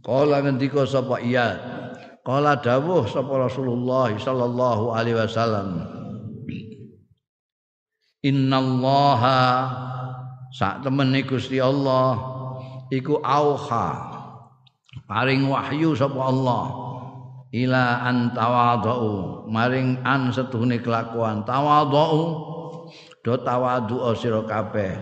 Qala 0.05 0.45
ngendika 0.45 0.87
sapa 0.87 1.19
Iyad? 1.19 1.59
Qala 2.21 2.55
dawuh 2.61 3.09
sapa 3.09 3.33
Rasulullah 3.49 4.13
sallallahu 4.13 4.93
alaihi 4.93 5.17
wasallam. 5.17 5.69
Innallaha 8.21 9.41
sak 10.53 10.85
temene 10.85 11.25
Gusti 11.25 11.57
Allah 11.57 12.30
iku 12.91 13.23
auha. 13.23 14.19
Paring 15.07 15.47
wahyu 15.47 15.95
sapa 15.95 16.19
Allah. 16.19 16.63
Ila 17.51 18.07
an 18.07 18.31
tawadhu 18.31 19.47
maring 19.47 19.99
an 20.03 20.31
setuhune 20.35 20.79
kelakuan. 20.83 21.47
Tawadhu 21.47 22.19
do 23.23 23.33
tawadhu 23.39 24.11
sira 24.19 24.43
kabeh. 24.43 24.99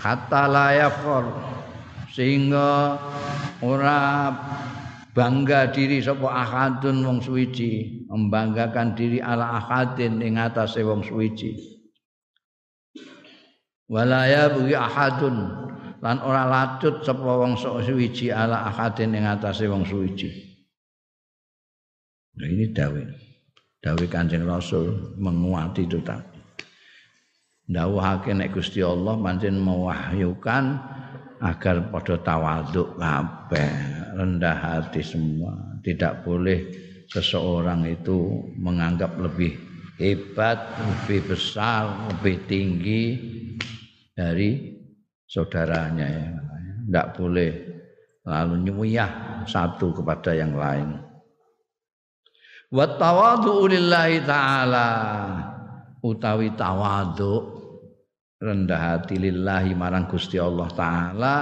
Hatta 0.00 0.48
layafur 0.48 1.24
sehingga 2.12 2.96
ora 3.60 4.32
bangga 5.12 5.68
diri 5.72 6.00
sapa 6.00 6.28
ahadun 6.32 7.04
wong 7.04 7.18
suwiji. 7.20 8.04
Membanggakan 8.08 8.96
diri 8.96 9.20
ala 9.20 9.60
ahadin 9.60 10.24
ing 10.24 10.40
atase 10.40 10.80
wong 10.80 11.04
suwiji 11.04 11.77
wala 13.88 14.28
ya 14.28 14.52
bugi 14.52 14.76
ahadun. 14.76 15.66
Lan 15.98 16.22
ora 16.22 16.46
lacut 16.46 17.02
sapa 17.02 17.26
wong 17.26 17.58
suwiji 17.58 18.30
ala 18.30 18.70
ahadin 18.70 19.18
ing 19.18 19.26
atase 19.26 19.66
wong 19.66 19.82
suwiji. 19.82 20.30
Nah 22.38 22.46
ini 22.46 22.70
dawe 22.70 23.02
dawe 23.82 24.04
kanjeng 24.06 24.46
rasul 24.46 25.18
menguati 25.18 25.90
itu 25.90 25.98
tadi. 26.06 26.38
Dawuhake 27.68 28.32
nek 28.32 28.54
Gusti 28.54 28.80
Allah 28.80 29.18
pancen 29.18 29.58
mewahyukan 29.60 30.64
agar 31.42 31.90
pada 31.92 32.16
tawaduk 32.22 32.96
kabeh 32.96 33.70
rendah 34.16 34.56
hati 34.56 35.02
semua. 35.02 35.52
Tidak 35.82 36.22
boleh 36.22 36.64
seseorang 37.10 37.84
itu 37.90 38.46
menganggap 38.56 39.18
lebih 39.18 39.58
hebat, 39.98 40.78
lebih 40.78 41.34
besar, 41.34 42.08
lebih 42.14 42.40
tinggi 42.46 43.04
dari 44.18 44.74
saudaranya 45.22 46.06
ya. 46.10 46.26
Tidak 46.88 47.08
boleh 47.14 47.52
lalu 48.26 48.66
nyuyah 48.66 49.44
satu 49.46 49.94
kepada 49.94 50.34
yang 50.34 50.58
lain. 50.58 50.98
Wa 52.74 52.98
tawadu 52.98 53.70
lillahi 53.70 54.26
ta'ala 54.26 54.88
utawi 56.02 56.50
tawadu 56.58 57.58
rendah 58.42 58.98
hati 58.98 59.16
lillahi 59.22 59.78
marang 59.78 60.10
Gusti 60.10 60.36
Allah 60.38 60.68
taala 60.74 61.34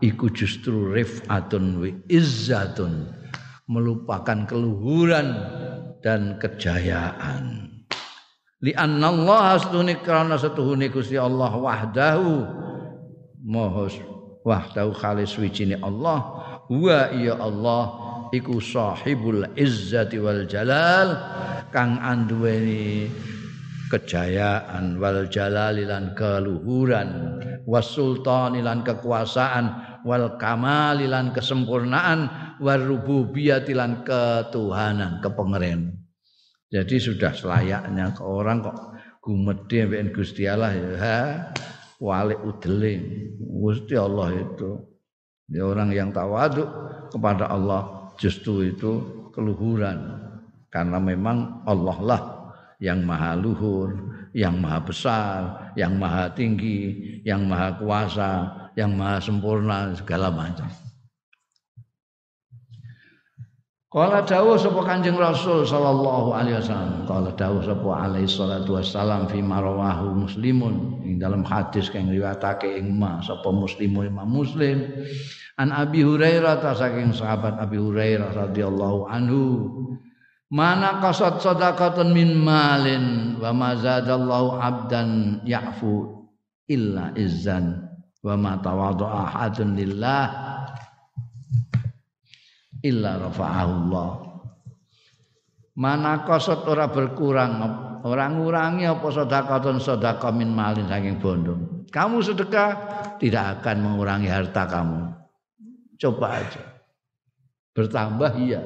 iku 0.00 0.30
justru 0.32 0.92
rifatun 0.92 1.64
wa 1.82 1.88
izzatun 2.08 3.10
melupakan 3.68 4.48
keluhuran 4.48 5.28
dan 6.00 6.40
kejayaan 6.40 7.71
li 8.62 8.72
anna 8.78 9.10
Allah 9.10 9.58
astuni 9.58 9.98
karena 10.00 10.38
setuhune 10.38 10.88
Gusti 10.88 11.18
Allah 11.18 11.50
wahdahu. 11.50 12.30
Maha 13.42 13.90
wahdahu 14.46 14.90
khalis 14.94 15.34
wijine 15.36 15.76
Allah. 15.82 16.40
Wa 16.70 17.10
ya 17.10 17.36
Allah 17.42 17.84
iku 18.32 18.62
sahibul 18.62 19.44
izzati 19.58 20.16
wal 20.16 20.48
jalal 20.48 21.20
kang 21.68 22.00
anduweni 22.00 23.10
kejayaan 23.92 24.96
wal 24.96 25.28
jalalilan 25.28 26.16
keluhuran 26.16 27.36
wasultanilan 27.68 28.80
kekuasaan 28.88 30.00
wal 30.08 30.40
kamalilan 30.40 31.36
kesempurnaan 31.36 32.32
wal 32.56 32.80
rububiyatilan 32.80 34.00
ketuhanan 34.00 35.20
kepengeren 35.20 36.01
jadi 36.72 36.96
sudah 36.96 37.36
selayaknya 37.36 38.16
ke 38.16 38.24
orang 38.24 38.64
kok 38.64 38.96
gumedhe 39.20 39.84
mbek 39.84 40.16
Gusti 40.16 40.48
Allah 40.48 40.72
ya. 40.72 41.16
Walik 42.00 42.40
udeling. 42.42 43.36
Gusti 43.38 43.94
Allah 43.94 44.34
itu. 44.40 44.80
Ya 45.52 45.68
orang 45.68 45.92
yang 45.92 46.10
tawaduk 46.10 46.66
kepada 47.12 47.52
Allah 47.52 48.10
justru 48.16 48.72
itu 48.72 49.04
keluhuran. 49.36 50.16
Karena 50.72 50.96
memang 50.96 51.60
Allah 51.68 51.98
lah 52.00 52.22
yang 52.80 53.04
maha 53.04 53.36
luhur 53.36 53.92
yang 54.32 54.64
maha 54.64 54.80
besar, 54.80 55.40
yang 55.76 56.00
maha 56.00 56.32
tinggi, 56.32 57.20
yang 57.20 57.44
maha 57.44 57.76
kuasa, 57.76 58.48
yang 58.72 58.96
maha 58.96 59.20
sempurna 59.20 59.92
segala 59.92 60.32
macam. 60.32 60.68
Kala 63.92 64.24
dawuh 64.24 64.56
sapa 64.56 64.88
Kanjeng 64.88 65.20
Rasul 65.20 65.68
sallallahu 65.68 66.32
alaihi 66.32 66.56
wasallam. 66.56 67.04
Kala 67.04 67.28
dawuh 67.36 67.60
sapa 67.60 68.08
alaihi 68.08 68.24
salatu 68.24 68.80
wassalam 68.80 69.28
fi 69.28 69.44
marwahu 69.44 70.16
muslimun 70.16 71.04
ing 71.04 71.20
dalam 71.20 71.44
hadis 71.44 71.92
kang 71.92 72.08
riwayatake 72.08 72.80
ing 72.80 72.96
ma 72.96 73.20
sapa 73.20 73.52
muslimun 73.52 74.08
Imam 74.08 74.32
Muslim. 74.32 74.88
An 75.60 75.76
Abi 75.76 76.08
Hurairah 76.08 76.64
ta 76.64 76.72
saking 76.72 77.12
sahabat 77.12 77.60
Abi 77.60 77.76
Hurairah 77.76 78.32
radhiyallahu 78.32 79.12
anhu. 79.12 79.44
Mana 80.48 80.96
kasat 81.04 81.44
sadaqatan 81.44 82.16
min 82.16 82.32
malin 82.32 83.36
wa 83.36 83.52
ma 83.52 83.76
zadallahu 83.76 84.56
abdan 84.56 85.40
ya'fu 85.44 86.28
illa 86.64 87.12
izzan 87.12 87.92
wa 88.24 88.40
ma 88.40 88.56
tawadha'a 88.56 89.20
ahadun 89.36 89.76
lillah 89.76 90.51
illa 92.82 93.18
rafa'ahullah. 93.18 94.10
Mana 95.78 96.26
kosot 96.28 96.68
ora 96.68 96.92
berkurang? 96.92 97.62
Orang 98.02 98.42
ngurangi 98.42 98.84
apa 98.84 99.08
sedekah 99.08 99.62
sedekah 99.78 100.32
min 100.34 100.50
malin 100.52 100.90
saking 100.90 101.22
bondo. 101.22 101.86
Kamu 101.88 102.18
sedekah 102.20 102.70
tidak 103.22 103.62
akan 103.62 103.76
mengurangi 103.80 104.28
harta 104.28 104.66
kamu. 104.66 105.00
Coba 105.96 106.42
aja. 106.42 106.62
Bertambah 107.72 108.30
iya. 108.42 108.60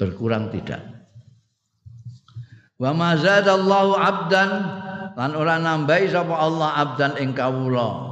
Berkurang 0.00 0.50
tidak. 0.50 0.82
Wa 2.80 2.90
mazadallahu 2.90 3.94
abdan 3.94 4.50
lan 5.14 5.30
ora 5.38 5.60
nambahi 5.60 6.10
sapa 6.10 6.34
Allah 6.34 6.82
abdan 6.82 7.14
ing 7.20 7.36
kawula 7.36 8.11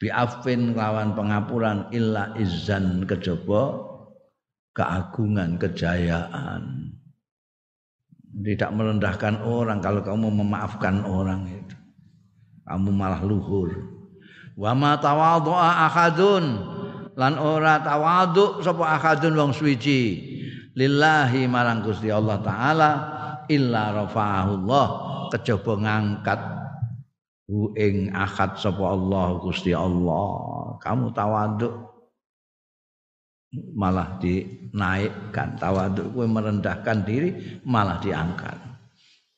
biafin 0.00 0.76
lawan 0.76 1.16
pengapuran 1.16 1.88
illa 1.92 2.32
izan 2.36 3.04
kejaba 3.08 3.80
keagungan 4.76 5.56
kejayaan. 5.56 6.92
Tidak 8.36 8.68
merendahkan 8.76 9.40
orang 9.48 9.80
kalau 9.80 10.04
kamu 10.04 10.28
memaafkan 10.44 11.00
orang 11.08 11.48
itu. 11.48 11.76
Kamu 12.68 12.92
malah 12.92 13.24
luhur. 13.24 13.72
Wa 14.60 14.76
ma 14.76 15.00
tawadhu'a 15.00 15.88
ahadun. 15.88 16.44
Lan 17.16 17.40
ora 17.40 17.80
tawadhu 17.80 18.60
sapa 18.60 19.00
ahadun 19.00 19.32
wong 19.40 19.52
suci. 19.56 20.20
Lillahi 20.76 21.48
marang 21.48 21.80
Gusti 21.80 22.12
Allah 22.12 22.36
taala 22.44 22.90
illa 23.48 24.04
rafa'ahu 24.04 24.50
Allah 24.60 24.86
kejaba 25.32 25.72
ngangkat 25.80 26.40
hu 27.46 27.72
ing 27.78 28.10
akad 28.12 28.58
sapa 28.58 28.82
Allah 28.82 29.38
Gusti 29.42 29.70
Allah. 29.72 30.76
Kamu 30.82 31.14
tawaduk. 31.14 31.74
Malah 33.72 34.20
dinaikkan. 34.20 35.56
Tawaduk 35.56 36.12
kowe 36.12 36.26
merendahkan 36.26 37.06
diri 37.06 37.62
malah 37.64 38.02
diangkat. 38.02 38.58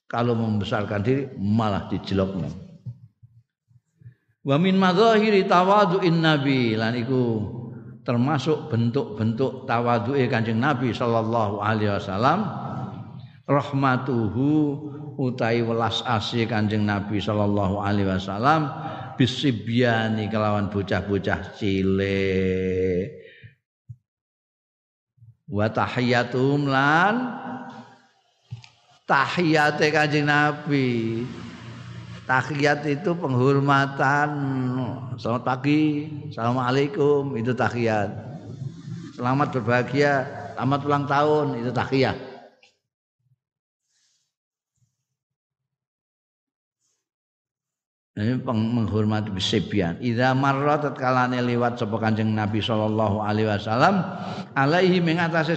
Kalau 0.09 0.33
membesarkan 0.33 1.01
diri 1.05 1.29
malah 1.37 1.87
dijelokno 1.87 2.69
wa 4.49 4.57
min 4.57 4.81
madzahiri 4.81 5.45
tawadu'in 5.45 6.25
nabi. 6.25 6.73
Lan 6.73 6.97
iku 6.97 7.45
termasuk 8.09 8.73
bentuk-bentuk 8.73 9.69
tawadu'e 9.69 10.25
Kanjeng 10.33 10.57
Nabi 10.57 10.97
sallallahu 10.97 11.61
alaihi 11.61 11.93
wasallam. 11.93 12.49
Rahmatuhu 13.49 14.49
utai 15.19 15.67
welas 15.67 15.99
asih 16.07 16.47
Kanjeng 16.47 16.87
Nabi 16.87 17.19
sallallahu 17.19 17.83
alaihi 17.83 18.07
wasallam 18.07 18.71
bisibyani 19.19 20.31
kelawan 20.31 20.71
bocah-bocah 20.71 21.59
cilik. 21.59 23.11
Wa 25.51 25.67
tahiyatum 25.75 26.71
lan 26.71 27.15
tahiyate 29.11 29.91
Kanjeng 29.91 30.31
Nabi. 30.31 31.27
Tahiyat 32.29 32.85
itu 32.87 33.17
penghormatan. 33.17 34.31
Selamat 35.19 35.43
pagi 35.43 36.07
assalamualaikum 36.31 37.35
itu 37.35 37.51
tahiyat. 37.57 38.13
Selamat 39.19 39.51
berbahagia 39.51 40.29
selamat 40.55 40.81
ulang 40.87 41.05
tahun 41.11 41.47
itu 41.59 41.71
tahiyat 41.75 42.28
ini 48.19 48.35
menghormati 48.43 49.31
bisibyan 49.31 49.95
idza 50.03 50.35
marra 50.35 50.83
tatkalane 50.83 51.39
liwat 51.39 51.79
sapa 51.79 52.03
Kanjeng 52.03 52.35
Nabi 52.35 52.59
sallallahu 52.59 53.23
alaihi 53.23 53.47
wasallam 53.47 54.03
alaihi 54.59 54.99
ing 54.99 55.23
atase 55.23 55.55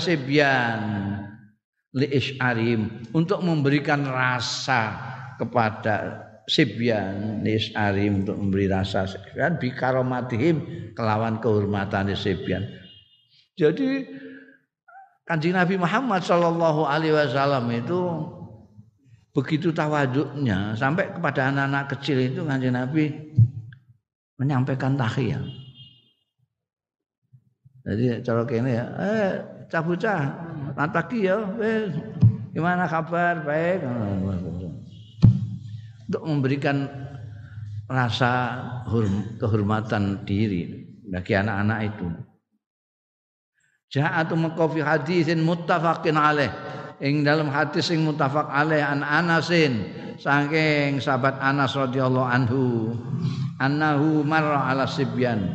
li 1.91 2.07
isyarim 2.07 3.09
untuk 3.11 3.41
memberikan 3.41 4.05
rasa 4.05 4.95
kepada 5.41 6.21
sibyan 6.45 7.41
li 7.41 7.57
isyarim 7.57 8.23
untuk 8.23 8.37
memberi 8.37 8.69
rasa 8.69 9.09
sibyan 9.09 9.57
bi 9.57 9.73
karomatihim 9.73 10.61
kelawan 10.93 11.41
kehormatan 11.41 12.13
sibyan 12.13 12.63
jadi 13.57 14.05
Kanjeng 15.25 15.55
Nabi 15.55 15.79
Muhammad 15.81 16.21
sallallahu 16.27 16.85
alaihi 16.85 17.15
wasallam 17.15 17.65
itu 17.73 17.99
begitu 19.31 19.71
tawaduknya 19.71 20.75
sampai 20.75 21.11
kepada 21.15 21.51
anak-anak 21.51 21.85
kecil 21.95 22.17
itu 22.19 22.43
kanjeng 22.43 22.75
Nabi 22.75 23.31
menyampaikan 24.35 24.99
tahiyat. 24.99 25.43
Jadi 27.81 28.21
cara 28.21 28.45
kene 28.45 28.71
ya, 28.77 28.85
eh 29.01 29.31
cah 29.71 29.81
pagi 30.93 31.25
ya, 31.25 31.41
eh, 31.57 31.89
gimana 32.53 32.85
kabar? 32.85 33.41
Baik. 33.41 33.81
Untuk 36.11 36.23
memberikan 36.27 36.85
rasa 37.89 38.61
kehormatan 39.39 40.27
diri 40.27 40.85
bagi 41.09 41.33
anak-anak 41.33 41.79
itu. 41.89 42.07
Ja'atu 43.91 44.39
maqafi 44.39 44.79
hadisin 44.79 45.43
muttafaqin 45.43 46.15
alaih 46.15 46.51
ing 47.01 47.25
dalam 47.25 47.49
hadis 47.49 47.89
sing 47.89 48.05
mutafak 48.05 48.45
alaih 48.47 48.85
an 48.85 49.01
Anasin 49.01 49.89
saking 50.21 51.01
sahabat 51.01 51.41
Anas 51.41 51.73
radhiyallahu 51.73 52.29
anhu 52.29 52.93
annahu 53.57 54.21
marra 54.21 54.69
ala 54.69 54.85
sibyan. 54.85 55.49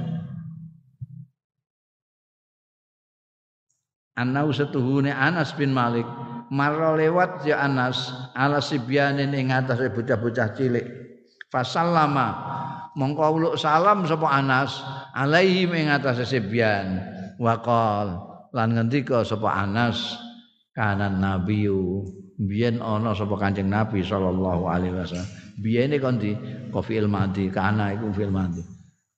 Annahu 4.19 4.51
setuhune 4.51 5.15
Anas 5.15 5.55
bin 5.55 5.71
Malik 5.71 6.09
marra 6.51 6.99
lewat 6.99 7.47
ya 7.47 7.63
Anas 7.63 8.11
ala 8.35 8.59
sibyanin 8.59 9.31
ing 9.31 9.55
atase 9.55 9.87
bocah-bocah 9.95 10.51
cilik. 10.59 10.87
Fasallama 11.47 12.35
mongko 12.99 13.23
uluk 13.39 13.55
salam 13.55 14.03
sapa 14.03 14.27
Anas 14.35 14.83
alaihi 15.15 15.71
ing 15.71 15.95
atase 15.95 16.27
sibyan. 16.27 17.07
Waqal 17.39 18.19
lan 18.57 18.73
ngendika 18.73 19.21
sapa 19.21 19.53
Anas 19.53 20.26
kanan 20.77 21.19
nabiyu 21.25 22.05
biyen 22.37 22.85
ana 22.85 23.17
sapa 23.17 23.41
Kanjeng 23.41 23.73
Nabi 23.73 24.05
sallallahu 24.05 24.69
alaihi 24.69 24.93
wasallam. 24.93 25.29
Biyene 25.57 25.97
kon 25.97 26.21
di 26.21 26.37
fil 26.85 27.09
madi? 27.09 27.49
Kana 27.49 27.97
iku 27.97 28.13
fil 28.13 28.29
madi. 28.29 28.61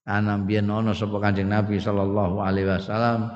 Ana 0.07 0.39
biyen 0.39 0.71
ana 0.71 0.95
sapa 0.95 1.19
Kanjeng 1.19 1.51
Nabi 1.51 1.83
sallallahu 1.83 2.39
alaihi 2.39 2.71
wasallam 2.71 3.27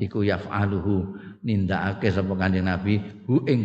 iku 0.00 0.24
yaf'aluhu. 0.24 1.04
Nindakake 1.44 2.08
sapa 2.08 2.32
Kanjeng 2.32 2.64
Nabi 2.64 2.96
hu 3.28 3.44
ing 3.44 3.60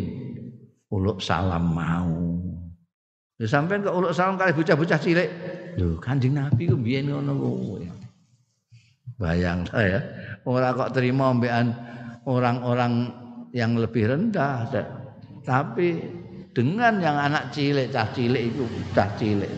uluk 0.91 1.23
salam 1.23 1.71
mau. 1.71 2.35
Lha 3.39 3.47
sampean 3.47 3.87
kok 3.87 3.95
uluk 3.95 4.11
salam 4.11 4.35
kali 4.35 4.51
bocah-bocah 4.51 4.99
cilik. 4.99 5.29
Lho 5.79 5.95
Kanjeng 6.03 6.35
Nabi 6.35 6.67
ku 6.67 6.75
biyen 6.75 7.07
ngono 7.07 7.31
kuwi 7.39 7.87
bayang 9.21 9.61
saya 9.69 10.01
ora 10.49 10.73
kok 10.73 10.97
terima 10.97 11.29
mbekan 11.29 11.77
orang-orang 12.25 13.20
yang 13.51 13.75
lebih 13.75 14.07
rendah. 14.07 14.67
Tapi 15.43 15.99
dengan 16.51 16.99
yang 16.99 17.17
anak 17.19 17.51
cilik 17.55 17.91
cah 17.91 18.11
cilik 18.11 18.43
itu 18.51 18.63
cah 18.95 19.11
cilik. 19.15 19.51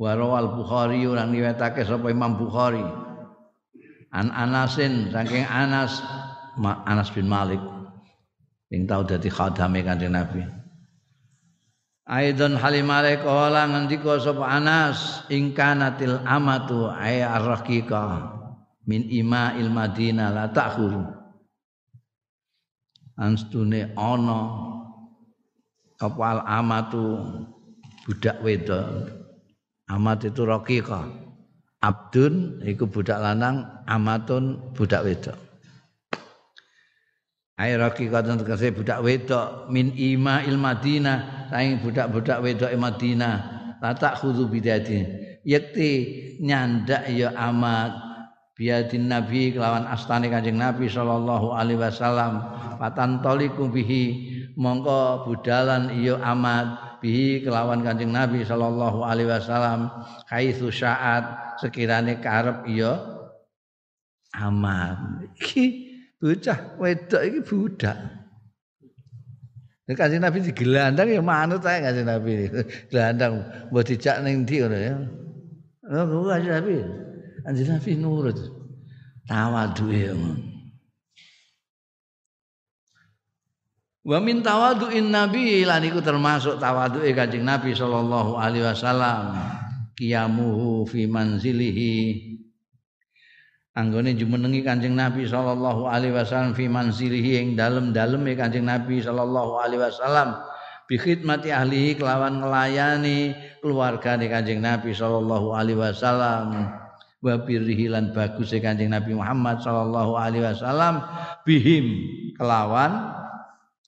Warawal 0.00 0.56
Bukhari 0.56 1.04
orang 1.04 1.28
riwayatake 1.28 1.84
sapa 1.84 2.08
Imam 2.08 2.40
Bukhari. 2.40 2.82
An 4.10 4.32
Anasin 4.32 5.12
saking 5.12 5.44
Anas 5.44 6.00
Anas 6.88 7.12
bin 7.12 7.28
Malik. 7.28 7.60
Yang 8.72 8.82
tahu 8.86 9.02
dadi 9.06 9.28
khadame 9.28 9.80
Kanjeng 9.84 10.14
Nabi. 10.16 10.42
Aidon 12.10 12.58
halimale 12.58 13.22
kala 13.22 13.70
ngendika 13.70 14.18
sapa 14.18 14.50
Anas 14.50 15.22
ingkanatil 15.30 16.26
amatu 16.26 16.90
ay 16.90 17.22
arraqiqah 17.22 18.39
min 18.90 19.06
ima 19.06 19.54
il 19.54 19.70
Madinah 19.70 20.34
la 20.34 20.50
ta'khuru 20.50 21.06
anstune 23.14 23.94
ana 23.94 24.40
apa 26.02 26.22
al 26.26 26.40
amatu 26.42 27.22
budak 28.08 28.42
wedok. 28.42 29.14
Amat 29.90 30.26
itu 30.26 30.42
raqiqah. 30.42 31.06
Abdun 31.80 32.64
iku 32.66 32.90
budak 32.90 33.18
lanang 33.22 33.84
amatun 33.86 34.74
budak 34.74 35.06
wedok. 35.06 35.38
Ai 37.60 37.76
raqiqatun 37.76 38.40
tegese 38.42 38.72
budak 38.72 39.04
wedok 39.04 39.68
min 39.68 39.92
ima 39.94 40.42
il 40.42 40.56
Madinah 40.56 41.50
saing 41.52 41.78
budak-budak 41.84 42.40
wedok 42.40 42.72
Madinah. 42.74 43.36
La 43.80 43.96
tak 43.96 44.20
khudu 44.20 44.44
bidati 44.48 45.00
yakti 45.40 45.90
nyandak 46.44 47.08
ya 47.08 47.32
amat 47.32 48.09
biadin 48.60 49.08
nabi 49.08 49.56
kelawan 49.56 49.88
astane 49.88 50.28
kanjeng 50.28 50.60
nabi 50.60 50.84
sallallahu 50.84 51.56
alaihi 51.56 51.80
wasallam 51.80 52.44
patan 52.76 53.24
toliku 53.24 53.72
bihi 53.72 54.28
mongko 54.52 55.24
budalan 55.24 55.96
iyo 55.96 56.20
amat 56.20 57.00
bihi 57.00 57.40
kelawan 57.40 57.80
kanjeng 57.80 58.12
nabi 58.12 58.44
sallallahu 58.44 59.00
alaihi 59.00 59.32
wasallam 59.32 59.88
haitsu 60.28 60.68
syaat 60.68 61.56
sekirane 61.56 62.20
karep 62.20 62.68
iyo 62.68 63.00
amat 64.36 65.24
iki 65.40 65.96
bocah 66.20 66.76
wedok 66.76 67.22
iki 67.24 67.40
budak 67.40 67.96
Kanjeng 69.90 70.22
Nabi 70.22 70.38
digelandang 70.38 71.10
ya 71.10 71.18
manut 71.18 71.66
ae 71.66 71.82
Kanjeng 71.82 72.06
Nabi. 72.06 72.46
Gelandang 72.94 73.42
mbok 73.74 73.82
dijak 73.90 74.22
ning 74.22 74.46
ndi 74.46 74.62
ngono 74.62 74.78
ya. 74.78 74.94
Oh, 75.90 76.30
Kanjeng 76.30 76.54
Nabi. 76.62 77.09
Kanjeng 77.44 77.70
Nabi 77.72 77.92
nurut. 77.96 78.38
Tawaduke 79.28 80.10
Wa 84.00 84.16
min 84.16 84.40
tawadu'in 84.40 85.12
Nabi 85.12 85.62
lan 85.68 85.84
iku 85.84 86.00
termasuk 86.00 86.56
tawaduke 86.56 87.12
Kanjeng 87.12 87.44
Nabi 87.44 87.76
sallallahu 87.76 88.40
alaihi 88.40 88.64
wasallam. 88.64 89.36
Qiyamuhu 89.94 90.88
fi 90.88 91.04
manzilihi. 91.04 91.94
Anggone 93.76 94.16
jumenengi 94.16 94.64
Kanjeng 94.64 94.96
Nabi 94.96 95.28
sallallahu 95.28 95.84
alaihi 95.84 96.16
wasallam 96.16 96.56
fi 96.56 96.66
manzilihi 96.66 97.32
ing 97.38 97.48
dalem-daleme 97.60 98.32
Kanjeng 98.34 98.66
Nabi 98.66 99.04
sallallahu 99.04 99.60
alaihi 99.60 99.84
wasallam 99.84 100.42
bi 100.90 100.98
khidmati 100.98 101.54
ahlihi 101.54 101.94
kelawan 101.94 102.42
nglayani 102.42 103.30
keluargane 103.62 104.26
Kanjeng 104.26 104.58
Nabi 104.58 104.90
sallallahu 104.90 105.54
alaihi 105.54 105.78
wasallam 105.78 106.79
wa 107.20 107.36
birrihi 107.36 107.92
lan 107.92 108.16
bagus 108.16 108.52
Kanjeng 108.56 108.92
Nabi 108.92 109.12
Muhammad 109.12 109.60
sallallahu 109.60 110.16
alaihi 110.16 110.44
wasallam 110.44 111.04
bihim 111.44 111.86
kelawan 112.36 113.12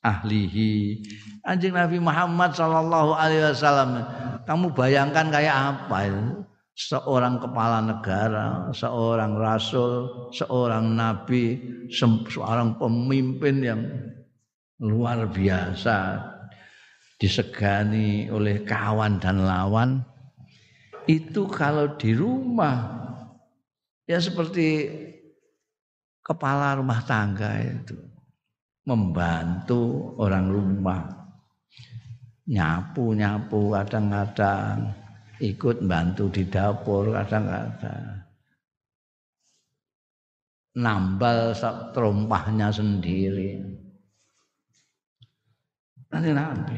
ahlihi. 0.04 1.00
Kanjeng 1.40 1.74
Nabi 1.74 1.98
Muhammad 1.98 2.52
sallallahu 2.52 3.16
alaihi 3.16 3.48
wasallam 3.48 4.04
kamu 4.44 4.76
bayangkan 4.76 5.32
kayak 5.32 5.56
apa 5.56 5.98
itu? 6.06 6.24
Seorang 6.72 7.36
kepala 7.36 7.84
negara, 7.84 8.72
seorang 8.72 9.36
rasul, 9.36 10.08
seorang 10.32 10.96
nabi, 10.96 11.60
seorang 11.92 12.80
pemimpin 12.80 13.60
yang 13.60 13.80
luar 14.80 15.28
biasa 15.28 16.16
disegani 17.20 18.32
oleh 18.32 18.64
kawan 18.64 19.20
dan 19.20 19.44
lawan. 19.44 20.00
Itu 21.04 21.44
kalau 21.44 21.92
di 22.00 22.16
rumah 22.16 23.01
ya 24.06 24.18
seperti 24.18 24.90
kepala 26.22 26.78
rumah 26.78 27.02
tangga 27.02 27.58
itu 27.62 27.98
membantu 28.86 30.14
orang 30.18 30.46
rumah. 30.50 31.02
Nyapu 32.42 33.14
nyapu 33.14 33.70
kadang-kadang 33.70 34.90
ikut 35.38 35.86
bantu 35.86 36.26
di 36.26 36.42
dapur 36.50 37.14
kadang-kadang 37.14 38.22
nambal 40.76 41.52
terompahnya 41.92 42.72
sendiri. 42.72 43.60
Nanti 46.12 46.30
nabi. 46.32 46.76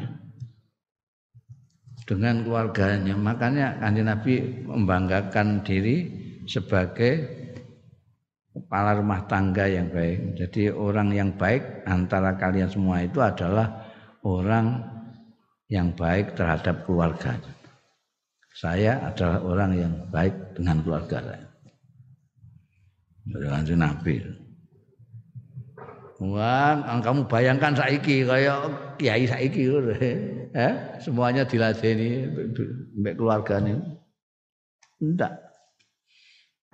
Dengan 2.05 2.44
keluarganya. 2.44 3.16
Makanya 3.16 3.80
kanjeng 3.80 4.06
nabi 4.06 4.34
membanggakan 4.68 5.64
diri 5.64 6.23
sebagai 6.44 7.12
kepala 8.54 9.00
rumah 9.00 9.26
tangga 9.26 9.66
yang 9.66 9.90
baik 9.90 10.38
jadi 10.38 10.70
orang 10.70 11.08
yang 11.10 11.30
baik 11.34 11.84
antara 11.88 12.38
kalian 12.38 12.70
semua 12.70 13.02
itu 13.02 13.18
adalah 13.18 13.90
orang 14.22 14.80
yang 15.66 15.90
baik 15.96 16.38
terhadap 16.38 16.86
keluarganya 16.86 17.54
saya 18.54 19.02
adalah 19.10 19.42
orang 19.42 19.70
yang 19.74 19.94
baik 20.14 20.54
dengan 20.54 20.78
keluarga 20.86 21.18
saya. 21.26 21.46
Dari 23.26 23.74
Nabi. 23.74 24.14
Wah, 26.22 26.78
kamu 27.02 27.26
bayangkan 27.26 27.74
saiki 27.74 28.22
kayak 28.22 28.70
kiai 29.02 29.26
saiki 29.26 29.66
eh? 30.54 30.72
semuanya 31.02 31.42
diladeni 31.42 32.30
mbek 32.94 33.18
keluargane. 33.18 33.74
Enggak. 35.02 35.34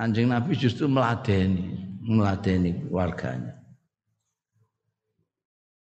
Anjing 0.01 0.33
Nabi 0.33 0.57
justru 0.57 0.89
meladeni, 0.89 1.77
meladeni 2.01 2.73
keluarganya. 2.81 3.61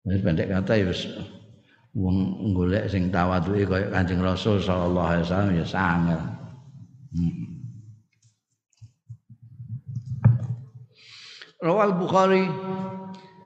Ini 0.02 0.18
pendek 0.24 0.50
kata 0.50 0.74
ya 0.74 0.90
wong 1.98 2.50
golek 2.54 2.86
sing 2.90 3.10
tawaduke 3.10 3.66
kaya 3.66 3.86
Kanjeng 3.90 4.22
Rasul 4.22 4.62
sallallahu 4.62 5.08
alaihi 5.08 5.24
wasallam 5.26 5.52
ya 5.54 5.66
sangat. 5.66 6.22
Hmm. 7.12 7.46
Rawal 11.58 11.98
Bukhari 11.98 12.46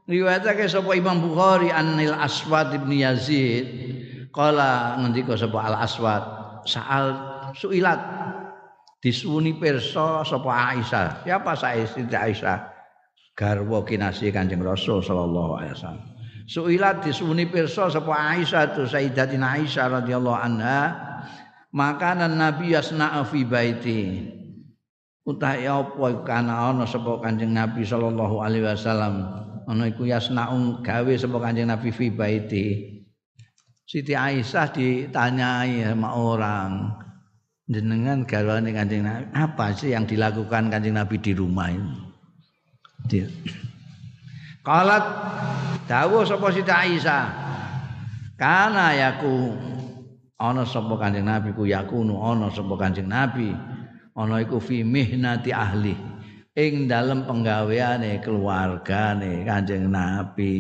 riwayatake 0.05 0.69
sapa 0.69 0.93
Imam 0.93 1.24
Bukhari 1.24 1.73
Anil 1.73 2.12
Aswad 2.12 2.77
bin 2.85 3.01
Yazid 3.01 3.66
kala 4.36 5.01
ngendika 5.01 5.32
sapa 5.32 5.59
Al 5.73 5.77
Aswad 5.81 6.23
saal 6.69 7.05
suilat 7.57 8.22
disuni 9.03 9.59
pirsa 9.59 10.23
sapa 10.23 10.51
Aisyah. 10.73 11.27
Siapa 11.27 11.59
Siti 11.59 12.15
Aisyah? 12.15 12.70
Garwa 13.35 13.83
kinasih 13.83 14.31
Kanjeng 14.31 14.62
Rasul 14.62 15.03
sallallahu 15.03 15.59
alaihi 15.59 15.74
wasallam. 15.74 16.07
Suilat 16.47 17.03
disuni 17.03 17.51
pirsa 17.51 17.91
sapa 17.91 18.15
Aisyah 18.15 18.79
tu 18.79 18.87
Sayyidatina 18.87 19.59
Aisyah 19.59 20.01
radhiyallahu 20.01 20.39
anha. 20.39 20.81
Makanan 21.74 22.39
Nabi 22.39 22.79
yasna 22.79 23.27
fi 23.27 23.43
baiti. 23.43 24.31
Utahe 25.27 25.66
apa 25.66 26.23
kana 26.23 26.70
ana 26.70 26.87
sapa 26.87 27.19
Kanjeng 27.19 27.51
Nabi 27.51 27.83
sallallahu 27.83 28.39
alaihi 28.39 28.70
wasallam? 28.70 29.27
Ana 29.66 29.91
iku 29.91 30.07
yasnaung 30.07 30.87
gawe 30.87 31.15
sapa 31.19 31.43
Kanjeng 31.43 31.74
Nabi 31.74 31.91
fi 31.91 32.07
baiti. 32.15 32.66
Siti 33.83 34.15
Aisyah 34.15 34.70
ditanyai 34.70 35.83
sama 35.91 36.15
orang 36.15 37.03
jenengan 37.73 38.28
garwane 38.28 38.70
Kanjeng 38.70 39.09
Nabi. 39.09 39.24
Apa 39.32 39.73
sih 39.73 39.97
yang 39.97 40.05
dilakukan 40.05 40.69
Kanjeng 40.69 40.94
Nabi 40.94 41.16
di 41.19 41.32
rumah 41.32 41.73
ini? 41.73 41.97
Dia. 43.09 43.27
Kalat 44.62 45.05
dawuh 45.90 46.23
sapa 46.23 46.53
Siti 46.55 46.70
Aisyah. 46.70 47.24
Kana 48.39 48.94
yaku. 48.94 49.57
Ana 50.39 50.62
sapa 50.69 50.94
Kanjeng 51.01 51.27
Nabi? 51.27 51.51
Ku 51.57 51.66
yakunu 51.66 52.20
ana 52.20 52.53
sapa 52.53 52.77
Kanjeng 52.78 53.09
Nabi? 53.11 53.51
Ana 54.12 54.44
iku 54.44 54.61
fi 54.61 54.85
mihnati 54.85 55.51
ahli 55.51 55.97
ing 56.53 56.85
dalem 56.85 57.24
penggaweane 57.24 58.20
keluargane 58.20 59.43
Kanjeng 59.49 59.89
Nabi. 59.89 60.57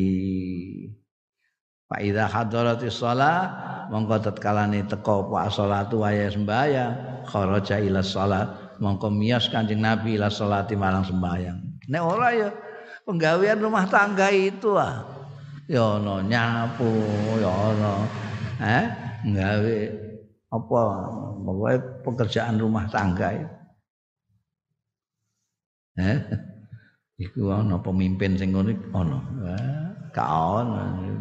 Fa 1.92 2.00
idza 2.00 2.24
hadaratis 2.24 3.04
shalah 3.04 3.52
mongko 3.92 4.24
tetkalane 4.24 4.80
teka 4.88 5.28
apa 5.28 5.52
salatu 5.52 6.00
waya 6.00 6.32
sembahyang 6.32 7.28
kharaja 7.28 7.76
ila 7.84 8.00
salat 8.00 8.48
mongko 8.80 9.12
miyas 9.12 9.52
Kanjeng 9.52 9.84
Nabi 9.84 10.16
ila 10.16 10.32
salati 10.32 10.72
marang 10.72 11.04
sembahyang. 11.04 11.84
Nek 11.92 12.00
ora 12.00 12.32
ya 12.32 12.48
penggawean 13.04 13.60
rumah 13.60 13.84
tangga 13.92 14.32
itu 14.32 14.72
ah. 14.72 15.04
Ya 15.68 15.84
ono 16.00 16.24
nyapu 16.24 16.88
ya 17.36 17.52
ono 17.52 17.94
eh 18.64 18.84
nggawe 19.28 19.78
apa 20.48 20.80
pokoknya 21.44 21.78
pekerjaan 22.08 22.56
rumah 22.56 22.88
tangga 22.88 23.36
itu. 23.36 23.56
Eh 26.00 26.18
iku 27.20 27.52
ono 27.52 27.84
pemimpin 27.84 28.40
sing 28.40 28.56
ngono 28.56 28.72
ono 28.96 29.18
eh 29.44 29.92
gak 30.16 30.30
ono 30.32 31.12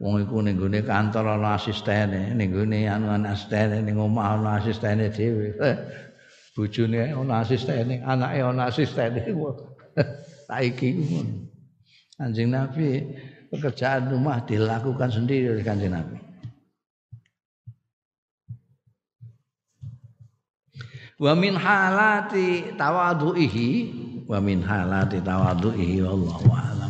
wong 0.00 0.24
iku 0.24 0.40
ning 0.40 0.56
gone 0.56 0.80
kantor 0.80 1.36
ana 1.36 1.60
asistene 1.60 2.32
ning 2.32 2.48
gone 2.50 2.80
anu 2.88 3.06
ana 3.12 3.36
asistene 3.36 3.84
ning 3.84 4.00
omah 4.00 4.40
ana 4.40 4.56
asistene 4.56 5.12
dhewe 5.12 5.52
bojone 6.56 7.12
ana 7.12 7.44
asistene 7.44 8.00
anake 8.00 8.40
ana 8.40 8.62
asistene 8.72 9.20
saiki 10.48 10.90
Anjing 12.20 12.52
Nabi 12.52 13.00
pekerjaan 13.48 14.12
rumah 14.12 14.44
dilakukan 14.44 15.08
sendiri 15.08 15.56
oleh 15.56 15.64
kanjeng 15.64 15.96
Nabi. 15.96 16.20
Wa 21.16 21.32
min 21.32 21.56
halati 21.56 22.76
tawadhuihi 22.76 23.68
wa 24.28 24.36
min 24.40 24.60
halati 24.60 25.20
tawadhuihi 25.24 26.04
wallahu 26.04 26.48
a'lam. 26.52 26.89